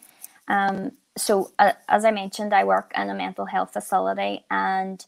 Um, 0.49 0.93
so, 1.19 1.53
uh, 1.61 1.75
as 1.89 2.05
I 2.07 2.13
mentioned, 2.13 2.55
I 2.55 2.65
work 2.65 2.93
in 2.97 3.11
a 3.11 3.15
mental 3.15 3.47
health 3.47 3.73
facility, 3.75 4.45
and 4.51 5.05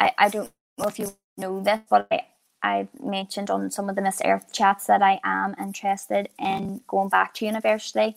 I, 0.00 0.12
I 0.18 0.28
don't 0.30 0.50
know 0.78 0.86
if 0.88 0.98
you 0.98 1.12
know 1.38 1.62
this, 1.62 1.80
but 1.90 2.08
I, 2.10 2.26
I've 2.62 2.88
mentioned 3.02 3.50
on 3.50 3.70
some 3.70 3.90
of 3.90 3.96
the 3.96 4.02
Miss 4.02 4.22
Earth 4.24 4.52
chats 4.52 4.86
that 4.86 5.02
I 5.02 5.20
am 5.24 5.54
interested 5.60 6.30
in 6.38 6.82
going 6.88 7.10
back 7.10 7.34
to 7.36 7.46
university 7.46 8.16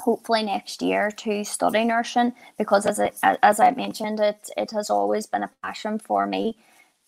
hopefully 0.00 0.42
next 0.44 0.82
year 0.82 1.10
to 1.10 1.44
study 1.44 1.84
nursing 1.84 2.34
because 2.58 2.86
as 2.86 3.00
I, 3.00 3.12
as 3.42 3.60
I 3.60 3.72
mentioned 3.72 4.20
it 4.20 4.50
it 4.56 4.72
has 4.72 4.90
always 4.90 5.26
been 5.26 5.44
a 5.44 5.50
passion 5.62 5.98
for 5.98 6.26
me 6.26 6.58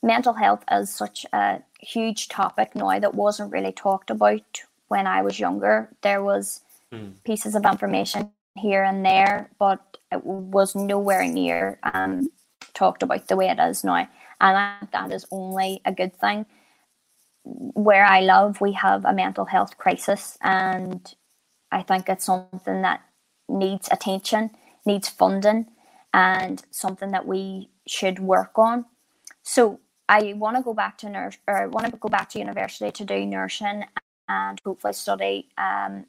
mental 0.02 0.34
health 0.34 0.64
is 0.70 0.90
such 0.90 1.26
a 1.32 1.60
huge 1.80 2.28
topic 2.28 2.74
now 2.74 2.98
that 2.98 3.14
wasn't 3.14 3.52
really 3.52 3.72
talked 3.72 4.10
about 4.10 4.62
when 4.88 5.06
I 5.06 5.22
was 5.22 5.38
younger 5.40 5.90
there 6.02 6.22
was 6.22 6.62
mm. 6.92 7.12
pieces 7.24 7.54
of 7.54 7.64
information 7.64 8.30
here 8.56 8.82
and 8.82 9.04
there 9.04 9.50
but 9.58 9.98
it 10.10 10.24
was 10.24 10.74
nowhere 10.74 11.26
near 11.26 11.78
um, 11.82 12.28
talked 12.74 13.02
about 13.02 13.28
the 13.28 13.36
way 13.36 13.48
it 13.48 13.58
is 13.58 13.84
now 13.84 14.08
and 14.40 14.56
I 14.56 14.76
that 14.92 15.12
is 15.12 15.26
only 15.30 15.80
a 15.84 15.92
good 15.92 16.18
thing 16.18 16.46
where 17.44 18.04
I 18.04 18.20
live 18.20 18.60
we 18.60 18.72
have 18.72 19.04
a 19.04 19.12
mental 19.12 19.46
health 19.46 19.78
crisis 19.78 20.38
and 20.42 21.14
I 21.70 21.82
think 21.82 22.08
it's 22.08 22.24
something 22.24 22.82
that 22.82 23.02
needs 23.48 23.88
attention, 23.90 24.50
needs 24.86 25.08
funding, 25.08 25.66
and 26.12 26.62
something 26.70 27.10
that 27.12 27.26
we 27.26 27.70
should 27.86 28.18
work 28.18 28.52
on. 28.56 28.86
So 29.42 29.80
I 30.08 30.32
want 30.34 30.56
to 30.56 30.62
go 30.62 30.74
back 30.74 30.98
to 30.98 31.08
nurse 31.08 31.36
or 31.46 31.62
I 31.62 31.66
want 31.66 31.90
to 31.90 31.96
go 31.96 32.08
back 32.08 32.30
to 32.30 32.38
university 32.38 32.90
to 32.90 33.04
do 33.04 33.26
nursing 33.26 33.84
and 34.28 34.60
hopefully 34.64 34.92
study. 34.92 35.48
Um, 35.58 36.06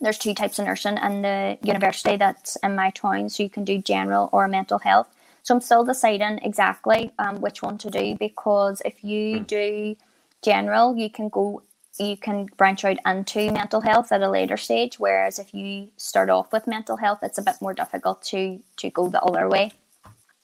there's 0.00 0.18
two 0.18 0.34
types 0.34 0.58
of 0.58 0.66
nursing 0.66 0.96
in 0.96 1.22
the 1.22 1.58
university 1.62 2.16
that's 2.16 2.56
in 2.62 2.76
my 2.76 2.90
town, 2.90 3.28
so 3.28 3.42
you 3.42 3.50
can 3.50 3.64
do 3.64 3.78
general 3.78 4.30
or 4.32 4.46
mental 4.46 4.78
health. 4.78 5.08
So 5.42 5.54
I'm 5.54 5.60
still 5.60 5.84
deciding 5.84 6.38
exactly 6.38 7.10
um, 7.18 7.40
which 7.40 7.62
one 7.62 7.78
to 7.78 7.90
do 7.90 8.16
because 8.18 8.80
if 8.84 9.02
you 9.02 9.38
hmm. 9.38 9.44
do 9.44 9.96
general, 10.42 10.96
you 10.96 11.10
can 11.10 11.28
go 11.28 11.62
you 11.98 12.16
can 12.16 12.46
branch 12.56 12.84
out 12.84 12.96
into 13.06 13.50
mental 13.50 13.80
health 13.80 14.12
at 14.12 14.22
a 14.22 14.30
later 14.30 14.56
stage 14.56 15.00
whereas 15.00 15.40
if 15.40 15.52
you 15.52 15.88
start 15.96 16.30
off 16.30 16.52
with 16.52 16.66
mental 16.66 16.96
health 16.96 17.18
it's 17.22 17.38
a 17.38 17.42
bit 17.42 17.56
more 17.60 17.74
difficult 17.74 18.22
to 18.22 18.60
to 18.76 18.88
go 18.90 19.08
the 19.08 19.20
other 19.22 19.48
way 19.48 19.72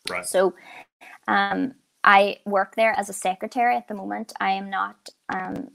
right 0.09 0.27
so 0.27 0.53
um 1.29 1.73
i 2.05 2.37
work 2.45 2.77
there 2.77 2.93
as 2.93 3.09
a 3.09 3.13
secretary 3.13 3.77
at 3.77 3.89
the 3.89 3.95
moment 3.95 4.33
i 4.41 4.51
am 4.51 4.71
not 4.71 5.09
um 5.29 5.71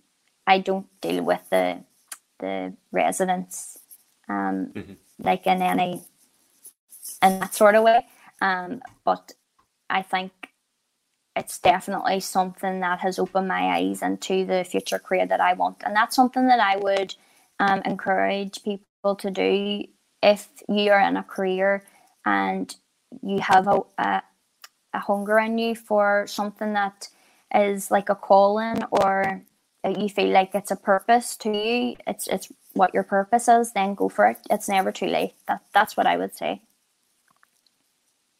i 0.47 0.57
don't 0.59 0.87
deal 1.01 1.23
with 1.23 1.41
the 1.49 1.83
the 2.39 2.73
residents 2.91 3.77
um 4.29 4.71
mm-hmm. 4.73 4.93
like 5.19 5.45
in 5.45 5.61
any 5.61 6.01
in 7.21 7.39
that 7.39 7.53
sort 7.53 7.75
of 7.75 7.83
way 7.83 8.05
um 8.41 8.81
but 9.03 9.33
i 9.89 10.01
think 10.01 10.31
it's 11.39 11.57
definitely 11.59 12.19
something 12.19 12.81
that 12.81 12.99
has 12.99 13.17
opened 13.17 13.47
my 13.47 13.77
eyes 13.77 14.01
into 14.01 14.45
the 14.45 14.65
future 14.65 14.99
career 14.99 15.25
that 15.25 15.39
I 15.39 15.53
want. 15.53 15.77
And 15.85 15.95
that's 15.95 16.15
something 16.15 16.47
that 16.47 16.59
I 16.59 16.75
would 16.75 17.15
um, 17.59 17.81
encourage 17.85 18.61
people 18.63 19.15
to 19.19 19.31
do 19.31 19.85
if 20.21 20.49
you 20.67 20.91
are 20.91 20.99
in 20.99 21.15
a 21.15 21.23
career 21.23 21.85
and 22.25 22.75
you 23.23 23.39
have 23.39 23.67
a, 23.67 23.79
a, 23.97 24.21
a 24.93 24.99
hunger 24.99 25.39
in 25.39 25.57
you 25.57 25.75
for 25.75 26.25
something 26.27 26.73
that 26.73 27.09
is 27.53 27.91
like 27.91 28.09
a 28.09 28.15
calling 28.15 28.83
or 28.91 29.43
you 29.83 30.09
feel 30.09 30.29
like 30.29 30.53
it's 30.53 30.71
a 30.71 30.75
purpose 30.75 31.37
to 31.37 31.49
you, 31.49 31.95
it's 32.05 32.27
it's 32.27 32.51
what 32.73 32.93
your 32.93 33.03
purpose 33.03 33.47
is, 33.47 33.71
then 33.73 33.95
go 33.95 34.09
for 34.09 34.27
it. 34.27 34.37
It's 34.49 34.67
never 34.67 34.91
too 34.91 35.07
late. 35.07 35.33
That 35.47 35.61
that's 35.73 35.95
what 35.95 36.05
I 36.05 36.17
would 36.17 36.35
say. 36.35 36.61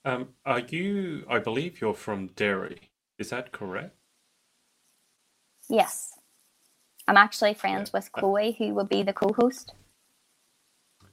Um, 0.06 0.30
are 0.46 0.60
you? 0.60 1.26
I 1.30 1.40
believe 1.40 1.82
you're 1.82 1.94
from 1.94 2.28
Derry. 2.28 2.90
Is 3.18 3.30
that 3.30 3.52
correct? 3.52 3.96
Yes. 5.70 6.14
I'm 7.08 7.18
actually 7.18 7.54
friends 7.54 7.92
yeah. 7.94 8.00
with 8.00 8.10
uh, 8.14 8.20
Chloe, 8.20 8.56
who 8.58 8.74
would 8.76 8.90
be 8.90 9.04
the 9.04 9.14
co 9.14 9.34
host. 9.34 9.74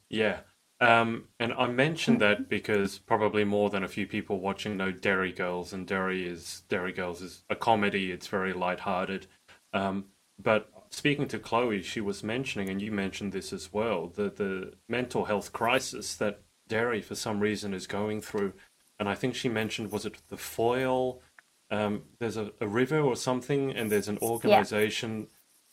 Yeah. 0.09 0.40
Um, 0.81 1.25
and 1.41 1.53
I 1.55 1.69
mentioned 1.69 2.21
that 2.21 2.49
because 2.49 2.99
probably 2.99 3.45
more 3.45 3.71
than 3.71 3.83
a 3.83 3.89
few 3.89 4.07
people 4.07 4.41
watching 4.41 4.77
know 4.77 4.93
Derry 4.93 5.33
Girls, 5.33 5.73
and 5.73 5.87
Derry 5.87 6.27
is 6.27 6.62
Derry 6.69 6.93
Girls 6.93 7.23
is 7.23 7.45
a 7.49 7.57
comedy. 7.57 8.12
It's 8.12 8.27
very 8.27 8.53
lighthearted. 8.53 9.27
Um, 9.73 10.07
but 10.39 10.71
speaking 10.91 11.29
to 11.29 11.39
Chloe, 11.39 11.83
she 11.83 12.01
was 12.01 12.23
mentioning, 12.23 12.69
and 12.69 12.83
you 12.83 12.93
mentioned 12.93 13.33
this 13.33 13.53
as 13.53 13.73
well, 13.73 14.09
the 14.09 14.29
the 14.29 14.75
mental 14.89 15.25
health 15.25 15.53
crisis 15.53 16.15
that 16.17 16.41
Derry, 16.69 17.01
for 17.01 17.15
some 17.15 17.41
reason, 17.41 17.73
is 17.73 17.87
going 17.87 18.21
through. 18.21 18.53
And 18.99 19.09
I 19.09 19.15
think 19.15 19.35
she 19.35 19.49
mentioned 19.49 19.93
was 19.93 20.05
it 20.05 20.23
the 20.29 20.37
Foyle 20.37 21.23
um, 21.71 22.03
there's 22.19 22.37
a, 22.37 22.53
a, 22.61 22.69
river 22.69 23.01
or 23.01 23.17
something, 23.17 23.73
and 23.73 23.91
there's 23.91 24.09
an 24.09 24.19
organization 24.23 25.21
yeah. 25.21 25.27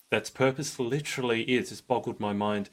that's 0.10 0.30
purpose 0.30 0.80
literally 0.80 1.44
is, 1.44 1.72
it's 1.72 1.82
boggled 1.82 2.20
my 2.20 2.34
mind, 2.34 2.70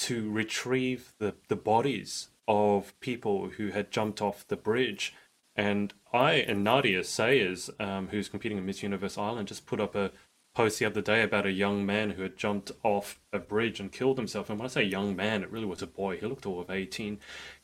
to 0.00 0.30
retrieve 0.30 1.12
the, 1.18 1.34
the 1.48 1.56
bodies 1.56 2.28
of 2.48 2.98
people 3.00 3.50
who 3.56 3.68
had 3.68 3.90
jumped 3.90 4.20
off 4.20 4.46
the 4.46 4.56
bridge. 4.56 5.14
And 5.54 5.92
I 6.12 6.32
and 6.32 6.64
Nadia 6.64 7.04
Sayers, 7.04 7.70
um, 7.78 8.08
who's 8.08 8.28
competing 8.28 8.58
in 8.58 8.66
Miss 8.66 8.82
Universe 8.82 9.18
Ireland, 9.18 9.48
just 9.48 9.66
put 9.66 9.80
up 9.80 9.94
a, 9.94 10.10
post 10.54 10.78
the 10.78 10.84
other 10.84 11.00
day 11.00 11.22
about 11.22 11.46
a 11.46 11.52
young 11.52 11.86
man 11.86 12.10
who 12.10 12.22
had 12.22 12.36
jumped 12.36 12.72
off 12.82 13.20
a 13.32 13.38
bridge 13.38 13.78
and 13.78 13.92
killed 13.92 14.18
himself. 14.18 14.50
And 14.50 14.58
when 14.58 14.66
I 14.66 14.68
say 14.68 14.82
young 14.82 15.14
man, 15.14 15.42
it 15.42 15.50
really 15.50 15.66
was 15.66 15.82
a 15.82 15.86
boy. 15.86 16.18
He 16.18 16.26
looked 16.26 16.46
all 16.46 16.60
of 16.60 16.70
18. 16.70 17.18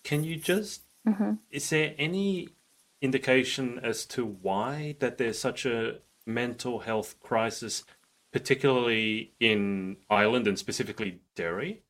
Can 0.04 0.24
you 0.24 0.36
just, 0.36 0.82
mm-hmm. 1.06 1.32
is 1.50 1.68
there 1.70 1.94
any 1.98 2.50
indication 3.02 3.80
as 3.82 4.06
to 4.06 4.24
why 4.24 4.96
that 5.00 5.18
there's 5.18 5.38
such 5.38 5.66
a 5.66 5.98
mental 6.26 6.80
health 6.80 7.16
crisis, 7.20 7.84
particularly 8.32 9.32
in 9.40 9.96
Ireland 10.08 10.46
and 10.46 10.58
specifically 10.58 11.20
Derry? 11.34 11.82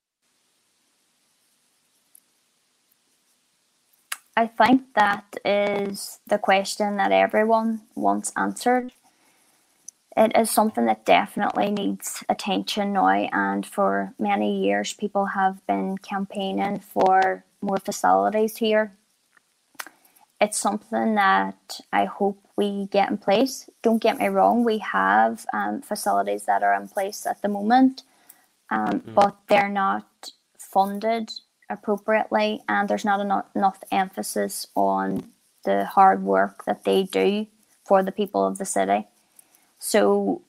I 4.37 4.47
think 4.47 4.95
that 4.95 5.37
is 5.45 6.19
the 6.27 6.39
question 6.39 6.97
that 6.99 7.13
everyone 7.13 7.83
wants 7.95 8.33
answered 8.37 8.93
it 10.17 10.33
is 10.35 10.51
something 10.51 10.87
that 10.87 11.05
definitely 11.05 11.71
needs 11.71 12.25
attention 12.29 12.95
now. 12.95 13.09
And 13.09 13.67
for 13.67 14.15
many 14.19 14.65
years, 14.65 14.95
people 14.95 15.27
have 15.27 15.65
been 15.67 15.99
campaigning 15.99 16.81
for 16.81 17.45
more 17.61 17.77
facilities 17.77 18.57
here. 18.57 18.97
It's 20.41 20.59
something 20.59 21.15
that 21.17 21.81
I 21.93 22.07
hope 22.07 22.39
we 22.57 22.87
get 22.87 23.11
in 23.11 23.19
place. 23.19 23.69
Don't 23.83 24.03
get 24.03 24.19
me 24.19 24.29
wrong, 24.29 24.65
we 24.65 24.79
have 24.79 25.45
um, 25.53 25.83
facilities 25.83 26.45
that 26.45 26.63
are 26.63 26.75
in 26.75 26.89
place 26.89 27.27
at 27.27 27.43
the 27.43 27.49
moment, 27.49 28.03
um, 28.71 29.01
mm. 29.01 29.15
but 29.15 29.37
they're 29.49 29.69
not 29.69 30.31
funded 30.59 31.31
appropriately, 31.69 32.63
and 32.69 32.89
there's 32.89 33.05
not 33.05 33.21
enough, 33.21 33.47
enough 33.55 33.83
emphasis 33.91 34.67
on 34.75 35.33
the 35.65 35.85
hard 35.85 36.23
work 36.23 36.65
that 36.65 36.85
they 36.85 37.03
do 37.05 37.47
for 37.85 38.03
the 38.03 38.13
people 38.13 38.47
of 38.47 38.59
the 38.59 38.65
city. 38.65 39.07
So 39.79 40.43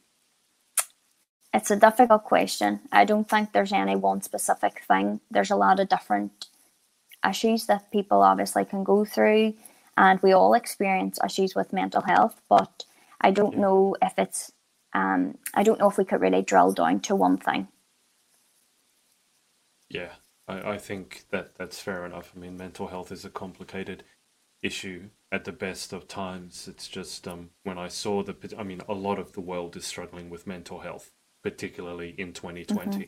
it's 1.53 1.71
a 1.71 1.75
difficult 1.75 2.23
question. 2.23 2.81
I 2.91 3.05
don't 3.05 3.27
think 3.27 3.51
there's 3.51 3.73
any 3.73 3.95
one 3.95 4.21
specific 4.21 4.83
thing. 4.87 5.21
There's 5.31 5.51
a 5.51 5.55
lot 5.55 5.79
of 5.79 5.89
different 5.89 6.47
issues 7.27 7.65
that 7.65 7.91
people 7.91 8.21
obviously 8.21 8.65
can 8.65 8.83
go 8.83 9.05
through, 9.05 9.55
and 9.97 10.19
we 10.21 10.33
all 10.33 10.53
experience 10.53 11.19
issues 11.25 11.55
with 11.55 11.73
mental 11.73 12.01
health. 12.01 12.39
But 12.47 12.85
I 13.19 13.31
don't 13.31 13.57
know 13.57 13.95
if 14.01 14.13
it's, 14.17 14.51
um, 14.93 15.37
I 15.53 15.63
don't 15.63 15.79
know 15.79 15.89
if 15.89 15.97
we 15.97 16.05
could 16.05 16.21
really 16.21 16.43
drill 16.43 16.73
down 16.73 16.99
to 17.01 17.15
one 17.15 17.37
thing. 17.37 17.67
Yeah, 19.89 20.11
I, 20.47 20.71
I 20.71 20.77
think 20.77 21.25
that 21.31 21.55
that's 21.55 21.79
fair 21.79 22.05
enough. 22.05 22.33
I 22.35 22.39
mean, 22.39 22.57
mental 22.57 22.87
health 22.87 23.11
is 23.11 23.25
a 23.25 23.29
complicated 23.29 24.03
issue 24.61 25.09
at 25.31 25.45
the 25.45 25.51
best 25.51 25.93
of 25.93 26.07
times. 26.07 26.67
It's 26.67 26.87
just 26.87 27.27
um, 27.27 27.51
when 27.63 27.77
I 27.77 27.87
saw 27.87 28.23
the, 28.23 28.35
I 28.57 28.63
mean, 28.63 28.81
a 28.87 28.93
lot 28.93 29.19
of 29.19 29.33
the 29.33 29.41
world 29.41 29.75
is 29.75 29.85
struggling 29.85 30.29
with 30.29 30.47
mental 30.47 30.79
health, 30.79 31.11
particularly 31.43 32.15
in 32.17 32.33
2020. 32.33 32.97
Mm-hmm. 32.97 33.01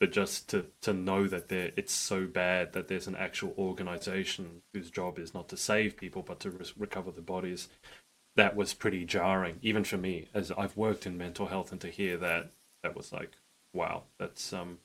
But 0.00 0.10
just 0.10 0.48
to, 0.50 0.66
to 0.80 0.92
know 0.92 1.28
that 1.28 1.48
there, 1.48 1.70
it's 1.76 1.92
so 1.92 2.26
bad 2.26 2.72
that 2.72 2.88
there's 2.88 3.06
an 3.06 3.14
actual 3.14 3.54
organization 3.56 4.62
whose 4.74 4.90
job 4.90 5.18
is 5.18 5.32
not 5.32 5.48
to 5.50 5.56
save 5.56 5.96
people 5.96 6.22
but 6.22 6.40
to 6.40 6.50
re- 6.50 6.66
recover 6.76 7.12
the 7.12 7.20
bodies, 7.20 7.68
that 8.34 8.56
was 8.56 8.74
pretty 8.74 9.04
jarring, 9.04 9.58
even 9.62 9.84
for 9.84 9.98
me, 9.98 10.26
as 10.34 10.50
I've 10.52 10.76
worked 10.76 11.06
in 11.06 11.18
mental 11.18 11.46
health, 11.46 11.70
and 11.70 11.80
to 11.82 11.88
hear 11.88 12.16
that, 12.16 12.50
that 12.82 12.96
was 12.96 13.12
like, 13.12 13.32
wow, 13.72 14.04
that's 14.18 14.52
um, 14.52 14.78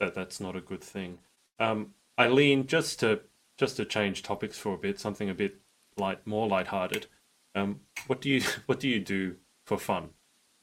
that 0.00 0.14
that's 0.14 0.40
not 0.40 0.56
a 0.56 0.60
good 0.60 0.82
thing. 0.82 1.18
Um, 1.58 1.94
Eileen, 2.18 2.66
just 2.66 3.00
to 3.00 3.20
just 3.56 3.76
to 3.76 3.84
change 3.84 4.22
topics 4.22 4.58
for 4.58 4.74
a 4.74 4.78
bit, 4.78 5.00
something 5.00 5.30
a 5.30 5.34
bit 5.34 5.56
light, 5.96 6.26
more 6.26 6.46
lighthearted. 6.46 7.06
Um, 7.54 7.80
what 8.06 8.20
do 8.20 8.30
you 8.30 8.42
what 8.66 8.80
do 8.80 8.88
you 8.88 9.00
do 9.00 9.36
for 9.64 9.78
fun 9.78 10.10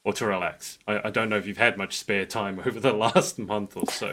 or 0.04 0.12
to 0.14 0.26
relax? 0.26 0.78
I, 0.86 1.08
I 1.08 1.10
don't 1.10 1.28
know 1.28 1.36
if 1.36 1.46
you've 1.46 1.56
had 1.56 1.76
much 1.76 1.96
spare 1.96 2.26
time 2.26 2.60
over 2.66 2.80
the 2.80 2.92
last 2.92 3.38
month 3.38 3.76
or 3.76 3.86
so, 3.90 4.12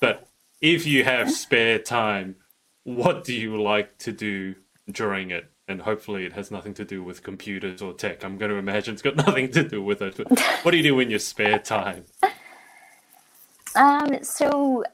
but 0.00 0.28
if 0.60 0.86
you 0.86 1.04
have 1.04 1.30
spare 1.30 1.78
time, 1.78 2.36
what 2.84 3.24
do 3.24 3.34
you 3.34 3.60
like 3.60 3.98
to 3.98 4.12
do 4.12 4.54
during 4.90 5.30
it? 5.30 5.50
And 5.68 5.82
hopefully, 5.82 6.24
it 6.24 6.32
has 6.34 6.52
nothing 6.52 6.74
to 6.74 6.84
do 6.84 7.02
with 7.02 7.24
computers 7.24 7.82
or 7.82 7.92
tech. 7.92 8.24
I'm 8.24 8.38
going 8.38 8.52
to 8.52 8.56
imagine 8.56 8.94
it's 8.94 9.02
got 9.02 9.16
nothing 9.26 9.50
to 9.50 9.68
do 9.68 9.82
with 9.82 10.00
it. 10.00 10.16
But 10.16 10.38
what 10.62 10.70
do 10.70 10.76
you 10.76 10.82
do 10.84 11.00
in 11.00 11.10
your 11.10 11.18
spare 11.18 11.58
time? 11.58 12.04
Um, 13.76 14.24
so 14.24 14.84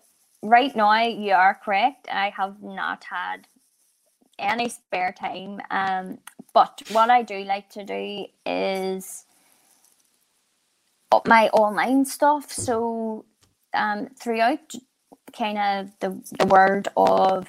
right 0.42 0.75
now 0.77 1.03
you 1.05 1.35
are 1.35 1.59
correct. 1.64 2.09
I 2.12 2.31
have 2.31 2.62
not 2.62 3.05
had 3.05 3.49
any 4.38 4.68
spare 4.68 5.14
time. 5.18 5.61
Um, 5.71 6.18
but 6.55 6.83
what 6.92 7.11
I 7.11 7.23
do 7.23 7.45
like 7.45 7.71
to 7.71 7.85
do 7.85 8.27
is 8.47 9.25
my 11.27 11.49
online 11.51 12.05
stuff. 12.05 12.53
So 12.53 13.25
um, 13.75 14.09
throughout 14.18 14.75
kind 15.37 15.59
of 15.59 15.92
the, 16.01 16.23
the 16.38 16.47
word 16.47 16.88
of 16.97 17.49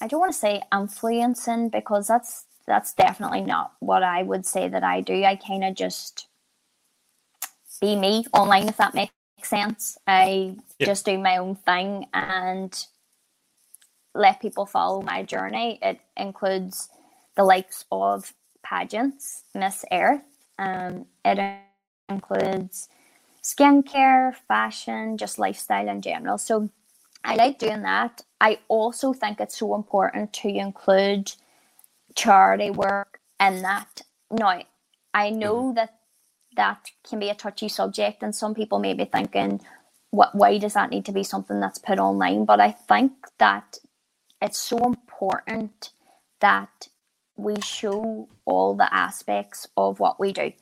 I 0.00 0.06
don't 0.08 0.20
want 0.20 0.32
to 0.32 0.38
say 0.38 0.62
influencing 0.72 1.70
because 1.70 2.08
that's 2.08 2.46
that's 2.66 2.94
definitely 2.94 3.42
not 3.42 3.72
what 3.80 4.02
I 4.02 4.22
would 4.22 4.46
say 4.46 4.68
that 4.68 4.84
I 4.84 5.00
do. 5.00 5.24
I 5.24 5.36
kind 5.36 5.64
of 5.64 5.74
just 5.74 6.28
be 7.80 7.96
me 7.96 8.24
online 8.32 8.68
if 8.68 8.76
that 8.76 8.94
makes 8.94 9.12
sense. 9.42 9.98
I 10.06 10.56
yeah. 10.78 10.86
just 10.86 11.04
do 11.04 11.18
my 11.18 11.36
own 11.38 11.56
thing 11.56 12.06
and 12.12 12.86
let 14.14 14.40
people 14.40 14.66
follow 14.66 15.02
my 15.02 15.22
journey. 15.22 15.78
It 15.82 16.00
includes 16.16 16.88
the 17.36 17.44
likes 17.44 17.84
of 17.92 18.32
pageants, 18.62 19.44
Miss 19.54 19.84
Earth. 19.92 20.22
Um, 20.58 21.06
it 21.24 21.38
includes 22.08 22.88
skincare, 23.42 24.34
fashion, 24.48 25.16
just 25.18 25.38
lifestyle 25.38 25.88
in 25.88 26.00
general. 26.02 26.38
So 26.38 26.70
I 27.24 27.34
like 27.36 27.58
doing 27.58 27.82
that. 27.82 28.22
I 28.40 28.58
also 28.68 29.12
think 29.12 29.40
it's 29.40 29.58
so 29.58 29.74
important 29.74 30.32
to 30.34 30.48
include 30.48 31.32
charity 32.14 32.70
work 32.70 33.20
in 33.40 33.62
that. 33.62 34.02
Now, 34.30 34.62
I 35.12 35.30
know 35.30 35.56
mm-hmm. 35.56 35.74
that 35.74 35.95
that 36.56 36.90
can 37.08 37.18
be 37.18 37.30
a 37.30 37.34
touchy 37.34 37.68
subject, 37.68 38.22
and 38.22 38.34
some 38.34 38.54
people 38.54 38.78
may 38.78 38.94
be 38.94 39.04
thinking, 39.04 39.60
"What? 40.10 40.34
Why 40.34 40.58
does 40.58 40.74
that 40.74 40.90
need 40.90 41.04
to 41.06 41.12
be 41.12 41.24
something 41.24 41.60
that's 41.60 41.78
put 41.78 41.98
online?" 41.98 42.44
But 42.44 42.60
I 42.60 42.72
think 42.72 43.12
that 43.38 43.78
it's 44.42 44.58
so 44.58 44.78
important 44.78 45.90
that 46.40 46.88
we 47.36 47.60
show 47.60 48.28
all 48.44 48.74
the 48.74 48.92
aspects 48.94 49.68
of 49.76 50.00
what 50.00 50.20
we 50.20 50.32
do, 50.32 50.52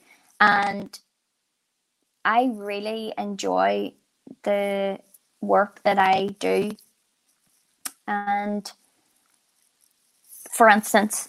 and 0.41 0.99
I 2.25 2.51
really 2.53 3.13
enjoy 3.19 3.95
the 4.43 5.01
work 5.41 5.83
that 5.85 5.99
I 5.99 6.29
do, 6.39 6.77
and 8.07 8.71
for 10.51 10.69
instance, 10.69 11.29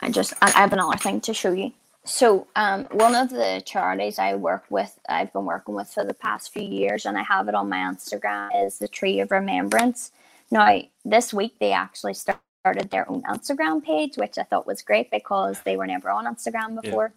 I 0.00 0.10
just 0.10 0.34
I 0.42 0.50
have 0.50 0.72
another 0.72 0.96
thing 0.98 1.20
to 1.22 1.34
show 1.34 1.52
you. 1.52 1.72
So, 2.06 2.48
um, 2.54 2.84
one 2.92 3.14
of 3.14 3.30
the 3.30 3.62
charities 3.64 4.18
I 4.18 4.34
work 4.34 4.64
with, 4.68 4.98
I've 5.08 5.32
been 5.32 5.46
working 5.46 5.74
with 5.74 5.88
for 5.88 6.04
the 6.04 6.12
past 6.12 6.52
few 6.52 6.62
years, 6.62 7.06
and 7.06 7.16
I 7.16 7.22
have 7.22 7.48
it 7.48 7.54
on 7.54 7.70
my 7.70 7.78
Instagram, 7.78 8.50
is 8.66 8.78
the 8.78 8.88
Tree 8.88 9.20
of 9.20 9.30
Remembrance. 9.30 10.12
Now, 10.50 10.82
this 11.04 11.32
week 11.32 11.58
they 11.58 11.72
actually 11.72 12.12
started 12.12 12.90
their 12.90 13.10
own 13.10 13.22
Instagram 13.22 13.82
page, 13.82 14.18
which 14.18 14.36
I 14.36 14.42
thought 14.42 14.66
was 14.66 14.82
great 14.82 15.10
because 15.10 15.62
they 15.62 15.78
were 15.78 15.86
never 15.86 16.10
on 16.10 16.26
Instagram 16.26 16.80
before. 16.80 17.14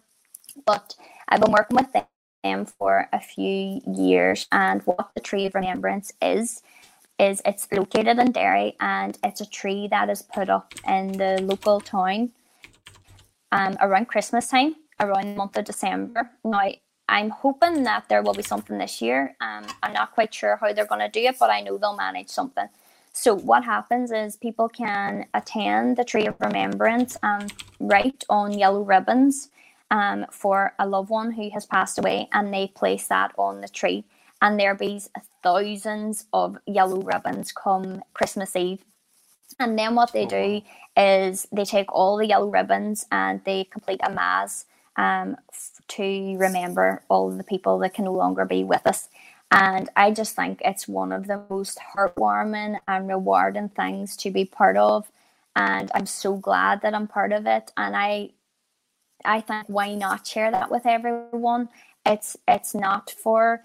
Yeah. 0.56 0.62
But 0.64 0.94
I've 1.28 1.42
been 1.42 1.52
working 1.52 1.76
with 1.76 1.92
them 2.42 2.64
for 2.64 3.10
a 3.12 3.20
few 3.20 3.82
years, 3.86 4.46
and 4.50 4.80
what 4.86 5.10
the 5.14 5.20
Tree 5.20 5.44
of 5.44 5.54
Remembrance 5.54 6.12
is, 6.22 6.62
is 7.18 7.42
it's 7.44 7.70
located 7.70 8.18
in 8.18 8.32
Derry, 8.32 8.74
and 8.80 9.18
it's 9.22 9.42
a 9.42 9.50
tree 9.50 9.86
that 9.88 10.08
is 10.08 10.22
put 10.22 10.48
up 10.48 10.72
in 10.88 11.12
the 11.12 11.42
local 11.42 11.78
town 11.78 12.30
um, 13.52 13.76
around 13.80 14.08
Christmas 14.08 14.48
time, 14.48 14.76
around 15.00 15.28
the 15.28 15.34
month 15.36 15.56
of 15.56 15.64
December. 15.64 16.30
Now, 16.44 16.70
I'm 17.08 17.30
hoping 17.30 17.84
that 17.84 18.08
there 18.08 18.22
will 18.22 18.34
be 18.34 18.42
something 18.42 18.78
this 18.78 19.00
year. 19.00 19.34
Um, 19.40 19.64
I'm 19.82 19.94
not 19.94 20.12
quite 20.12 20.34
sure 20.34 20.56
how 20.56 20.72
they're 20.72 20.86
going 20.86 21.00
to 21.00 21.08
do 21.08 21.26
it, 21.26 21.36
but 21.38 21.50
I 21.50 21.60
know 21.60 21.78
they'll 21.78 21.96
manage 21.96 22.28
something. 22.28 22.68
So, 23.12 23.34
what 23.34 23.64
happens 23.64 24.12
is 24.12 24.36
people 24.36 24.68
can 24.68 25.26
attend 25.34 25.96
the 25.96 26.04
Tree 26.04 26.26
of 26.26 26.36
Remembrance 26.38 27.16
and 27.22 27.52
write 27.80 28.24
on 28.28 28.56
yellow 28.56 28.82
ribbons 28.82 29.48
um, 29.90 30.26
for 30.30 30.74
a 30.78 30.86
loved 30.86 31.10
one 31.10 31.32
who 31.32 31.50
has 31.50 31.66
passed 31.66 31.98
away, 31.98 32.28
and 32.32 32.52
they 32.52 32.68
place 32.68 33.08
that 33.08 33.32
on 33.38 33.60
the 33.60 33.68
tree. 33.68 34.04
And 34.40 34.60
there 34.60 34.74
be 34.74 35.00
thousands 35.42 36.26
of 36.32 36.58
yellow 36.66 37.00
ribbons 37.00 37.50
come 37.50 38.02
Christmas 38.14 38.54
Eve. 38.54 38.84
And 39.58 39.78
then 39.78 39.94
what 39.94 40.12
they 40.12 40.26
do 40.26 40.62
is 40.96 41.46
they 41.52 41.64
take 41.64 41.92
all 41.92 42.16
the 42.16 42.26
yellow 42.26 42.48
ribbons 42.48 43.06
and 43.10 43.42
they 43.44 43.64
complete 43.64 44.00
a 44.04 44.10
mass 44.10 44.66
um, 44.96 45.36
to 45.88 46.36
remember 46.36 47.02
all 47.08 47.30
the 47.30 47.44
people 47.44 47.78
that 47.78 47.94
can 47.94 48.04
no 48.04 48.12
longer 48.12 48.44
be 48.44 48.64
with 48.64 48.86
us. 48.86 49.08
And 49.50 49.88
I 49.96 50.10
just 50.10 50.36
think 50.36 50.60
it's 50.64 50.86
one 50.86 51.12
of 51.12 51.26
the 51.26 51.42
most 51.48 51.78
heartwarming 51.96 52.78
and 52.86 53.08
rewarding 53.08 53.70
things 53.70 54.16
to 54.18 54.30
be 54.30 54.44
part 54.44 54.76
of. 54.76 55.10
And 55.56 55.90
I'm 55.94 56.06
so 56.06 56.36
glad 56.36 56.82
that 56.82 56.94
I'm 56.94 57.06
part 57.08 57.32
of 57.32 57.46
it. 57.46 57.70
And 57.76 57.96
I 57.96 58.30
I 59.24 59.40
think 59.40 59.66
why 59.68 59.94
not 59.94 60.26
share 60.26 60.50
that 60.50 60.70
with 60.70 60.86
everyone? 60.86 61.70
It's 62.04 62.36
it's 62.46 62.74
not 62.74 63.10
for 63.10 63.62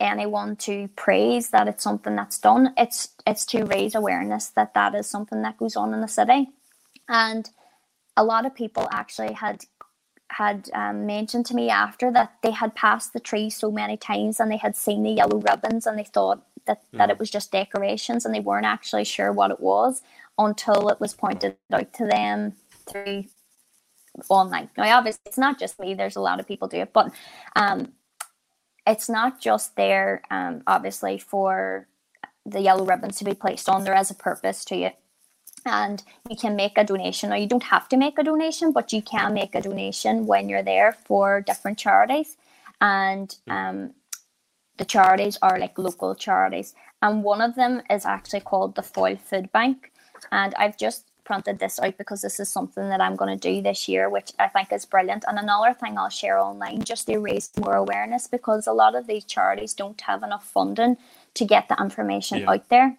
anyone 0.00 0.56
to 0.56 0.88
praise 0.96 1.50
that 1.50 1.68
it's 1.68 1.82
something 1.82 2.16
that's 2.16 2.38
done. 2.38 2.72
It's 2.76 3.10
it's 3.26 3.44
to 3.46 3.64
raise 3.64 3.94
awareness 3.94 4.48
that 4.50 4.74
that 4.74 4.94
is 4.94 5.08
something 5.08 5.42
that 5.42 5.58
goes 5.58 5.76
on 5.76 5.94
in 5.94 6.00
the 6.00 6.08
city, 6.08 6.48
and 7.08 7.48
a 8.16 8.24
lot 8.24 8.46
of 8.46 8.54
people 8.54 8.88
actually 8.92 9.32
had 9.32 9.64
had 10.30 10.68
um, 10.74 11.06
mentioned 11.06 11.46
to 11.46 11.54
me 11.54 11.70
after 11.70 12.10
that 12.12 12.32
they 12.42 12.50
had 12.50 12.74
passed 12.74 13.12
the 13.12 13.20
tree 13.20 13.48
so 13.48 13.70
many 13.70 13.96
times 13.96 14.38
and 14.38 14.50
they 14.50 14.58
had 14.58 14.76
seen 14.76 15.02
the 15.02 15.10
yellow 15.10 15.38
ribbons 15.38 15.86
and 15.86 15.98
they 15.98 16.04
thought 16.04 16.44
that, 16.66 16.82
mm. 16.92 16.98
that 16.98 17.08
it 17.08 17.18
was 17.18 17.30
just 17.30 17.50
decorations 17.50 18.26
and 18.26 18.34
they 18.34 18.40
weren't 18.40 18.66
actually 18.66 19.04
sure 19.04 19.32
what 19.32 19.50
it 19.50 19.58
was 19.58 20.02
until 20.36 20.90
it 20.90 21.00
was 21.00 21.14
pointed 21.14 21.56
out 21.72 21.92
to 21.94 22.06
them 22.06 22.52
through 22.86 23.24
online. 24.28 24.68
Now, 24.76 24.98
obviously, 24.98 25.22
it's 25.26 25.38
not 25.38 25.58
just 25.58 25.78
me. 25.80 25.94
There's 25.94 26.16
a 26.16 26.20
lot 26.20 26.40
of 26.40 26.46
people 26.46 26.68
do 26.68 26.78
it, 26.78 26.92
but 26.92 27.12
um, 27.56 27.92
it's 28.88 29.08
not 29.08 29.40
just 29.40 29.76
there, 29.76 30.22
um, 30.30 30.62
obviously, 30.66 31.18
for 31.18 31.86
the 32.46 32.60
yellow 32.60 32.84
ribbons 32.84 33.18
to 33.18 33.24
be 33.24 33.34
placed 33.34 33.68
on. 33.68 33.84
There 33.84 33.98
is 33.98 34.10
a 34.10 34.14
purpose 34.14 34.64
to 34.66 34.76
it. 34.76 34.96
And 35.66 36.02
you 36.30 36.36
can 36.36 36.56
make 36.56 36.78
a 36.78 36.84
donation, 36.84 37.32
or 37.32 37.36
you 37.36 37.46
don't 37.46 37.64
have 37.64 37.88
to 37.90 37.96
make 37.96 38.18
a 38.18 38.22
donation, 38.22 38.72
but 38.72 38.92
you 38.92 39.02
can 39.02 39.34
make 39.34 39.54
a 39.54 39.60
donation 39.60 40.26
when 40.26 40.48
you're 40.48 40.62
there 40.62 40.92
for 40.92 41.42
different 41.42 41.78
charities. 41.78 42.38
And 42.80 43.36
um, 43.48 43.92
the 44.78 44.86
charities 44.86 45.38
are 45.42 45.58
like 45.58 45.76
local 45.76 46.14
charities. 46.14 46.74
And 47.02 47.22
one 47.22 47.42
of 47.42 47.56
them 47.56 47.82
is 47.90 48.06
actually 48.06 48.40
called 48.40 48.74
the 48.74 48.82
Foyle 48.82 49.16
Food 49.16 49.52
Bank. 49.52 49.92
And 50.32 50.54
I've 50.54 50.78
just 50.78 51.07
printed 51.28 51.58
this 51.58 51.78
out 51.78 51.98
because 51.98 52.22
this 52.22 52.40
is 52.40 52.48
something 52.48 52.88
that 52.88 53.02
I'm 53.02 53.14
going 53.14 53.38
to 53.38 53.52
do 53.52 53.60
this 53.60 53.86
year, 53.86 54.08
which 54.08 54.32
I 54.38 54.48
think 54.48 54.72
is 54.72 54.86
brilliant. 54.86 55.26
And 55.28 55.38
another 55.38 55.74
thing 55.74 55.98
I'll 55.98 56.08
share 56.08 56.38
online 56.38 56.82
just 56.82 57.06
to 57.06 57.18
raise 57.18 57.50
more 57.60 57.74
awareness 57.74 58.26
because 58.26 58.66
a 58.66 58.72
lot 58.72 58.94
of 58.94 59.06
these 59.06 59.24
charities 59.24 59.74
don't 59.74 60.00
have 60.00 60.22
enough 60.22 60.50
funding 60.50 60.96
to 61.34 61.44
get 61.44 61.68
the 61.68 61.76
information 61.78 62.38
yeah. 62.38 62.50
out 62.50 62.70
there. 62.70 62.96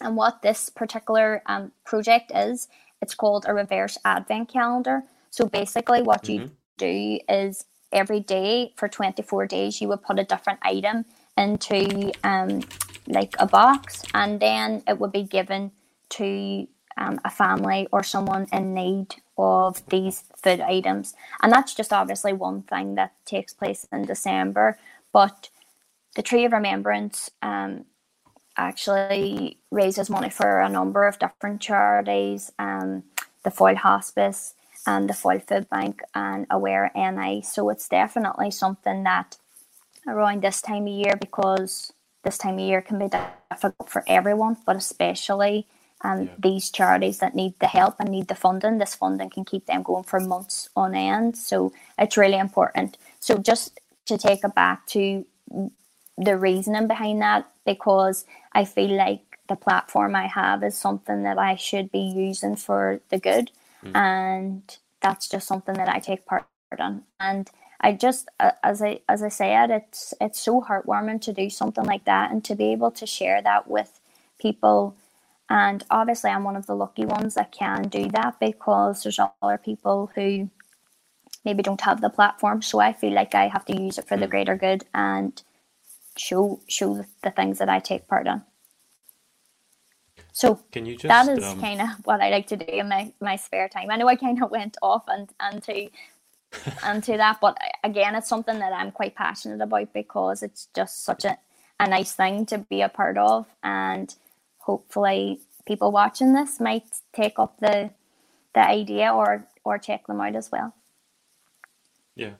And 0.00 0.16
what 0.16 0.42
this 0.42 0.68
particular 0.68 1.42
um, 1.46 1.70
project 1.84 2.32
is, 2.34 2.66
it's 3.00 3.14
called 3.14 3.44
a 3.46 3.54
reverse 3.54 3.96
advent 4.04 4.48
calendar. 4.48 5.04
So 5.30 5.46
basically, 5.46 6.02
what 6.02 6.24
mm-hmm. 6.24 6.42
you 6.42 6.50
do 6.76 7.20
is 7.28 7.66
every 7.92 8.18
day 8.18 8.72
for 8.74 8.88
24 8.88 9.46
days, 9.46 9.80
you 9.80 9.86
would 9.86 10.02
put 10.02 10.18
a 10.18 10.24
different 10.24 10.58
item 10.62 11.04
into 11.36 12.10
um, 12.24 12.62
like 13.06 13.36
a 13.38 13.46
box, 13.46 14.02
and 14.12 14.40
then 14.40 14.82
it 14.88 14.98
would 14.98 15.12
be 15.12 15.22
given 15.22 15.70
to 16.18 16.66
um, 17.00 17.18
a 17.24 17.30
family 17.30 17.88
or 17.90 18.02
someone 18.02 18.46
in 18.52 18.74
need 18.74 19.16
of 19.36 19.84
these 19.88 20.22
food 20.36 20.60
items. 20.60 21.14
And 21.42 21.50
that's 21.50 21.74
just 21.74 21.92
obviously 21.92 22.32
one 22.32 22.62
thing 22.62 22.94
that 22.94 23.14
takes 23.24 23.52
place 23.52 23.86
in 23.90 24.04
December. 24.04 24.78
But 25.12 25.48
the 26.14 26.22
Tree 26.22 26.44
of 26.44 26.52
Remembrance 26.52 27.30
um, 27.42 27.86
actually 28.56 29.58
raises 29.70 30.10
money 30.10 30.30
for 30.30 30.60
a 30.60 30.68
number 30.68 31.06
of 31.06 31.18
different 31.18 31.60
charities 31.60 32.52
um, 32.58 33.04
the 33.42 33.50
Foyle 33.50 33.76
Hospice 33.76 34.54
and 34.86 35.08
the 35.08 35.14
Foyle 35.14 35.40
Food 35.40 35.68
Bank 35.70 36.02
and 36.14 36.46
Aware 36.50 36.90
NI. 36.94 37.42
So 37.42 37.70
it's 37.70 37.88
definitely 37.88 38.50
something 38.50 39.02
that 39.04 39.38
around 40.06 40.42
this 40.42 40.60
time 40.60 40.86
of 40.86 40.92
year, 40.92 41.16
because 41.18 41.92
this 42.22 42.36
time 42.36 42.54
of 42.54 42.60
year 42.60 42.82
can 42.82 42.98
be 42.98 43.08
difficult 43.50 43.88
for 43.88 44.04
everyone, 44.06 44.58
but 44.66 44.76
especially 44.76 45.66
and 46.02 46.26
yeah. 46.26 46.34
these 46.38 46.70
charities 46.70 47.18
that 47.18 47.34
need 47.34 47.54
the 47.58 47.66
help 47.66 47.96
and 47.98 48.08
need 48.08 48.28
the 48.28 48.34
funding, 48.34 48.78
this 48.78 48.94
funding 48.94 49.30
can 49.30 49.44
keep 49.44 49.66
them 49.66 49.82
going 49.82 50.04
for 50.04 50.20
months 50.20 50.68
on 50.74 50.94
end. 50.94 51.36
So 51.36 51.72
it's 51.98 52.16
really 52.16 52.38
important. 52.38 52.96
So 53.20 53.36
just 53.36 53.78
to 54.06 54.16
take 54.16 54.42
it 54.44 54.54
back 54.54 54.86
to 54.88 55.26
the 56.16 56.36
reasoning 56.36 56.86
behind 56.86 57.20
that, 57.22 57.50
because 57.64 58.24
I 58.52 58.64
feel 58.64 58.96
like 58.96 59.38
the 59.48 59.56
platform 59.56 60.14
I 60.14 60.26
have 60.26 60.62
is 60.62 60.76
something 60.76 61.22
that 61.24 61.38
I 61.38 61.56
should 61.56 61.90
be 61.90 62.00
using 62.00 62.56
for 62.56 63.00
the 63.10 63.18
good, 63.18 63.50
mm. 63.84 63.94
and 63.94 64.62
that's 65.02 65.28
just 65.28 65.46
something 65.46 65.74
that 65.74 65.88
I 65.88 65.98
take 65.98 66.24
part 66.24 66.46
in. 66.78 67.02
And 67.18 67.50
I 67.80 67.92
just, 67.92 68.28
as 68.62 68.80
I 68.82 69.00
as 69.08 69.22
I 69.22 69.28
said, 69.28 69.70
it's 69.70 70.14
it's 70.20 70.40
so 70.40 70.60
heartwarming 70.60 71.20
to 71.22 71.32
do 71.32 71.50
something 71.50 71.84
like 71.84 72.04
that 72.04 72.30
and 72.30 72.44
to 72.44 72.54
be 72.54 72.72
able 72.72 72.90
to 72.92 73.06
share 73.06 73.42
that 73.42 73.68
with 73.68 74.00
people 74.38 74.94
and 75.50 75.84
obviously, 75.90 76.30
I'm 76.30 76.44
one 76.44 76.54
of 76.54 76.66
the 76.66 76.76
lucky 76.76 77.04
ones 77.04 77.34
that 77.34 77.50
can 77.50 77.88
do 77.88 78.08
that 78.10 78.38
because 78.38 79.02
there's 79.02 79.18
other 79.42 79.58
people 79.58 80.10
who 80.14 80.48
maybe 81.44 81.64
don't 81.64 81.80
have 81.80 82.00
the 82.00 82.08
platform. 82.08 82.62
So 82.62 82.78
I 82.78 82.92
feel 82.92 83.12
like 83.12 83.34
I 83.34 83.48
have 83.48 83.64
to 83.64 83.76
use 83.76 83.98
it 83.98 84.06
for 84.06 84.16
the 84.16 84.26
hmm. 84.26 84.30
greater 84.30 84.56
good 84.56 84.84
and 84.94 85.42
show 86.16 86.60
show 86.68 87.04
the 87.24 87.32
things 87.32 87.58
that 87.58 87.68
I 87.68 87.80
take 87.80 88.06
part 88.06 88.28
in. 88.28 88.42
So 90.32 90.60
can 90.70 90.86
you 90.86 90.94
just, 90.94 91.08
that 91.08 91.28
is 91.36 91.44
um... 91.44 91.60
kind 91.60 91.82
of 91.82 91.88
what 92.04 92.20
I 92.20 92.30
like 92.30 92.46
to 92.48 92.56
do 92.56 92.66
in 92.66 92.88
my, 92.88 93.12
my 93.20 93.34
spare 93.34 93.68
time. 93.68 93.90
I 93.90 93.96
know 93.96 94.06
I 94.06 94.14
kind 94.14 94.40
of 94.40 94.50
went 94.58 94.76
off 94.80 95.02
and 95.08 95.28
and 95.40 95.60
to 95.64 95.90
and 96.84 97.02
to 97.02 97.16
that, 97.16 97.40
but 97.40 97.58
again, 97.82 98.14
it's 98.14 98.28
something 98.28 98.60
that 98.60 98.72
I'm 98.72 98.92
quite 98.92 99.16
passionate 99.16 99.60
about 99.60 99.92
because 99.92 100.44
it's 100.44 100.68
just 100.76 101.04
such 101.04 101.24
a, 101.24 101.38
a 101.80 101.88
nice 101.88 102.12
thing 102.12 102.46
to 102.46 102.58
be 102.58 102.82
a 102.82 102.88
part 102.88 103.18
of 103.18 103.46
and 103.64 104.14
hopefully 104.60 105.40
people 105.66 105.92
watching 105.92 106.32
this 106.32 106.60
might 106.60 106.84
take 107.12 107.38
up 107.38 107.58
the 107.60 107.90
the 108.54 108.60
idea 108.60 109.12
or 109.12 109.46
or 109.64 109.78
check 109.78 110.06
them 110.06 110.20
out 110.20 110.36
as 110.36 110.50
well. 110.50 110.74
Yeah, 112.16 112.34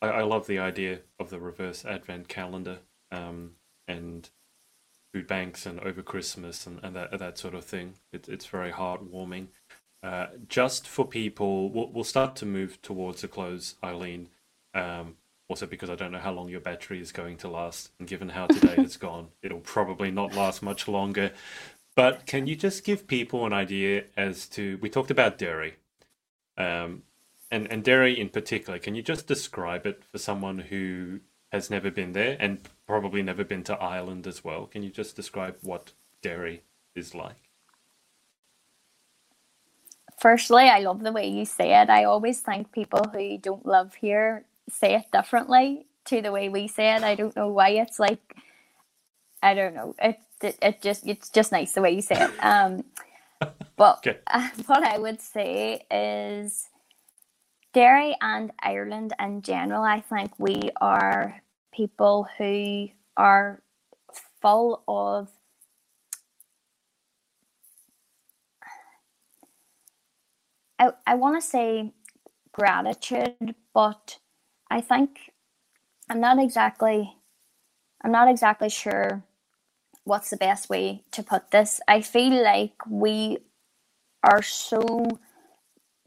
I, 0.00 0.08
I 0.08 0.22
love 0.22 0.46
the 0.46 0.58
idea 0.58 1.00
of 1.18 1.30
the 1.30 1.38
reverse 1.38 1.84
advent 1.84 2.28
calendar 2.28 2.78
um, 3.12 3.52
and 3.86 4.28
food 5.12 5.26
banks 5.26 5.66
and 5.66 5.80
over 5.80 6.02
Christmas 6.02 6.66
and, 6.66 6.80
and 6.82 6.94
that 6.96 7.18
that 7.18 7.38
sort 7.38 7.54
of 7.54 7.64
thing. 7.64 7.94
It, 8.12 8.28
it's 8.28 8.46
very 8.46 8.72
heartwarming. 8.72 9.48
Uh, 10.02 10.28
just 10.48 10.88
for 10.88 11.06
people, 11.06 11.70
we'll, 11.70 11.90
we'll 11.92 12.04
start 12.04 12.34
to 12.36 12.46
move 12.46 12.80
towards 12.80 13.22
a 13.22 13.28
close, 13.28 13.74
Eileen. 13.84 14.28
Um, 14.72 15.16
also, 15.50 15.66
because 15.66 15.90
I 15.90 15.96
don't 15.96 16.12
know 16.12 16.18
how 16.18 16.32
long 16.32 16.48
your 16.48 16.60
battery 16.60 17.00
is 17.00 17.10
going 17.10 17.36
to 17.38 17.48
last, 17.48 17.90
and 17.98 18.08
given 18.08 18.30
how 18.30 18.46
today 18.46 18.76
has 18.76 18.96
gone, 19.08 19.28
it'll 19.42 19.60
probably 19.60 20.10
not 20.10 20.34
last 20.34 20.62
much 20.62 20.86
longer. 20.86 21.32
But 21.96 22.24
can 22.24 22.46
you 22.46 22.54
just 22.54 22.84
give 22.84 23.08
people 23.08 23.44
an 23.44 23.52
idea 23.52 24.04
as 24.16 24.46
to 24.50 24.78
we 24.80 24.88
talked 24.88 25.10
about 25.10 25.38
dairy, 25.38 25.74
um, 26.56 27.02
and 27.50 27.70
and 27.70 27.82
Derry 27.82 28.18
in 28.18 28.28
particular. 28.28 28.78
Can 28.78 28.94
you 28.94 29.02
just 29.02 29.26
describe 29.26 29.86
it 29.86 30.04
for 30.04 30.18
someone 30.18 30.58
who 30.58 31.20
has 31.50 31.68
never 31.68 31.90
been 31.90 32.12
there 32.12 32.36
and 32.38 32.60
probably 32.86 33.22
never 33.22 33.42
been 33.42 33.64
to 33.64 33.74
Ireland 33.74 34.26
as 34.26 34.44
well? 34.44 34.66
Can 34.66 34.84
you 34.84 34.90
just 34.90 35.16
describe 35.16 35.56
what 35.62 35.92
Derry 36.22 36.62
is 36.94 37.12
like? 37.12 37.50
Firstly, 40.16 40.64
I 40.68 40.80
love 40.80 41.02
the 41.02 41.12
way 41.12 41.26
you 41.26 41.44
say 41.44 41.74
it. 41.80 41.88
I 41.90 42.04
always 42.04 42.40
think 42.40 42.72
people 42.72 43.02
who 43.12 43.38
don't 43.38 43.66
live 43.66 43.94
here 43.94 44.44
say 44.72 44.94
it 44.94 45.06
differently 45.12 45.86
to 46.06 46.22
the 46.22 46.32
way 46.32 46.48
we 46.48 46.68
say 46.68 46.94
it. 46.96 47.02
I 47.02 47.14
don't 47.14 47.36
know 47.36 47.48
why 47.48 47.70
it's 47.70 47.98
like 47.98 48.36
I 49.42 49.54
don't 49.54 49.74
know. 49.74 49.94
It 50.00 50.18
it, 50.42 50.58
it 50.62 50.82
just 50.82 51.06
it's 51.06 51.30
just 51.30 51.52
nice 51.52 51.72
the 51.72 51.82
way 51.82 51.92
you 51.92 52.02
say 52.02 52.16
it. 52.16 52.30
Um, 52.44 52.84
but 53.76 53.98
okay. 54.06 54.18
uh, 54.26 54.48
what 54.66 54.82
I 54.82 54.98
would 54.98 55.20
say 55.20 55.84
is 55.90 56.68
Derry 57.72 58.16
and 58.20 58.52
Ireland 58.62 59.14
in 59.20 59.42
general. 59.42 59.82
I 59.82 60.00
think 60.00 60.32
we 60.38 60.70
are 60.80 61.42
people 61.72 62.26
who 62.38 62.88
are 63.16 63.62
full 64.42 64.82
of 64.88 65.28
I, 70.78 70.92
I 71.06 71.14
want 71.16 71.42
to 71.42 71.46
say 71.46 71.92
gratitude, 72.52 73.54
but 73.74 74.18
I 74.70 74.80
think 74.80 75.32
I'm 76.08 76.20
not 76.20 76.38
exactly 76.38 77.16
I'm 78.02 78.12
not 78.12 78.28
exactly 78.28 78.70
sure 78.70 79.22
what's 80.04 80.30
the 80.30 80.36
best 80.36 80.70
way 80.70 81.02
to 81.12 81.22
put 81.22 81.50
this. 81.50 81.80
I 81.86 82.00
feel 82.00 82.42
like 82.42 82.72
we 82.88 83.38
are 84.22 84.42
so 84.42 85.06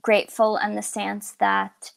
grateful 0.01 0.57
in 0.57 0.75
the 0.75 0.81
sense 0.81 1.33
that 1.39 1.91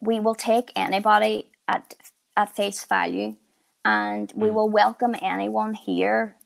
we 0.00 0.20
will 0.20 0.34
take 0.34 0.72
anybody 0.76 1.50
at 1.68 1.94
at 2.36 2.54
face 2.54 2.84
value 2.84 3.36
and 3.84 4.32
we 4.34 4.48
mm. 4.48 4.54
will 4.54 4.68
welcome 4.68 5.14
anyone 5.20 5.74
here. 5.74 6.36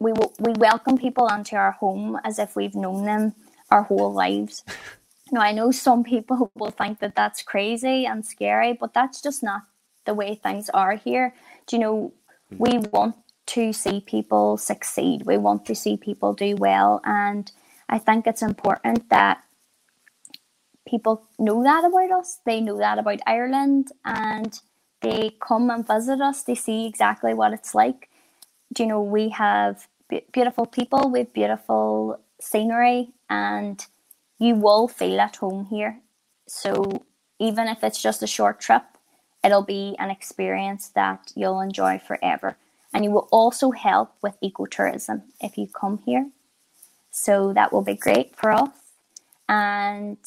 We 0.00 0.12
will 0.12 0.32
we 0.38 0.52
welcome 0.52 0.98
people 0.98 1.28
into 1.28 1.56
our 1.56 1.72
home 1.72 2.18
as 2.24 2.38
if 2.38 2.56
we've 2.56 2.74
known 2.74 3.04
them 3.04 3.34
our 3.70 3.82
whole 3.82 4.12
lives. 4.12 4.64
Now, 5.30 5.40
I 5.40 5.52
know 5.52 5.70
some 5.70 6.04
people 6.04 6.50
will 6.54 6.70
think 6.70 7.00
that 7.00 7.14
that's 7.14 7.42
crazy 7.42 8.06
and 8.06 8.24
scary, 8.24 8.74
but 8.74 8.94
that's 8.94 9.22
just 9.22 9.42
not 9.42 9.62
the 10.04 10.14
way 10.14 10.34
things 10.34 10.68
are 10.70 10.96
here. 10.96 11.34
Do 11.66 11.76
you 11.76 11.82
know, 11.82 12.12
hmm. 12.50 12.56
we 12.58 12.78
want 12.78 13.16
to 13.46 13.72
see 13.72 14.00
people 14.00 14.56
succeed, 14.56 15.26
we 15.26 15.36
want 15.36 15.66
to 15.66 15.74
see 15.74 15.96
people 15.96 16.32
do 16.32 16.56
well, 16.56 17.00
and 17.04 17.50
I 17.88 17.98
think 17.98 18.26
it's 18.26 18.42
important 18.42 19.10
that 19.10 19.44
people 20.86 21.26
know 21.38 21.62
that 21.62 21.84
about 21.84 22.10
us. 22.10 22.40
They 22.44 22.60
know 22.60 22.78
that 22.78 22.98
about 22.98 23.20
Ireland 23.26 23.92
and 24.04 24.58
they 25.00 25.36
come 25.40 25.70
and 25.70 25.86
visit 25.86 26.20
us. 26.20 26.42
They 26.42 26.54
see 26.54 26.86
exactly 26.86 27.34
what 27.34 27.52
it's 27.52 27.74
like. 27.74 28.08
Do 28.72 28.82
you 28.82 28.88
know, 28.88 29.02
we 29.02 29.28
have 29.30 29.86
beautiful 30.32 30.66
people 30.66 31.10
with 31.10 31.32
beautiful 31.32 32.20
scenery 32.40 33.12
and 33.28 33.84
you 34.38 34.54
will 34.54 34.88
feel 34.88 35.20
at 35.20 35.36
home 35.36 35.66
here. 35.66 36.00
So 36.46 37.04
even 37.38 37.68
if 37.68 37.82
it's 37.82 38.02
just 38.02 38.22
a 38.22 38.26
short 38.26 38.60
trip, 38.60 38.82
it'll 39.42 39.62
be 39.62 39.96
an 39.98 40.10
experience 40.10 40.88
that 40.94 41.32
you'll 41.34 41.60
enjoy 41.60 41.98
forever. 41.98 42.56
And 42.92 43.04
you 43.04 43.10
will 43.10 43.28
also 43.32 43.72
help 43.72 44.14
with 44.22 44.36
ecotourism 44.42 45.22
if 45.40 45.58
you 45.58 45.66
come 45.68 45.98
here. 46.06 46.30
So 47.10 47.52
that 47.52 47.72
will 47.72 47.82
be 47.82 47.94
great 47.94 48.36
for 48.36 48.52
us. 48.52 48.70
And 49.48 50.18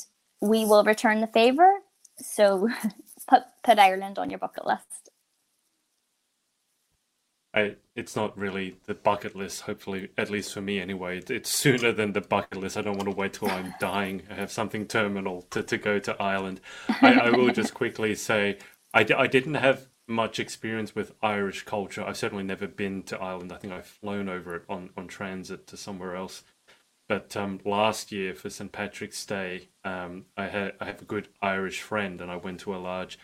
we 0.41 0.65
will 0.65 0.83
return 0.83 1.21
the 1.21 1.27
favour. 1.27 1.79
So 2.17 2.69
put 3.27 3.43
put 3.63 3.79
Ireland 3.79 4.19
on 4.19 4.29
your 4.29 4.39
bucket 4.39 4.65
list. 4.65 5.09
I, 7.57 7.75
it's 7.95 8.15
not 8.15 8.37
really 8.37 8.77
the 8.85 8.93
bucket 8.93 9.35
list. 9.35 9.61
Hopefully, 9.61 10.09
at 10.17 10.29
least 10.29 10.53
for 10.53 10.61
me 10.61 10.79
anyway, 10.79 11.21
it's 11.27 11.49
sooner 11.49 11.91
than 11.91 12.13
the 12.13 12.21
bucket 12.21 12.59
list. 12.59 12.77
I 12.77 12.81
don't 12.81 12.97
want 12.97 13.09
to 13.09 13.15
wait 13.15 13.33
till 13.33 13.49
I'm 13.49 13.73
dying. 13.79 14.23
I 14.29 14.35
have 14.35 14.51
something 14.51 14.85
terminal 14.85 15.41
to, 15.51 15.63
to 15.63 15.77
go 15.77 15.99
to 15.99 16.21
Ireland. 16.21 16.61
I, 17.01 17.13
I 17.13 17.29
will 17.31 17.51
just 17.51 17.73
quickly 17.73 18.13
say 18.15 18.59
I, 18.93 19.05
I 19.17 19.27
didn't 19.27 19.55
have 19.55 19.87
much 20.07 20.39
experience 20.39 20.95
with 20.95 21.13
Irish 21.21 21.63
culture. 21.63 22.03
I've 22.03 22.17
certainly 22.17 22.43
never 22.43 22.67
been 22.67 23.03
to 23.03 23.19
Ireland. 23.19 23.51
I 23.51 23.57
think 23.57 23.73
I've 23.73 23.85
flown 23.85 24.29
over 24.29 24.55
it 24.55 24.63
on, 24.69 24.91
on 24.95 25.07
transit 25.07 25.67
to 25.67 25.77
somewhere 25.77 26.15
else. 26.15 26.43
But 27.09 27.35
um, 27.37 27.59
last 27.65 28.11
year 28.11 28.33
for 28.33 28.49
St 28.49 28.71
Patrick's 28.71 29.25
Day, 29.25 29.69
um, 29.83 30.25
I 30.35 30.47
had 30.47 30.73
I 30.79 30.85
have 30.85 31.01
a 31.01 31.05
good 31.05 31.29
Irish 31.41 31.81
friend, 31.81 32.19
and 32.19 32.29
I 32.29 32.35
went 32.35 32.59
to 32.61 32.75
a 32.75 32.77
large 32.77 33.17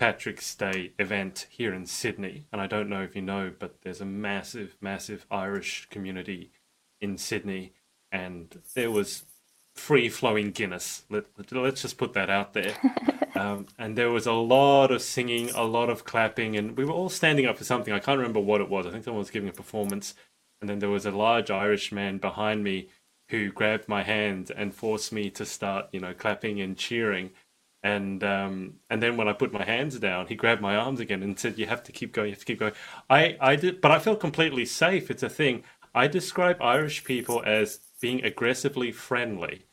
Patrick's 0.00 0.54
Day 0.54 0.92
event 0.98 1.46
here 1.50 1.74
in 1.74 1.84
Sydney. 1.84 2.46
And 2.50 2.60
I 2.62 2.66
don't 2.66 2.88
know 2.88 3.02
if 3.02 3.14
you 3.14 3.20
know, 3.20 3.52
but 3.56 3.82
there's 3.82 4.00
a 4.00 4.06
massive, 4.06 4.74
massive 4.80 5.26
Irish 5.30 5.88
community 5.90 6.50
in 7.02 7.18
Sydney, 7.18 7.74
and 8.10 8.62
there 8.74 8.90
was 8.90 9.24
free 9.74 10.08
flowing 10.08 10.52
Guinness. 10.52 11.02
Let, 11.10 11.26
let's 11.52 11.82
just 11.82 11.98
put 11.98 12.14
that 12.14 12.30
out 12.30 12.54
there. 12.54 12.74
Um, 13.32 13.66
and 13.78 13.96
there 13.96 14.10
was 14.10 14.26
a 14.26 14.32
lot 14.32 14.90
of 14.90 15.00
singing, 15.00 15.50
a 15.50 15.62
lot 15.62 15.88
of 15.88 16.04
clapping, 16.04 16.56
and 16.56 16.76
we 16.76 16.84
were 16.84 16.92
all 16.92 17.08
standing 17.08 17.46
up 17.46 17.56
for 17.56 17.64
something. 17.64 17.94
I 17.94 18.00
can't 18.00 18.18
remember 18.18 18.40
what 18.40 18.60
it 18.60 18.68
was. 18.68 18.86
I 18.86 18.90
think 18.90 19.04
someone 19.04 19.20
was 19.20 19.30
giving 19.30 19.48
a 19.48 19.52
performance. 19.52 20.14
And 20.60 20.68
then 20.68 20.80
there 20.80 20.90
was 20.90 21.06
a 21.06 21.10
large 21.10 21.48
Irish 21.48 21.90
man 21.90 22.18
behind 22.18 22.64
me 22.64 22.88
who 23.30 23.50
grabbed 23.50 23.88
my 23.88 24.02
hand 24.02 24.50
and 24.54 24.74
forced 24.74 25.10
me 25.12 25.30
to 25.30 25.46
start, 25.46 25.86
you 25.92 26.00
know, 26.00 26.12
clapping 26.12 26.60
and 26.60 26.76
cheering. 26.76 27.30
And 27.82 28.22
um, 28.22 28.74
and 28.90 29.02
then 29.02 29.16
when 29.16 29.28
I 29.28 29.32
put 29.32 29.52
my 29.52 29.64
hands 29.64 29.98
down, 29.98 30.26
he 30.26 30.34
grabbed 30.34 30.60
my 30.60 30.76
arms 30.76 31.00
again 31.00 31.22
and 31.22 31.38
said, 31.38 31.58
"You 31.58 31.66
have 31.66 31.82
to 31.84 31.92
keep 31.92 32.12
going. 32.12 32.28
You 32.28 32.32
have 32.32 32.40
to 32.40 32.44
keep 32.44 32.58
going." 32.58 32.74
I 33.08 33.36
I 33.40 33.56
did, 33.56 33.80
but 33.80 33.90
I 33.90 33.98
felt 33.98 34.20
completely 34.20 34.66
safe. 34.66 35.10
It's 35.10 35.22
a 35.22 35.30
thing. 35.30 35.64
I 35.94 36.06
describe 36.06 36.60
Irish 36.60 37.04
people 37.04 37.42
as 37.44 37.80
being 38.00 38.22
aggressively 38.24 38.92
friendly. 38.92 39.66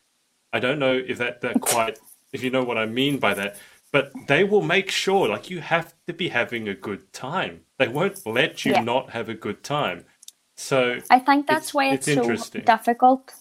I 0.52 0.58
don't 0.58 0.78
know 0.78 0.94
if 0.94 1.18
that 1.18 1.42
that 1.42 1.60
quite 1.60 1.98
if 2.32 2.42
you 2.42 2.50
know 2.50 2.64
what 2.64 2.78
I 2.78 2.86
mean 2.86 3.18
by 3.18 3.34
that, 3.34 3.56
but 3.92 4.10
they 4.26 4.42
will 4.42 4.62
make 4.62 4.90
sure 4.90 5.28
like 5.28 5.50
you 5.50 5.60
have 5.60 5.94
to 6.06 6.14
be 6.14 6.30
having 6.30 6.66
a 6.66 6.74
good 6.74 7.12
time. 7.12 7.60
They 7.78 7.88
won't 7.88 8.26
let 8.26 8.64
you 8.64 8.72
yeah. 8.72 8.80
not 8.80 9.10
have 9.10 9.28
a 9.28 9.34
good 9.34 9.62
time. 9.62 10.06
So 10.56 10.98
I 11.10 11.18
think 11.18 11.46
that's 11.46 11.66
it's, 11.66 11.74
why 11.74 11.92
it's, 11.92 12.08
it's 12.08 12.50
so 12.50 12.60
difficult 12.60 13.34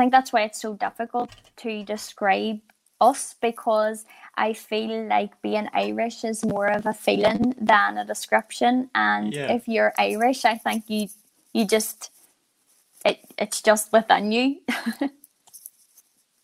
I 0.00 0.04
think 0.04 0.12
that's 0.12 0.32
why 0.32 0.44
it's 0.44 0.62
so 0.62 0.72
difficult 0.76 1.30
to 1.58 1.84
describe 1.84 2.60
us 3.00 3.34
because 3.40 4.04
I 4.36 4.52
feel 4.52 5.06
like 5.06 5.40
being 5.42 5.68
Irish 5.72 6.24
is 6.24 6.44
more 6.44 6.66
of 6.68 6.86
a 6.86 6.92
feeling 6.92 7.54
than 7.60 7.98
a 7.98 8.04
description. 8.04 8.90
And 8.94 9.32
yeah. 9.32 9.52
if 9.52 9.68
you're 9.68 9.92
Irish, 9.98 10.44
I 10.44 10.56
think 10.56 10.84
you 10.88 11.08
you 11.52 11.66
just 11.66 12.10
it 13.04 13.20
it's 13.38 13.62
just 13.62 13.92
within 13.92 14.32
you. 14.32 14.60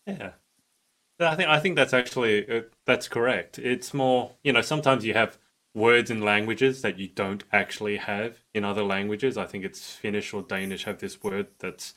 yeah, 0.07 0.31
I 1.19 1.35
think 1.35 1.49
I 1.49 1.59
think 1.59 1.75
that's 1.75 1.93
actually 1.93 2.49
uh, 2.49 2.61
that's 2.85 3.07
correct. 3.07 3.59
It's 3.59 3.93
more 3.93 4.31
you 4.43 4.53
know 4.53 4.61
sometimes 4.61 5.05
you 5.05 5.13
have 5.13 5.37
words 5.73 6.09
in 6.09 6.21
languages 6.21 6.81
that 6.81 6.97
you 6.97 7.07
don't 7.07 7.43
actually 7.53 7.97
have 7.97 8.37
in 8.53 8.63
other 8.63 8.83
languages. 8.83 9.37
I 9.37 9.45
think 9.45 9.63
it's 9.63 9.93
Finnish 9.93 10.33
or 10.33 10.41
Danish 10.41 10.85
have 10.85 10.99
this 10.99 11.23
word 11.23 11.47
that's 11.59 11.93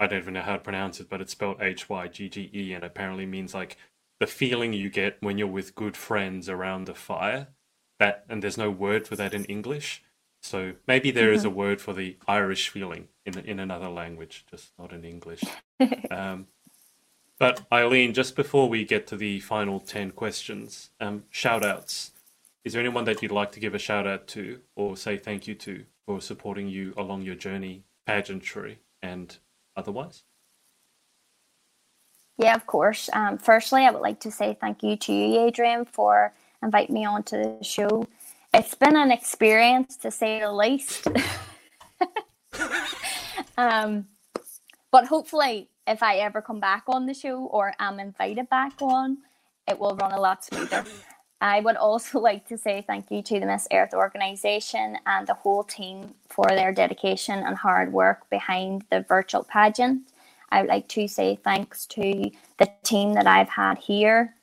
I 0.00 0.06
don't 0.06 0.20
even 0.20 0.34
know 0.34 0.42
how 0.42 0.54
to 0.54 0.58
pronounce 0.58 0.98
it, 0.98 1.10
but 1.10 1.20
it's 1.20 1.32
spelled 1.32 1.60
H 1.60 1.88
Y 1.88 2.08
G 2.08 2.28
G 2.28 2.50
E 2.54 2.72
and 2.72 2.82
apparently 2.82 3.26
means 3.26 3.54
like 3.54 3.76
the 4.20 4.26
feeling 4.26 4.72
you 4.72 4.88
get 4.90 5.16
when 5.20 5.38
you're 5.38 5.48
with 5.48 5.74
good 5.74 5.96
friends 5.96 6.48
around 6.48 6.88
a 6.88 6.94
fire. 6.94 7.48
That 7.98 8.24
and 8.28 8.42
there's 8.42 8.58
no 8.58 8.70
word 8.70 9.08
for 9.08 9.16
that 9.16 9.34
in 9.34 9.44
English. 9.46 10.02
So 10.42 10.74
maybe 10.86 11.10
there 11.10 11.28
mm-hmm. 11.28 11.36
is 11.36 11.44
a 11.44 11.50
word 11.50 11.80
for 11.80 11.92
the 11.92 12.16
Irish 12.28 12.68
feeling 12.68 13.08
in 13.26 13.38
in 13.40 13.58
another 13.58 13.88
language, 13.88 14.44
just 14.48 14.72
not 14.78 14.92
in 14.92 15.04
English. 15.04 15.42
um, 16.10 16.46
but 17.38 17.66
Eileen, 17.72 18.14
just 18.14 18.36
before 18.36 18.68
we 18.68 18.84
get 18.84 19.06
to 19.08 19.16
the 19.16 19.40
final 19.40 19.80
ten 19.80 20.12
questions, 20.12 20.90
um, 21.00 21.24
shout 21.30 21.64
outs. 21.64 22.12
Is 22.62 22.74
there 22.74 22.80
anyone 22.80 23.04
that 23.04 23.22
you'd 23.22 23.32
like 23.32 23.52
to 23.52 23.60
give 23.60 23.74
a 23.74 23.78
shout 23.78 24.06
out 24.06 24.26
to 24.28 24.60
or 24.76 24.96
say 24.96 25.16
thank 25.16 25.48
you 25.48 25.54
to 25.56 25.84
for 26.06 26.20
supporting 26.20 26.68
you 26.68 26.92
along 26.96 27.22
your 27.22 27.34
journey, 27.34 27.84
pageantry, 28.06 28.80
and 29.02 29.38
otherwise? 29.76 30.24
Yeah, 32.40 32.54
of 32.54 32.66
course. 32.66 33.10
Um, 33.12 33.36
firstly, 33.36 33.84
I 33.84 33.90
would 33.90 34.00
like 34.00 34.20
to 34.20 34.30
say 34.30 34.56
thank 34.58 34.82
you 34.82 34.96
to 34.96 35.12
you, 35.12 35.40
Adrian, 35.40 35.84
for 35.84 36.32
inviting 36.62 36.94
me 36.94 37.04
onto 37.04 37.36
the 37.36 37.62
show. 37.62 38.06
It's 38.54 38.74
been 38.74 38.96
an 38.96 39.10
experience 39.12 39.96
to 39.98 40.10
say 40.10 40.40
the 40.40 40.50
least. 40.50 41.06
um, 43.58 44.06
but 44.90 45.04
hopefully, 45.04 45.68
if 45.86 46.02
I 46.02 46.16
ever 46.16 46.40
come 46.40 46.60
back 46.60 46.84
on 46.88 47.04
the 47.04 47.12
show 47.12 47.44
or 47.44 47.74
am 47.78 48.00
invited 48.00 48.48
back 48.48 48.72
on, 48.80 49.18
it 49.68 49.78
will 49.78 49.94
run 49.96 50.12
a 50.12 50.20
lot 50.20 50.42
smoother. 50.42 50.84
I 51.42 51.60
would 51.60 51.76
also 51.76 52.20
like 52.30 52.48
to 52.48 52.56
say 52.56 52.82
thank 52.86 53.10
you 53.10 53.20
to 53.22 53.38
the 53.38 53.44
Miss 53.44 53.68
Earth 53.70 53.92
organisation 53.92 54.96
and 55.04 55.26
the 55.26 55.34
whole 55.34 55.62
team 55.62 56.14
for 56.30 56.46
their 56.48 56.72
dedication 56.72 57.40
and 57.40 57.54
hard 57.58 57.92
work 57.92 58.30
behind 58.30 58.86
the 58.90 59.02
virtual 59.02 59.44
pageant. 59.44 60.09
I 60.50 60.60
would 60.60 60.68
like 60.68 60.88
to 60.88 61.06
say 61.08 61.38
thanks 61.42 61.86
to 61.86 62.30
the 62.58 62.70
team 62.82 63.14
that 63.14 63.26
I've 63.26 63.48
had 63.48 63.78
here, 63.78 64.34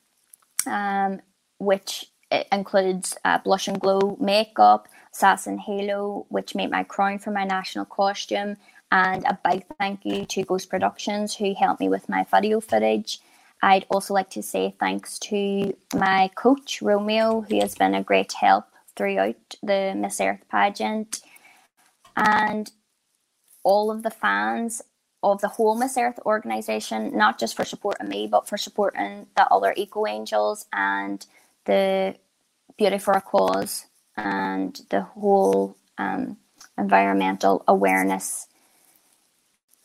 um, 0.66 1.20
which 1.58 2.06
includes 2.52 3.16
uh, 3.24 3.38
Blush 3.38 3.68
and 3.68 3.80
Glow 3.80 4.16
makeup, 4.20 4.88
Sass 5.12 5.46
and 5.46 5.60
Halo, 5.60 6.26
which 6.28 6.54
made 6.54 6.70
my 6.70 6.84
crown 6.84 7.18
for 7.18 7.30
my 7.30 7.44
national 7.44 7.84
costume, 7.84 8.56
and 8.90 9.24
a 9.24 9.38
big 9.50 9.64
thank 9.78 10.04
you 10.04 10.24
to 10.26 10.44
Ghost 10.44 10.70
Productions, 10.70 11.36
who 11.36 11.54
helped 11.54 11.80
me 11.80 11.88
with 11.88 12.08
my 12.08 12.24
video 12.30 12.60
footage. 12.60 13.20
I'd 13.62 13.86
also 13.90 14.14
like 14.14 14.30
to 14.30 14.42
say 14.42 14.74
thanks 14.78 15.18
to 15.20 15.74
my 15.94 16.30
coach, 16.36 16.80
Romeo, 16.80 17.42
who 17.42 17.60
has 17.60 17.74
been 17.74 17.94
a 17.94 18.02
great 18.02 18.32
help 18.32 18.66
throughout 18.96 19.56
the 19.62 19.94
Miss 19.96 20.20
Earth 20.20 20.44
pageant, 20.50 21.20
and 22.16 22.70
all 23.64 23.90
of 23.90 24.02
the 24.02 24.10
fans 24.10 24.82
of 25.22 25.40
the 25.40 25.48
whole 25.48 25.76
Miss 25.76 25.96
Earth 25.96 26.18
organisation, 26.24 27.16
not 27.16 27.38
just 27.38 27.56
for 27.56 27.64
supporting 27.64 28.08
me, 28.08 28.26
but 28.26 28.48
for 28.48 28.56
supporting 28.56 29.26
the 29.36 29.46
other 29.48 29.74
Eco 29.76 30.06
Angels 30.06 30.66
and 30.72 31.26
the 31.64 32.14
Beauty 32.76 32.98
for 32.98 33.14
a 33.14 33.20
Cause 33.20 33.86
and 34.16 34.80
the 34.90 35.02
whole 35.02 35.76
um, 35.96 36.36
environmental 36.76 37.64
awareness 37.66 38.46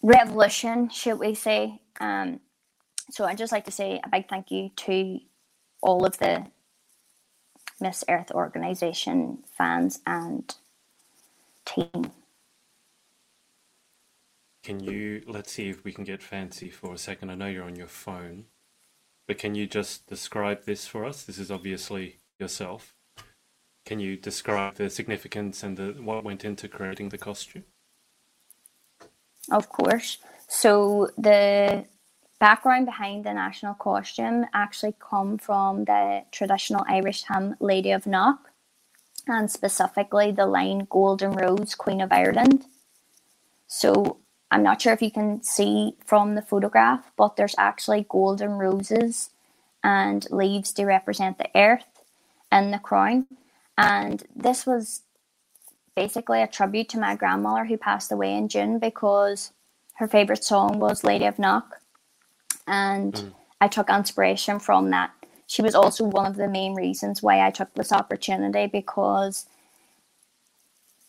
revolution, 0.01 0.89
should 0.89 1.19
we 1.19 1.33
say. 1.33 1.81
Um, 1.99 2.39
so 3.09 3.25
I'd 3.25 3.37
just 3.37 3.51
like 3.51 3.65
to 3.65 3.71
say 3.71 3.99
a 4.03 4.09
big 4.09 4.29
thank 4.29 4.51
you 4.51 4.69
to 4.75 5.19
all 5.81 6.05
of 6.05 6.17
the 6.19 6.45
Miss 7.79 8.03
Earth 8.07 8.31
organization 8.31 9.39
fans 9.57 9.99
and 10.05 10.55
team. 11.65 12.11
Can 14.63 14.79
you 14.79 15.23
let's 15.27 15.51
see 15.51 15.69
if 15.69 15.83
we 15.83 15.91
can 15.91 16.05
get 16.05 16.23
fancy 16.23 16.69
for 16.69 16.93
a 16.93 16.97
second. 16.97 17.29
I 17.29 17.35
know 17.35 17.47
you're 17.47 17.65
on 17.65 17.75
your 17.75 17.87
phone, 17.87 18.45
but 19.27 19.37
can 19.37 19.55
you 19.55 19.67
just 19.67 20.07
describe 20.07 20.63
this 20.63 20.87
for 20.87 21.03
us? 21.03 21.23
This 21.23 21.37
is 21.37 21.51
obviously 21.51 22.19
yourself. 22.39 22.95
Can 23.85 23.99
you 23.99 24.15
describe 24.15 24.75
the 24.75 24.89
significance 24.89 25.63
and 25.63 25.75
the 25.75 25.87
what 26.01 26.23
went 26.23 26.45
into 26.45 26.69
creating 26.69 27.09
the 27.09 27.17
costume? 27.17 27.65
Of 29.51 29.67
course. 29.67 30.19
So 30.47 31.09
the 31.17 31.85
background 32.39 32.85
behind 32.85 33.25
the 33.25 33.33
national 33.33 33.73
costume 33.73 34.45
actually 34.53 34.95
come 34.99 35.37
from 35.37 35.85
the 35.85 36.23
traditional 36.31 36.85
Irish 36.87 37.25
hymn 37.27 37.55
Lady 37.59 37.91
of 37.91 38.07
Knock 38.07 38.51
and 39.27 39.51
specifically 39.51 40.31
the 40.31 40.45
line 40.45 40.87
Golden 40.89 41.31
Rose, 41.33 41.75
Queen 41.75 41.99
of 42.01 42.11
Ireland. 42.11 42.65
So 43.67 44.22
I'm 44.53 44.61
not 44.61 44.79
sure 44.79 44.93
if 44.93 45.01
you 45.01 45.09
can 45.09 45.41
see 45.41 45.95
from 46.05 46.35
the 46.35 46.41
photograph, 46.43 47.11
but 47.17 47.35
there's 47.37 47.55
actually 47.57 48.05
golden 48.07 48.51
roses 48.51 49.31
and 49.83 50.27
leaves 50.29 50.71
to 50.73 50.85
represent 50.85 51.39
the 51.39 51.49
earth 51.55 52.03
and 52.51 52.71
the 52.71 52.77
crown. 52.77 53.25
And 53.79 54.23
this 54.35 54.67
was 54.67 55.01
basically 55.95 56.43
a 56.43 56.47
tribute 56.47 56.87
to 56.89 56.99
my 56.99 57.15
grandmother 57.15 57.65
who 57.65 57.77
passed 57.77 58.11
away 58.11 58.35
in 58.35 58.47
June 58.47 58.77
because 58.77 59.53
her 59.95 60.07
favourite 60.07 60.43
song 60.43 60.79
was 60.79 61.03
Lady 61.03 61.25
of 61.25 61.39
Knock. 61.39 61.81
And 62.67 63.13
mm. 63.13 63.33
I 63.59 63.67
took 63.67 63.89
inspiration 63.89 64.59
from 64.59 64.91
that. 64.91 65.09
She 65.47 65.63
was 65.63 65.73
also 65.73 66.03
one 66.03 66.27
of 66.27 66.35
the 66.35 66.47
main 66.47 66.75
reasons 66.75 67.23
why 67.23 67.43
I 67.43 67.49
took 67.49 67.73
this 67.73 67.91
opportunity 67.91 68.67
because 68.67 69.47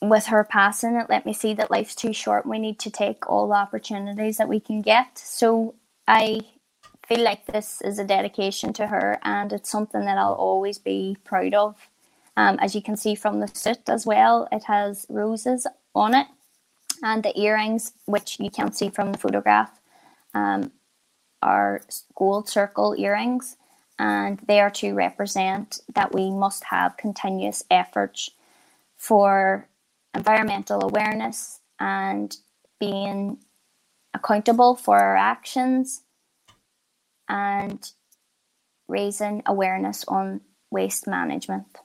with 0.09 0.26
her 0.26 0.44
passing, 0.44 0.96
it 0.96 1.11
let 1.11 1.26
me 1.26 1.32
see 1.32 1.55
that 1.55 1.70
life's 1.70 1.94
too 1.94 2.12
short. 2.12 2.46
We 2.46 2.59
need 2.59 2.78
to 2.80 2.90
take 2.90 3.28
all 3.28 3.48
the 3.48 3.55
opportunities 3.55 4.36
that 4.38 4.48
we 4.48 4.61
can 4.61 4.82
get. 4.82 5.18
So 5.18 5.74
I 6.09 6.40
feel 7.07 7.20
like 7.20 7.46
this 7.46 7.80
is 7.82 7.98
a 7.98 8.05
dedication 8.05 8.72
to 8.74 8.86
her 8.86 9.18
and 9.22 9.52
it's 9.52 9.70
something 9.70 10.05
that 10.05 10.18
I'll 10.18 10.32
always 10.34 10.78
be 10.78 11.16
proud 11.24 11.55
of. 11.55 11.88
Um, 12.36 12.59
as 12.61 12.74
you 12.74 12.82
can 12.82 12.96
see 12.96 13.14
from 13.14 13.40
the 13.40 13.48
suit 13.48 13.88
as 13.88 14.07
well, 14.07 14.48
it 14.50 14.64
has 14.64 15.07
roses 15.09 15.66
on 15.94 16.14
it, 16.14 16.26
and 17.02 17.22
the 17.22 17.38
earrings, 17.38 17.92
which 18.07 18.40
you 18.40 18.50
can't 18.50 18.76
see 18.76 18.88
from 18.88 19.12
the 19.12 19.18
photograph, 19.18 19.80
um, 20.34 20.72
are 21.42 21.82
gold 22.16 22.48
circle 22.48 22.96
earrings, 22.98 23.57
and 23.98 24.40
they 24.48 24.59
are 24.59 24.70
to 24.70 24.94
represent 24.94 25.80
that 25.94 26.12
we 26.12 26.30
must 26.30 26.64
have 26.64 26.96
continuous 26.96 27.62
efforts 27.70 28.30
for 28.96 29.68
environmental 30.14 30.84
awareness 30.84 31.60
and 31.80 32.36
being 32.80 33.38
accountable 34.14 34.76
for 34.76 34.98
our 34.98 35.16
actions 35.16 36.02
and 37.28 37.90
raising 38.88 39.42
awareness 39.46 40.04
on 40.08 40.40
waste 40.70 41.06
management. 41.06 41.78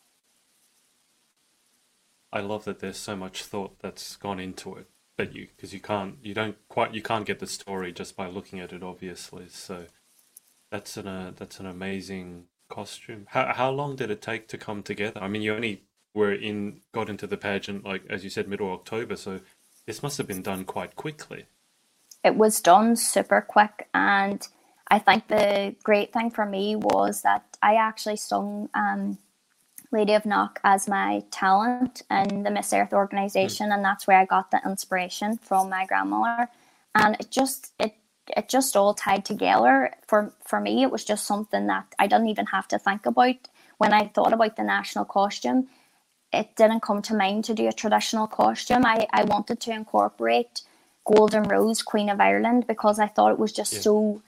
I 2.32 2.42
love 2.42 2.66
that 2.66 2.80
there's 2.80 2.98
so 2.98 3.16
much 3.16 3.44
thought 3.44 3.80
that's 3.80 4.16
gone 4.16 4.40
into 4.40 4.76
it 4.76 4.88
that 5.18 5.36
you 5.36 5.48
because 5.56 5.74
you 5.74 5.80
can't 5.80 6.16
you 6.24 6.34
don't 6.34 6.58
quite 6.70 6.94
you 6.94 7.02
can't 7.02 7.26
get 7.26 7.40
the 7.40 7.48
story 7.48 7.92
just 7.92 8.16
by 8.16 8.28
looking 8.28 8.60
at 8.60 8.72
it 8.72 8.84
obviously. 8.84 9.48
So 9.50 9.86
that's 10.72 10.98
an 10.98 11.08
uh, 11.08 11.32
that's 11.36 11.60
an 11.60 11.66
amazing 11.66 12.46
costume. 12.70 13.26
How 13.30 13.54
how 13.54 13.72
long 13.72 13.96
did 13.96 14.12
it 14.12 14.22
take 14.22 14.48
to 14.50 14.58
come 14.58 14.84
together? 14.84 15.22
I 15.22 15.28
mean 15.28 15.42
you 15.42 15.56
only 15.56 15.84
were 16.14 16.34
in 16.34 16.82
got 16.92 17.10
into 17.10 17.28
the 17.28 17.38
pageant 17.38 17.86
like 17.86 18.04
as 18.10 18.24
you 18.24 18.30
said 18.30 18.48
middle 18.48 18.72
october 18.72 19.16
so 19.16 19.40
this 19.86 20.04
must 20.04 20.18
have 20.18 20.28
been 20.28 20.42
done 20.42 20.64
quite 20.64 20.96
quickly 20.96 21.46
it 22.24 22.36
was 22.36 22.62
done 22.62 22.96
super 22.96 23.42
quick 23.42 23.88
and 23.94 24.48
i 24.90 25.00
think 25.00 25.28
the 25.28 25.76
great 25.84 26.12
thing 26.12 26.30
for 26.30 26.46
me 26.46 26.76
was 26.76 27.22
that 27.22 27.44
i 27.62 27.76
actually 27.76 28.16
sung 28.16 28.70
um 28.74 29.18
Lady 29.92 30.14
of 30.14 30.26
Knock 30.26 30.60
as 30.64 30.88
my 30.88 31.24
talent 31.32 32.04
in 32.12 32.44
the 32.44 32.52
Miss 32.52 32.72
Earth 32.74 32.94
organization, 32.94 33.70
mm. 33.70 33.74
and 33.74 33.84
that's 33.84 34.06
where 34.06 34.20
I 34.20 34.26
got 34.26 34.52
the 34.52 34.62
inspiration 34.66 35.38
from 35.38 35.70
my 35.70 35.86
grandmother. 35.86 36.50
And 36.96 37.16
it 37.20 37.32
just 37.32 37.74
it 37.80 37.96
it 38.36 38.50
just 38.50 38.76
all 38.76 38.94
tied 38.94 39.26
together 39.26 39.96
for 40.08 40.34
for 40.46 40.60
me. 40.60 40.84
It 40.84 40.92
was 40.92 41.04
just 41.04 41.26
something 41.26 41.68
that 41.68 41.86
I 41.98 42.08
didn't 42.08 42.28
even 42.30 42.48
have 42.48 42.68
to 42.70 42.80
think 42.80 43.06
about 43.06 43.48
when 43.78 43.94
I 43.94 44.08
thought 44.08 44.34
about 44.34 44.56
the 44.56 44.64
national 44.64 45.06
costume. 45.06 45.68
It 46.32 46.56
didn't 46.56 46.82
come 46.82 47.02
to 47.04 47.16
mind 47.16 47.46
to 47.46 47.54
do 47.54 47.68
a 47.68 47.74
traditional 47.74 48.28
costume. 48.28 48.86
I, 48.86 49.08
I 49.12 49.24
wanted 49.24 49.60
to 49.62 49.72
incorporate 49.72 50.62
Golden 51.06 51.44
Rose, 51.44 51.82
Queen 51.82 52.10
of 52.10 52.20
Ireland, 52.20 52.68
because 52.68 53.00
I 53.00 53.08
thought 53.08 53.32
it 53.32 53.40
was 53.40 53.52
just 53.52 53.74
yeah. 53.74 53.80
so 53.80 54.22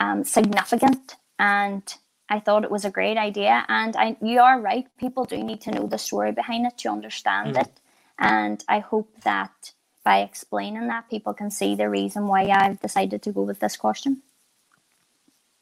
um, 0.00 0.24
significant 0.24 1.16
and 1.38 1.82
I 2.28 2.40
thought 2.40 2.64
it 2.64 2.70
was 2.70 2.84
a 2.84 2.90
great 2.90 3.16
idea, 3.16 3.64
and 3.68 3.94
I, 3.96 4.16
you 4.20 4.40
are 4.40 4.60
right. 4.60 4.86
People 4.98 5.24
do 5.24 5.42
need 5.42 5.60
to 5.62 5.70
know 5.70 5.86
the 5.86 5.98
story 5.98 6.32
behind 6.32 6.66
it 6.66 6.76
to 6.78 6.88
understand 6.88 7.54
mm. 7.54 7.60
it, 7.60 7.80
and 8.18 8.64
I 8.68 8.80
hope 8.80 9.08
that 9.22 9.72
by 10.04 10.20
explaining 10.20 10.88
that, 10.88 11.08
people 11.08 11.34
can 11.34 11.50
see 11.50 11.74
the 11.74 11.88
reason 11.88 12.26
why 12.26 12.48
I've 12.48 12.80
decided 12.80 13.22
to 13.22 13.32
go 13.32 13.42
with 13.42 13.60
this 13.60 13.76
costume. 13.76 14.22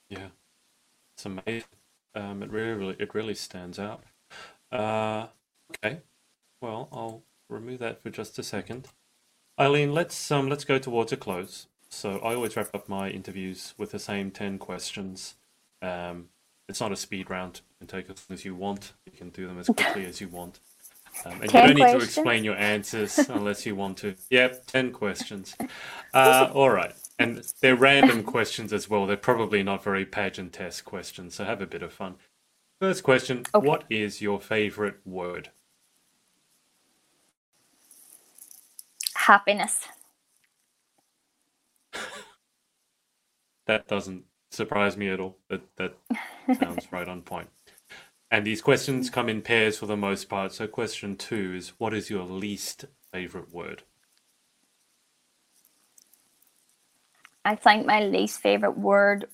Yeah, 0.08 0.28
it's 1.16 1.26
amazing. 1.26 1.64
Um, 2.14 2.42
it 2.42 2.50
really, 2.50 2.72
really, 2.72 2.96
it 2.98 3.14
really 3.14 3.34
stands 3.34 3.78
out. 3.78 4.02
Uh, 4.72 5.26
okay, 5.72 6.00
well, 6.60 6.88
I'll 6.92 7.22
remove 7.48 7.78
that 7.80 8.02
for 8.02 8.10
just 8.10 8.38
a 8.38 8.42
second. 8.42 8.88
Eileen, 9.58 9.92
let's 9.92 10.30
um, 10.30 10.48
let's 10.48 10.64
go 10.64 10.78
towards 10.78 11.12
a 11.12 11.16
close. 11.16 11.66
So 11.88 12.18
I 12.18 12.34
always 12.34 12.56
wrap 12.56 12.74
up 12.74 12.88
my 12.88 13.08
interviews 13.08 13.74
with 13.78 13.92
the 13.92 13.98
same 13.98 14.30
ten 14.30 14.58
questions. 14.58 15.36
Um, 15.80 16.28
it's 16.68 16.80
not 16.80 16.92
a 16.92 16.96
speed 16.96 17.30
round. 17.30 17.60
You 17.68 17.86
can 17.86 17.98
take 17.98 18.10
as 18.10 18.24
long 18.28 18.34
as 18.34 18.44
you 18.44 18.54
want. 18.54 18.92
You 19.06 19.12
can 19.12 19.30
do 19.30 19.46
them 19.46 19.58
as 19.58 19.66
quickly 19.66 20.06
as 20.06 20.20
you 20.20 20.28
want. 20.28 20.60
Um, 21.24 21.40
and 21.42 21.44
you 21.44 21.60
don't 21.60 21.74
need 21.74 21.92
to 21.92 21.96
explain 21.96 22.44
your 22.44 22.56
answers 22.56 23.18
unless 23.18 23.64
you 23.66 23.76
want 23.76 23.98
to. 23.98 24.14
Yep, 24.30 24.66
10 24.66 24.92
questions. 24.92 25.56
Uh, 26.12 26.50
all 26.54 26.70
right. 26.70 26.92
And 27.18 27.44
they're 27.60 27.76
random 27.76 28.24
questions 28.24 28.72
as 28.72 28.90
well. 28.90 29.06
They're 29.06 29.16
probably 29.16 29.62
not 29.62 29.84
very 29.84 30.04
pageant 30.04 30.52
test 30.52 30.84
questions, 30.84 31.34
so 31.36 31.44
have 31.44 31.60
a 31.60 31.66
bit 31.66 31.82
of 31.82 31.92
fun. 31.92 32.16
First 32.80 33.02
question 33.02 33.44
okay. 33.54 33.66
What 33.66 33.84
is 33.88 34.20
your 34.20 34.40
favorite 34.40 34.98
word? 35.04 35.50
Happiness. 39.14 39.88
that 43.66 43.88
doesn't 43.88 44.24
surprise 44.50 44.96
me 44.96 45.08
at 45.08 45.20
all. 45.20 45.38
That 45.48 45.62
that 45.76 45.96
sounds 46.58 46.86
right 46.92 47.08
on 47.08 47.22
point. 47.22 47.48
And 48.30 48.44
these 48.44 48.60
questions 48.60 49.10
come 49.10 49.28
in 49.28 49.42
pairs 49.42 49.78
for 49.78 49.86
the 49.86 49.96
most 49.96 50.28
part. 50.28 50.52
So 50.52 50.66
question 50.66 51.16
two 51.16 51.54
is 51.54 51.72
what 51.78 51.94
is 51.94 52.10
your 52.10 52.24
least 52.24 52.86
favorite 53.12 53.52
word? 53.52 53.84
I 57.44 57.54
think 57.54 57.86
my 57.86 58.02
least 58.04 58.40
favorite 58.40 58.78
word 58.78 59.26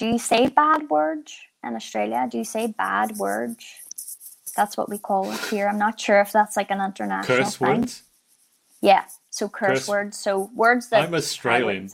do 0.00 0.06
you 0.06 0.18
say 0.18 0.48
bad 0.48 0.88
words 0.88 1.38
in 1.62 1.76
Australia? 1.76 2.26
Do 2.28 2.38
you 2.38 2.44
say 2.44 2.68
bad 2.68 3.18
words? 3.18 3.66
That's 4.56 4.74
what 4.78 4.88
we 4.88 4.96
call 4.96 5.30
it 5.30 5.40
here. 5.50 5.68
I'm 5.68 5.78
not 5.78 6.00
sure 6.00 6.22
if 6.22 6.32
that's 6.32 6.56
like 6.56 6.70
an 6.70 6.80
international 6.80 7.44
curse 7.44 7.56
thing. 7.58 7.68
words. 7.68 8.02
Yeah, 8.80 9.04
so 9.28 9.50
curse, 9.50 9.80
curse, 9.80 9.88
words. 9.88 10.16
So 10.16 10.50
words 10.54 10.88
that 10.88 11.02
I'm 11.02 11.14
Australian. 11.14 11.90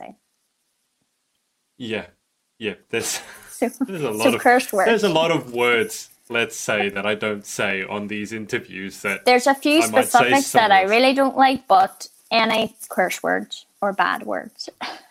Yeah, 1.77 2.07
yeah. 2.61 2.75
There's 2.91 3.21
so, 3.51 3.69
there's 3.81 4.03
a 4.03 4.13
lot 4.13 4.35
of 4.35 4.41
curse 4.41 4.73
words. 4.73 4.87
There's 4.87 5.05
a 5.05 5.09
lot 5.09 5.33
of 5.33 5.53
words. 5.53 6.09
Let's 6.29 6.57
say 6.57 6.89
that 6.91 7.07
I 7.07 7.17
don't 7.17 7.45
say 7.45 7.83
on 7.83 8.07
these 8.07 8.33
interviews. 8.33 9.03
That 9.03 9.25
there's 9.25 9.49
a 9.49 9.55
few 9.55 9.79
I 9.79 9.87
specifics 9.87 10.53
that 10.53 10.71
I 10.71 10.83
really 10.83 11.13
don't 11.13 11.37
like, 11.37 11.67
but 11.67 12.07
any 12.31 12.77
curse 12.89 13.21
words 13.21 13.67
or 13.81 13.93
bad 13.93 14.23
words. 14.27 14.69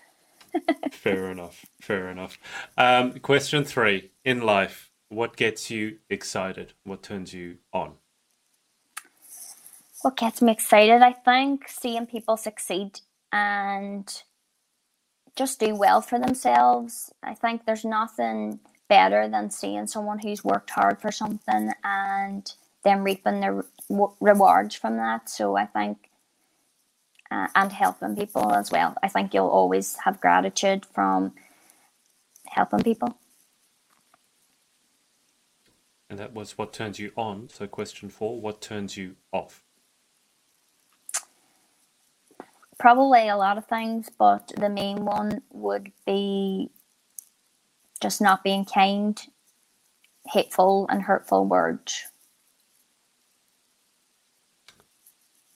fair 0.91 1.31
enough. 1.31 1.65
Fair 1.81 2.09
enough. 2.09 2.37
Um, 2.77 3.19
question 3.19 3.63
three: 3.63 4.11
In 4.23 4.41
life, 4.41 4.91
what 5.09 5.35
gets 5.35 5.69
you 5.71 5.97
excited? 6.09 6.73
What 6.83 7.03
turns 7.03 7.33
you 7.33 7.57
on? 7.73 7.93
What 10.01 10.17
gets 10.17 10.41
me 10.41 10.51
excited? 10.51 11.01
I 11.01 11.13
think 11.13 11.67
seeing 11.67 12.05
people 12.05 12.37
succeed 12.37 13.01
and 13.31 14.21
just 15.35 15.59
do 15.59 15.75
well 15.75 16.01
for 16.01 16.19
themselves. 16.19 17.11
I 17.23 17.33
think 17.33 17.65
there's 17.65 17.85
nothing 17.85 18.59
better 18.87 19.27
than 19.27 19.49
seeing 19.49 19.87
someone 19.87 20.19
who's 20.19 20.43
worked 20.43 20.69
hard 20.69 21.01
for 21.01 21.11
something 21.11 21.71
and 21.83 22.53
then 22.83 23.03
reaping 23.03 23.41
the 23.41 23.63
re- 23.89 24.07
rewards 24.21 24.75
from 24.75 24.97
that. 24.97 25.29
So 25.29 25.57
I 25.57 25.65
think, 25.65 26.09
uh, 27.31 27.47
and 27.55 27.71
helping 27.71 28.15
people 28.15 28.51
as 28.53 28.71
well. 28.71 28.95
I 29.03 29.07
think 29.07 29.33
you'll 29.33 29.47
always 29.47 29.97
have 30.03 30.21
gratitude 30.21 30.85
from 30.85 31.33
helping 32.47 32.81
people. 32.83 33.17
And 36.09 36.19
that 36.19 36.33
was 36.33 36.57
what 36.57 36.71
turns 36.71 36.99
you 36.99 37.11
on. 37.17 37.49
So, 37.49 37.67
question 37.67 38.09
four 38.09 38.39
what 38.39 38.61
turns 38.61 38.95
you 38.95 39.15
off? 39.31 39.63
probably 42.77 43.29
a 43.29 43.37
lot 43.37 43.57
of 43.57 43.65
things, 43.65 44.09
but 44.17 44.51
the 44.57 44.69
main 44.69 45.05
one 45.05 45.41
would 45.51 45.91
be 46.05 46.69
just 48.01 48.21
not 48.21 48.43
being 48.43 48.65
kind, 48.65 49.19
hateful, 50.27 50.87
and 50.89 51.01
hurtful 51.01 51.45
words. 51.45 52.11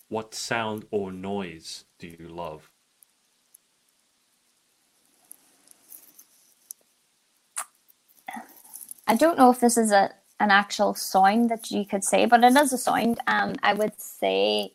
What 0.10 0.34
sound 0.34 0.86
or 0.92 1.12
noise 1.12 1.86
do 2.00 2.08
you 2.08 2.28
love? 2.28 2.72
I 9.08 9.16
don't 9.16 9.38
know 9.38 9.52
if 9.52 9.60
this 9.60 9.78
is 9.78 9.92
a 9.92 10.12
an 10.40 10.52
actual 10.52 10.94
sound 10.96 11.50
that 11.50 11.70
you 11.70 11.86
could 11.86 12.04
say, 12.04 12.26
but 12.26 12.44
it 12.44 12.56
is 12.56 12.72
a 12.72 12.78
sound. 12.78 13.20
Um, 13.28 13.56
I 13.62 13.74
would 13.74 14.00
say 14.00 14.74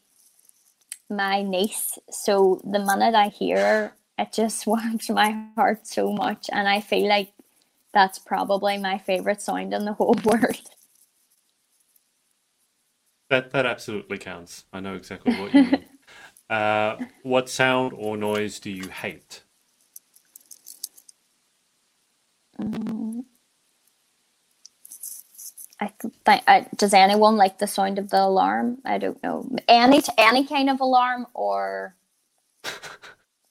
my 1.09 1.43
niece. 1.43 1.99
So 2.11 2.61
the 2.65 2.79
minute 2.81 3.15
I 3.15 3.29
hear 3.29 3.95
it 4.19 4.33
just 4.33 4.67
warms 4.69 5.11
my 5.11 5.47
heart 5.57 5.87
so 5.87 6.13
much, 6.13 6.49
and 6.53 6.69
I 6.69 6.81
feel 6.81 7.09
like 7.09 7.33
that's 7.93 8.19
probably 8.19 8.79
my 8.79 8.99
favorite 8.99 9.43
sound 9.43 9.75
in 9.75 9.85
the 9.85 9.95
whole 9.95 10.17
world. 10.25 10.69
That 13.35 13.51
that 13.51 13.67
absolutely 13.67 14.19
counts. 14.19 14.65
I 14.73 14.79
know 14.79 14.95
exactly 14.95 15.35
what 15.35 15.53
you 15.53 15.65
mean. 15.65 15.85
uh, 16.51 16.99
what 17.25 17.49
sound 17.51 17.93
or 17.97 18.17
noise 18.17 18.61
do 18.61 18.71
you 18.71 18.87
hate? 18.91 19.43
Um, 22.61 23.25
I 25.81 25.89
think. 25.89 26.77
Does 26.77 26.95
anyone 26.95 27.37
like 27.37 27.59
the 27.59 27.67
sound 27.67 27.99
of 27.99 28.11
the 28.11 28.23
alarm? 28.23 28.79
I 28.85 28.99
don't 28.99 29.21
know. 29.25 29.51
Any 29.67 30.01
any 30.17 30.47
kind 30.47 30.71
of 30.71 30.81
alarm 30.81 31.27
or 31.35 31.97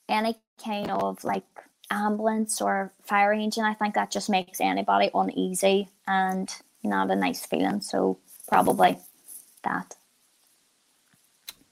any 0.08 0.36
kind 0.64 0.90
of 0.90 1.22
like 1.24 1.44
ambulance 1.90 2.62
or 2.62 2.90
fire 3.02 3.34
engine. 3.34 3.64
I 3.64 3.74
think 3.74 3.96
that 3.96 4.10
just 4.10 4.30
makes 4.30 4.62
anybody 4.62 5.10
uneasy 5.14 5.90
and 6.06 6.50
not 6.82 7.10
a 7.10 7.16
nice 7.16 7.44
feeling. 7.44 7.82
So 7.82 8.18
probably 8.48 8.96
that. 9.64 9.96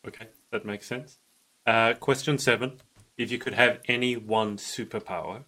Okay, 0.07 0.27
that 0.51 0.65
makes 0.65 0.87
sense. 0.87 1.19
Uh, 1.67 1.95
question 1.95 2.39
seven: 2.39 2.81
If 3.17 3.31
you 3.31 3.39
could 3.39 3.55
have 3.55 3.81
any 3.87 4.17
one 4.17 4.57
superpower, 4.57 5.45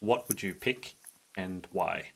what 0.00 0.28
would 0.28 0.42
you 0.42 0.54
pick 0.54 0.96
and 1.36 1.66
why? 1.70 2.12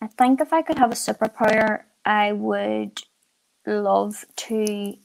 I 0.00 0.08
think 0.08 0.40
if 0.40 0.52
I 0.52 0.62
could 0.62 0.78
have 0.78 0.90
a 0.90 0.96
superpower, 0.96 1.82
I 2.04 2.32
would 2.32 3.02
love 3.66 4.24
to 4.34 4.96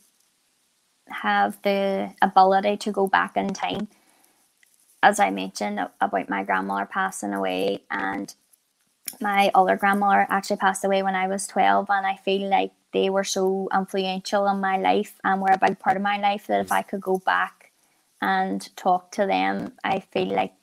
have 1.09 1.61
the 1.61 2.13
ability 2.21 2.77
to 2.77 2.91
go 2.91 3.07
back 3.07 3.37
in 3.37 3.53
time. 3.53 3.87
As 5.03 5.19
I 5.19 5.29
mentioned 5.29 5.79
about 6.01 6.29
my 6.29 6.43
grandmother 6.43 6.87
passing 6.87 7.33
away, 7.33 7.83
and 7.91 8.33
my 9.21 9.51
other 9.55 9.75
grandmother 9.75 10.27
actually 10.29 10.57
passed 10.57 10.83
away 10.83 11.03
when 11.03 11.15
I 11.15 11.27
was 11.27 11.47
12, 11.47 11.89
and 11.89 12.05
I 12.05 12.17
feel 12.17 12.49
like 12.49 12.71
they 12.93 13.09
were 13.09 13.23
so 13.23 13.69
influential 13.73 14.47
in 14.47 14.59
my 14.59 14.77
life 14.77 15.19
and 15.23 15.41
were 15.41 15.51
a 15.51 15.57
big 15.57 15.79
part 15.79 15.97
of 15.97 16.03
my 16.03 16.17
life 16.17 16.47
that 16.47 16.61
if 16.61 16.71
I 16.71 16.81
could 16.81 17.01
go 17.01 17.17
back 17.19 17.71
and 18.21 18.75
talk 18.75 19.11
to 19.11 19.25
them, 19.25 19.73
I 19.83 19.99
feel 19.99 20.27
like 20.27 20.53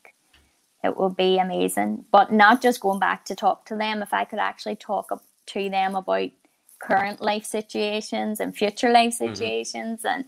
it 0.83 0.97
would 0.97 1.17
be 1.17 1.39
amazing. 1.39 2.05
But 2.11 2.33
not 2.33 2.61
just 2.61 2.81
going 2.81 3.01
back 3.01 3.25
to 3.27 3.35
talk 3.35 3.67
to 3.67 3.77
them, 3.77 4.03
if 4.03 4.13
I 4.13 4.25
could 4.25 4.39
actually 4.39 4.77
talk 4.77 5.09
to 5.47 5.71
them 5.71 5.95
about 5.95 6.31
current 6.79 7.21
life 7.21 7.45
situations 7.45 8.41
and 8.41 8.57
future 8.57 8.91
life 8.91 9.15
mm-hmm. 9.15 9.35
situations 9.35 10.03
mm-hmm. 10.03 10.09
and 10.09 10.25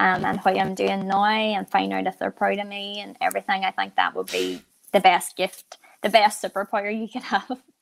um, 0.00 0.24
and 0.24 0.40
how 0.40 0.50
I'm 0.50 0.74
doing 0.74 1.06
now 1.06 1.24
and 1.24 1.68
find 1.70 1.92
out 1.92 2.08
if 2.08 2.18
they're 2.18 2.32
proud 2.32 2.58
of 2.58 2.66
me 2.66 2.98
and 3.00 3.16
everything. 3.20 3.64
I 3.64 3.70
think 3.70 3.94
that 3.94 4.16
would 4.16 4.32
be 4.32 4.60
the 4.92 4.98
best 4.98 5.36
gift, 5.36 5.78
the 6.02 6.10
best 6.10 6.42
superpower 6.42 6.98
you 6.98 7.08
could 7.08 7.22
have. 7.22 7.50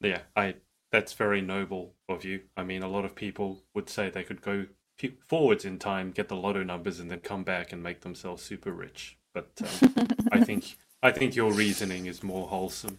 Yeah, 0.00 0.22
I 0.34 0.56
that's 0.90 1.12
very 1.12 1.40
noble 1.40 1.94
of 2.08 2.24
you. 2.24 2.40
I 2.56 2.64
mean, 2.64 2.82
a 2.82 2.88
lot 2.88 3.04
of 3.04 3.14
people 3.14 3.62
would 3.74 3.88
say 3.88 4.10
they 4.10 4.24
could 4.24 4.42
go 4.42 4.66
forwards 5.26 5.64
in 5.64 5.78
time, 5.78 6.10
get 6.10 6.28
the 6.28 6.36
lotto 6.36 6.62
numbers, 6.62 7.00
and 7.00 7.10
then 7.10 7.20
come 7.20 7.44
back 7.44 7.72
and 7.72 7.82
make 7.82 8.02
themselves 8.02 8.42
super 8.42 8.72
rich. 8.72 9.16
But 9.32 9.50
um, 9.62 10.08
I 10.30 10.40
think 10.44 10.76
I 11.02 11.10
think 11.10 11.34
your 11.34 11.52
reasoning 11.52 12.06
is 12.06 12.22
more 12.22 12.48
wholesome. 12.48 12.98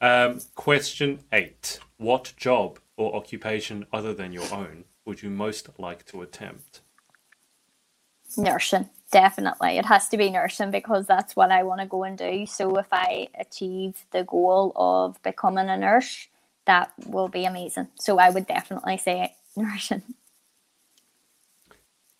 Um, 0.00 0.40
question 0.54 1.20
eight: 1.32 1.78
What 1.96 2.34
job 2.36 2.78
or 2.96 3.16
occupation 3.16 3.86
other 3.92 4.14
than 4.14 4.32
your 4.32 4.52
own 4.52 4.84
would 5.04 5.22
you 5.22 5.30
most 5.30 5.68
like 5.78 6.06
to 6.06 6.22
attempt? 6.22 6.82
Nursing, 8.36 8.88
definitely. 9.14 9.78
It 9.78 9.86
has 9.86 10.08
to 10.08 10.16
be 10.16 10.28
nursing 10.28 10.72
because 10.72 11.06
that's 11.06 11.36
what 11.36 11.52
I 11.52 11.62
want 11.62 11.80
to 11.80 11.86
go 11.86 12.02
and 12.02 12.18
do. 12.18 12.46
So 12.46 12.76
if 12.78 12.88
I 12.90 13.28
achieve 13.38 14.04
the 14.10 14.24
goal 14.24 14.72
of 14.74 15.22
becoming 15.22 15.68
a 15.68 15.76
nurse, 15.76 16.26
that 16.66 16.92
will 17.06 17.28
be 17.28 17.44
amazing. 17.44 17.86
So 17.94 18.18
I 18.18 18.30
would 18.30 18.48
definitely 18.48 18.96
say 18.98 19.36
nursing. 19.56 20.02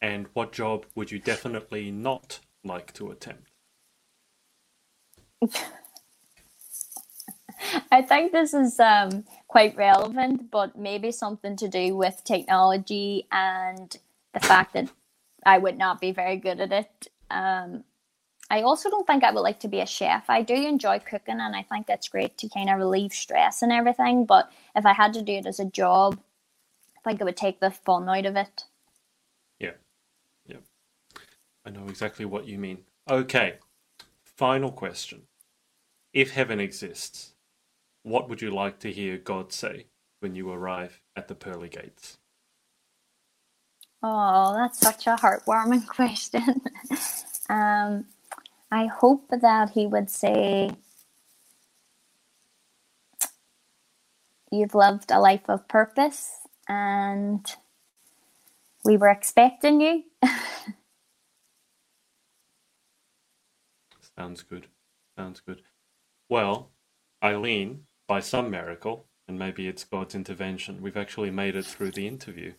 And 0.00 0.28
what 0.34 0.52
job 0.52 0.86
would 0.94 1.10
you 1.10 1.18
definitely 1.18 1.90
not 1.90 2.38
like 2.62 2.92
to 2.94 3.10
attempt? 3.10 3.50
I 7.90 8.02
think 8.02 8.30
this 8.30 8.54
is 8.54 8.78
um, 8.78 9.24
quite 9.48 9.76
relevant, 9.76 10.48
but 10.52 10.78
maybe 10.78 11.10
something 11.10 11.56
to 11.56 11.66
do 11.66 11.96
with 11.96 12.22
technology 12.24 13.26
and 13.32 13.96
the 14.32 14.40
fact 14.40 14.74
that 14.74 14.90
I 15.46 15.58
would 15.58 15.78
not 15.78 16.00
be 16.00 16.12
very 16.12 16.36
good 16.36 16.60
at 16.60 16.72
it. 16.72 17.08
Um, 17.30 17.84
I 18.50 18.62
also 18.62 18.90
don't 18.90 19.06
think 19.06 19.24
I 19.24 19.30
would 19.30 19.40
like 19.40 19.60
to 19.60 19.68
be 19.68 19.80
a 19.80 19.86
chef. 19.86 20.28
I 20.28 20.42
do 20.42 20.54
enjoy 20.54 20.98
cooking, 20.98 21.40
and 21.40 21.56
I 21.56 21.62
think 21.62 21.88
it's 21.88 22.08
great 22.08 22.36
to 22.38 22.48
kind 22.48 22.68
of 22.68 22.78
relieve 22.78 23.12
stress 23.12 23.62
and 23.62 23.72
everything. 23.72 24.26
But 24.26 24.50
if 24.76 24.84
I 24.84 24.92
had 24.92 25.14
to 25.14 25.22
do 25.22 25.32
it 25.32 25.46
as 25.46 25.60
a 25.60 25.64
job, 25.64 26.20
I 26.96 27.00
think 27.00 27.20
it 27.20 27.24
would 27.24 27.36
take 27.36 27.60
the 27.60 27.70
fun 27.70 28.08
out 28.08 28.26
of 28.26 28.36
it. 28.36 28.64
Yeah, 29.58 29.72
yeah, 30.46 30.58
I 31.64 31.70
know 31.70 31.86
exactly 31.88 32.24
what 32.24 32.46
you 32.46 32.58
mean. 32.58 32.84
Okay, 33.08 33.54
final 34.24 34.70
question: 34.70 35.22
If 36.12 36.32
heaven 36.32 36.60
exists, 36.60 37.34
what 38.02 38.28
would 38.28 38.42
you 38.42 38.50
like 38.50 38.78
to 38.80 38.92
hear 38.92 39.16
God 39.16 39.52
say 39.52 39.86
when 40.20 40.34
you 40.34 40.50
arrive 40.50 41.00
at 41.16 41.28
the 41.28 41.34
pearly 41.34 41.70
gates? 41.70 42.18
Oh, 44.04 44.54
that's 44.56 44.80
such 44.80 45.08
a 45.08 45.16
heartwarming 45.16 45.88
question. 45.88 46.62
um, 47.50 48.06
I 48.72 48.86
hope 48.86 49.28
that 49.30 49.70
he 49.70 49.86
would 49.86 50.10
say, 50.10 50.70
You've 54.52 54.74
lived 54.74 55.10
a 55.10 55.20
life 55.20 55.48
of 55.48 55.68
purpose 55.68 56.30
and 56.68 57.46
we 58.84 58.96
were 58.96 59.08
expecting 59.10 59.80
you. 59.80 60.04
Sounds 64.18 64.42
good. 64.42 64.68
Sounds 65.18 65.40
good. 65.40 65.62
Well, 66.28 66.70
Eileen, 67.24 67.84
by 68.08 68.20
some 68.20 68.50
miracle, 68.50 69.06
and 69.28 69.38
maybe 69.38 69.68
it's 69.68 69.84
God's 69.84 70.14
intervention, 70.14 70.82
we've 70.82 70.96
actually 70.96 71.30
made 71.30 71.56
it 71.56 71.66
through 71.66 71.92
the 71.92 72.08
interview. 72.08 72.54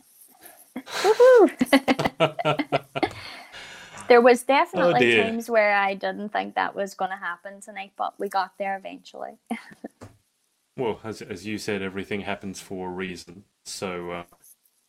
there 4.07 4.21
was 4.21 4.43
definitely 4.43 5.19
oh 5.19 5.23
times 5.23 5.49
where 5.49 5.73
I 5.73 5.93
didn't 5.93 6.29
think 6.29 6.55
that 6.55 6.75
was 6.75 6.93
going 6.93 7.11
to 7.11 7.17
happen 7.17 7.61
tonight, 7.61 7.93
but 7.97 8.13
we 8.19 8.29
got 8.29 8.57
there 8.57 8.77
eventually. 8.77 9.37
well, 10.77 10.99
as 11.03 11.21
as 11.21 11.45
you 11.45 11.57
said, 11.57 11.81
everything 11.81 12.21
happens 12.21 12.61
for 12.61 12.89
a 12.89 12.91
reason. 12.91 13.43
So 13.63 14.11
uh, 14.11 14.23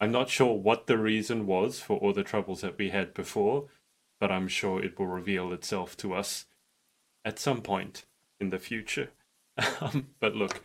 I'm 0.00 0.12
not 0.12 0.28
sure 0.28 0.54
what 0.54 0.86
the 0.86 0.98
reason 0.98 1.46
was 1.46 1.80
for 1.80 1.98
all 1.98 2.12
the 2.12 2.22
troubles 2.22 2.60
that 2.60 2.78
we 2.78 2.90
had 2.90 3.14
before, 3.14 3.66
but 4.20 4.30
I'm 4.30 4.48
sure 4.48 4.82
it 4.82 4.98
will 4.98 5.06
reveal 5.06 5.52
itself 5.52 5.96
to 5.98 6.14
us 6.14 6.46
at 7.24 7.38
some 7.38 7.62
point 7.62 8.04
in 8.40 8.50
the 8.50 8.58
future. 8.58 9.10
Um, 9.80 10.08
but 10.20 10.34
look, 10.34 10.62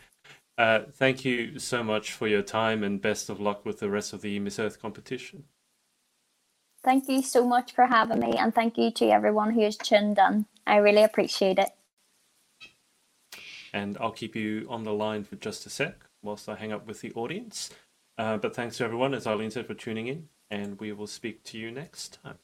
uh, 0.61 0.85
thank 0.93 1.25
you 1.25 1.57
so 1.57 1.81
much 1.81 2.11
for 2.13 2.27
your 2.27 2.43
time 2.43 2.83
and 2.83 3.01
best 3.01 3.31
of 3.31 3.39
luck 3.39 3.65
with 3.65 3.79
the 3.79 3.89
rest 3.89 4.13
of 4.13 4.21
the 4.21 4.37
Miss 4.37 4.59
Earth 4.59 4.79
competition. 4.79 5.45
Thank 6.83 7.09
you 7.09 7.23
so 7.23 7.47
much 7.47 7.71
for 7.73 7.87
having 7.87 8.19
me, 8.19 8.33
and 8.37 8.53
thank 8.53 8.77
you 8.77 8.91
to 8.91 9.09
everyone 9.09 9.55
who 9.55 9.61
has 9.61 9.75
tuned 9.75 10.19
in. 10.19 10.45
I 10.67 10.75
really 10.75 11.01
appreciate 11.01 11.57
it. 11.57 11.71
And 13.73 13.97
I'll 13.99 14.11
keep 14.11 14.35
you 14.35 14.67
on 14.69 14.83
the 14.83 14.93
line 14.93 15.23
for 15.23 15.35
just 15.35 15.65
a 15.65 15.69
sec 15.71 15.95
whilst 16.21 16.47
I 16.47 16.53
hang 16.53 16.71
up 16.71 16.85
with 16.85 17.01
the 17.01 17.11
audience. 17.13 17.71
Uh, 18.19 18.37
but 18.37 18.55
thanks 18.55 18.77
to 18.77 18.83
everyone, 18.83 19.15
as 19.15 19.25
Eileen 19.25 19.49
said, 19.49 19.65
for 19.65 19.73
tuning 19.73 20.05
in, 20.05 20.29
and 20.51 20.79
we 20.79 20.91
will 20.91 21.07
speak 21.07 21.43
to 21.45 21.57
you 21.57 21.71
next 21.71 22.19
time. 22.21 22.37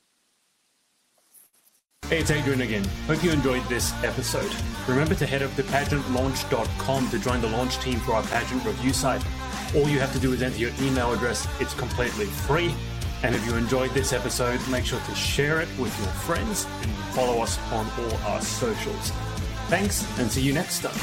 Hey, 2.06 2.20
it's 2.20 2.32
Adrian 2.32 2.62
again. 2.62 2.86
Hope 3.06 3.22
you 3.22 3.32
enjoyed 3.32 3.64
this 3.64 3.92
episode. 4.02 4.50
Remember 4.88 5.14
to 5.16 5.26
head 5.26 5.44
up 5.44 5.54
to 5.56 5.64
pageantlaunch.com 5.64 7.10
to 7.10 7.20
join 7.20 7.42
the 7.42 7.50
launch 7.50 7.80
team 7.80 8.00
for 8.00 8.14
our 8.14 8.24
pageant 8.24 8.64
review 8.64 8.94
site. 8.94 9.22
All 9.76 9.90
you 9.90 10.00
have 10.00 10.14
to 10.14 10.20
do 10.20 10.32
is 10.32 10.42
enter 10.42 10.58
your 10.58 10.72
email 10.80 11.12
address. 11.12 11.46
It's 11.60 11.74
completely 11.74 12.28
free. 12.28 12.74
And 13.24 13.36
if 13.36 13.46
you 13.46 13.56
enjoyed 13.58 13.92
this 13.92 14.14
episode, 14.14 14.66
make 14.70 14.86
sure 14.86 15.02
to 15.02 15.16
share 15.16 15.60
it 15.60 15.68
with 15.78 16.00
your 16.00 16.08
friends 16.08 16.66
and 16.82 16.92
follow 17.14 17.42
us 17.42 17.60
on 17.74 17.86
all 18.00 18.18
our 18.28 18.40
socials. 18.40 19.12
Thanks 19.68 20.08
and 20.18 20.32
see 20.32 20.44
you 20.44 20.54
next 20.54 20.84
time. 20.84 20.96